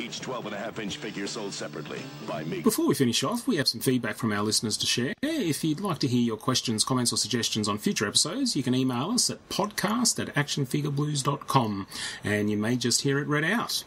[0.00, 2.60] each 12 and a half inch figure sold separately by me.
[2.60, 5.14] Before we finish off, we have some feedback from our listeners to share.
[5.22, 8.74] If you'd like to hear your questions, comments, or suggestions on future episodes, you can
[8.74, 11.86] email us at podcast at actionfigureblues.com
[12.24, 13.84] and you may just hear it read out.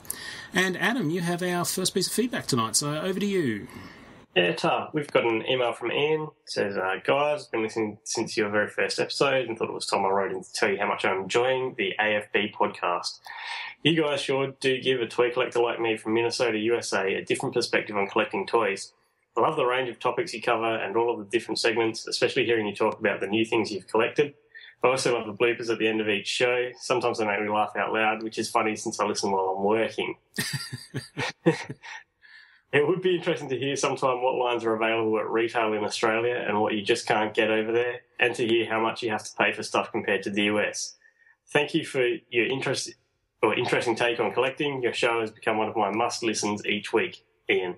[0.53, 3.67] And Adam, you have our first piece of feedback tonight, so over to you.
[4.35, 6.23] Yeah, Tar, we've got an email from Ian.
[6.23, 9.85] It says, uh, guys, been listening since your very first episode and thought it was
[9.85, 13.19] time I wrote in to tell you how much I'm enjoying the AFB podcast.
[13.83, 17.53] You guys sure do give a toy collector like me from Minnesota, USA, a different
[17.53, 18.93] perspective on collecting toys.
[19.35, 22.45] I love the range of topics you cover and all of the different segments, especially
[22.45, 24.35] hearing you talk about the new things you've collected.
[24.83, 26.69] I also love the bloopers at the end of each show.
[26.79, 29.63] Sometimes they make me laugh out loud, which is funny since I listen while I'm
[29.63, 30.15] working.
[32.73, 36.43] It would be interesting to hear sometime what lines are available at retail in Australia
[36.47, 39.23] and what you just can't get over there, and to hear how much you have
[39.23, 40.95] to pay for stuff compared to the US.
[41.51, 42.91] Thank you for your interest
[43.43, 44.81] or interesting take on collecting.
[44.81, 47.23] Your show has become one of my must listens each week.
[47.49, 47.75] Ian.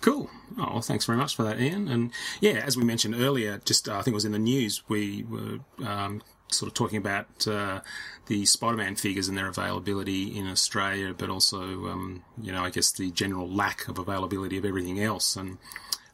[0.00, 0.28] Cool.
[0.58, 1.88] Oh, well, thanks very much for that, Ian.
[1.88, 2.10] And
[2.40, 5.24] yeah, as we mentioned earlier, just uh, I think it was in the news, we
[5.24, 7.80] were um, sort of talking about uh,
[8.26, 12.92] the Spider-Man figures and their availability in Australia, but also, um, you know, I guess
[12.92, 15.36] the general lack of availability of everything else.
[15.36, 15.58] And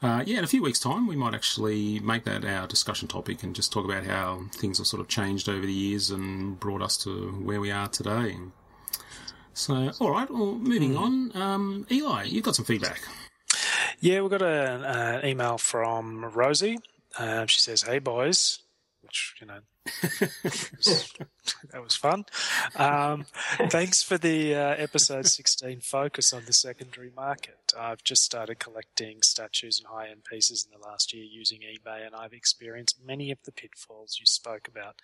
[0.03, 3.43] uh, yeah, in a few weeks' time, we might actually make that our discussion topic
[3.43, 6.83] and just talk about how things have sort of changed over the years and brought
[6.83, 8.37] us to where we are today.
[9.55, 10.29] So, all right.
[10.31, 11.35] Well, moving on.
[11.37, 13.01] Um, Eli, you've got some feedback.
[14.01, 16.79] Yeah, we got an uh, email from Rosie.
[17.19, 18.59] Um, she says, "Hey boys,"
[19.03, 19.61] which you know
[21.73, 22.25] that was fun.
[22.77, 23.27] Um,
[23.69, 27.59] thanks for the uh, episode 16 focus on the secondary market.
[27.79, 32.07] I've just started collecting statues and high end pieces in the last year using eBay,
[32.07, 35.01] and I've experienced many of the pitfalls you spoke about.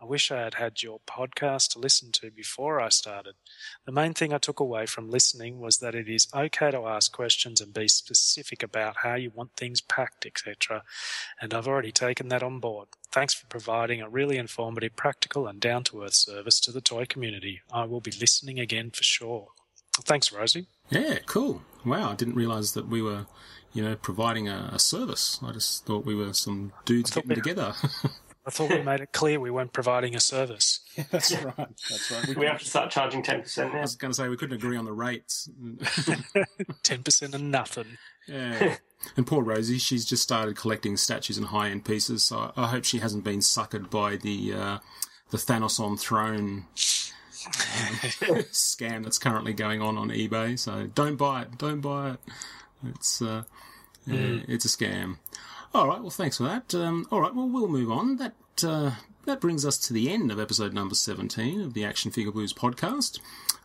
[0.00, 3.34] I wish I had had your podcast to listen to before I started.
[3.84, 7.12] The main thing I took away from listening was that it is okay to ask
[7.12, 10.82] questions and be specific about how you want things packed, etc.
[11.40, 12.88] And I've already taken that on board.
[13.10, 17.04] Thanks for providing a really informative, practical, and down to earth service to the toy
[17.06, 17.60] community.
[17.72, 19.48] I will be listening again for sure.
[20.02, 20.66] Thanks, Rosie.
[20.90, 21.62] Yeah, cool.
[21.84, 23.26] Wow, I didn't realise that we were,
[23.72, 25.38] you know, providing a, a service.
[25.42, 27.74] I just thought we were some dudes getting we- together.
[28.46, 30.80] I thought we made it clear we weren't providing a service.
[31.10, 31.54] That's right.
[31.56, 32.36] That's right.
[32.36, 34.84] We have to start charging 10% I was going to say we couldn't agree on
[34.84, 35.48] the rates.
[35.58, 37.96] 10% and nothing.
[38.26, 38.76] Yeah.
[39.16, 42.22] And poor Rosie, she's just started collecting statues and high-end pieces.
[42.22, 44.78] So I hope she hasn't been suckered by the uh,
[45.30, 46.76] the Thanos on throne uh,
[48.52, 50.58] scam that's currently going on on eBay.
[50.58, 51.58] So don't buy it.
[51.58, 52.20] Don't buy it.
[52.86, 53.44] It's uh,
[54.06, 54.44] Mm.
[54.48, 55.16] it's a scam.
[55.72, 55.98] All right.
[55.98, 56.74] Well, thanks for that.
[56.74, 57.34] Um, all right.
[57.34, 58.18] Well, we'll move on.
[58.18, 58.90] That uh,
[59.24, 62.52] that brings us to the end of episode number seventeen of the Action Figure Blues
[62.52, 63.18] podcast.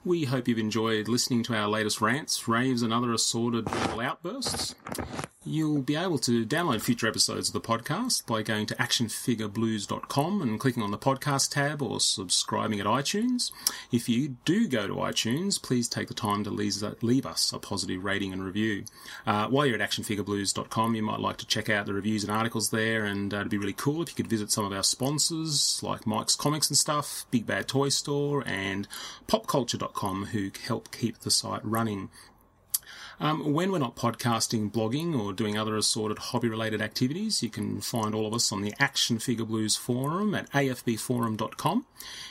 [0.05, 4.75] We hope you've enjoyed listening to our latest rants, raves, and other assorted verbal outbursts.
[5.49, 10.59] You'll be able to download future episodes of the podcast by going to actionfigureblues.com and
[10.59, 13.51] clicking on the podcast tab or subscribing at iTunes.
[13.91, 18.03] If you do go to iTunes, please take the time to leave, us a positive
[18.03, 18.85] rating and review.
[19.25, 22.69] Uh, while you're at actionfigureblues.com, you might like to check out the reviews and articles
[22.69, 25.81] there, and uh, it'd be really cool if you could visit some of our sponsors
[25.81, 28.87] like Mike's Comics and Stuff, Big Bad Toy Store, and
[29.27, 32.11] popculture.com who help keep the site running.
[33.21, 37.81] Um, when we're not podcasting, blogging, or doing other assorted hobby related activities, you can
[37.81, 41.85] find all of us on the Action Figure Blues forum at afbforum.com.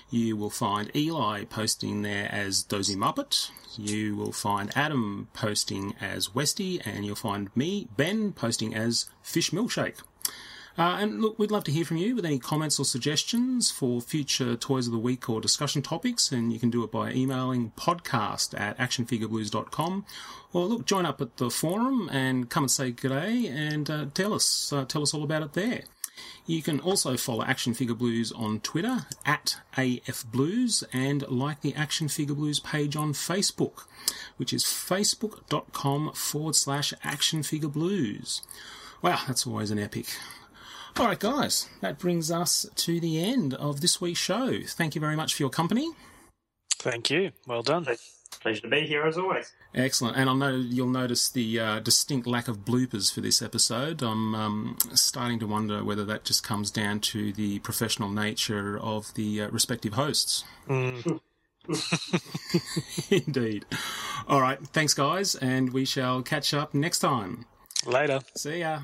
[0.09, 3.51] You will find Eli posting there as Dozy Muppet.
[3.77, 9.51] You will find Adam posting as Westy, and you'll find me, Ben, posting as Fish
[9.51, 10.01] Milkshake.
[10.79, 14.01] Uh, and look, we'd love to hear from you with any comments or suggestions for
[14.01, 17.73] future Toys of the Week or discussion topics, and you can do it by emailing
[17.77, 20.07] podcast at actionfigureblues.com.
[20.53, 24.33] Or look, join up at the forum and come and say g'day and uh, tell
[24.33, 25.83] us uh, tell us all about it there.
[26.47, 32.09] You can also follow Action Figure Blues on Twitter at AFBlues and like the Action
[32.09, 33.85] Figure Blues page on Facebook,
[34.37, 38.43] which is facebook.com forward slash Action Figure Blues.
[39.03, 40.07] Wow, that's always an epic.
[40.97, 44.60] All right, guys, that brings us to the end of this week's show.
[44.66, 45.90] Thank you very much for your company.
[46.78, 47.32] Thank you.
[47.47, 47.86] Well done.
[48.40, 49.52] Pleasure to be here as always.
[49.74, 54.02] Excellent, and I know you'll notice the uh, distinct lack of bloopers for this episode.
[54.02, 59.12] I'm um, starting to wonder whether that just comes down to the professional nature of
[59.15, 60.44] the uh, respective hosts.
[60.69, 61.20] Mm.
[63.10, 63.66] Indeed.
[64.28, 67.44] All right, thanks, guys, and we shall catch up next time.
[67.86, 68.20] Later.
[68.36, 68.81] See ya.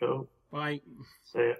[0.00, 0.28] Cool.
[0.50, 0.80] Bye.
[1.36, 1.54] See ya.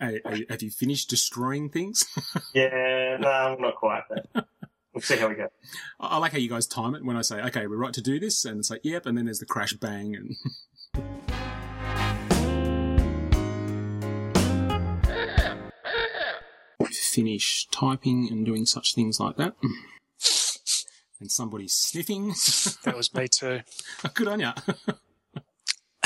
[0.50, 2.04] Have you finished destroying things?
[2.54, 4.44] Yeah, no, I'm not quite there.
[4.92, 5.48] We'll see how we go.
[5.98, 8.02] I I like how you guys time it when I say, okay, we're right to
[8.02, 10.36] do this, and it's like, yep, and then there's the crash bang, and
[17.10, 19.54] finish typing and doing such things like that.
[21.20, 22.28] And somebody's sniffing.
[22.84, 23.60] That was me too.
[24.14, 24.54] Good on ya.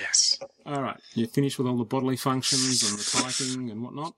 [0.00, 0.38] yes.
[0.64, 4.14] All right, you finished with all the bodily functions and the typing and whatnot.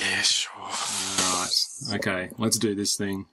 [0.00, 0.52] Yeah, sure.
[0.62, 1.50] All right.
[1.94, 3.26] Okay, let's do this thing.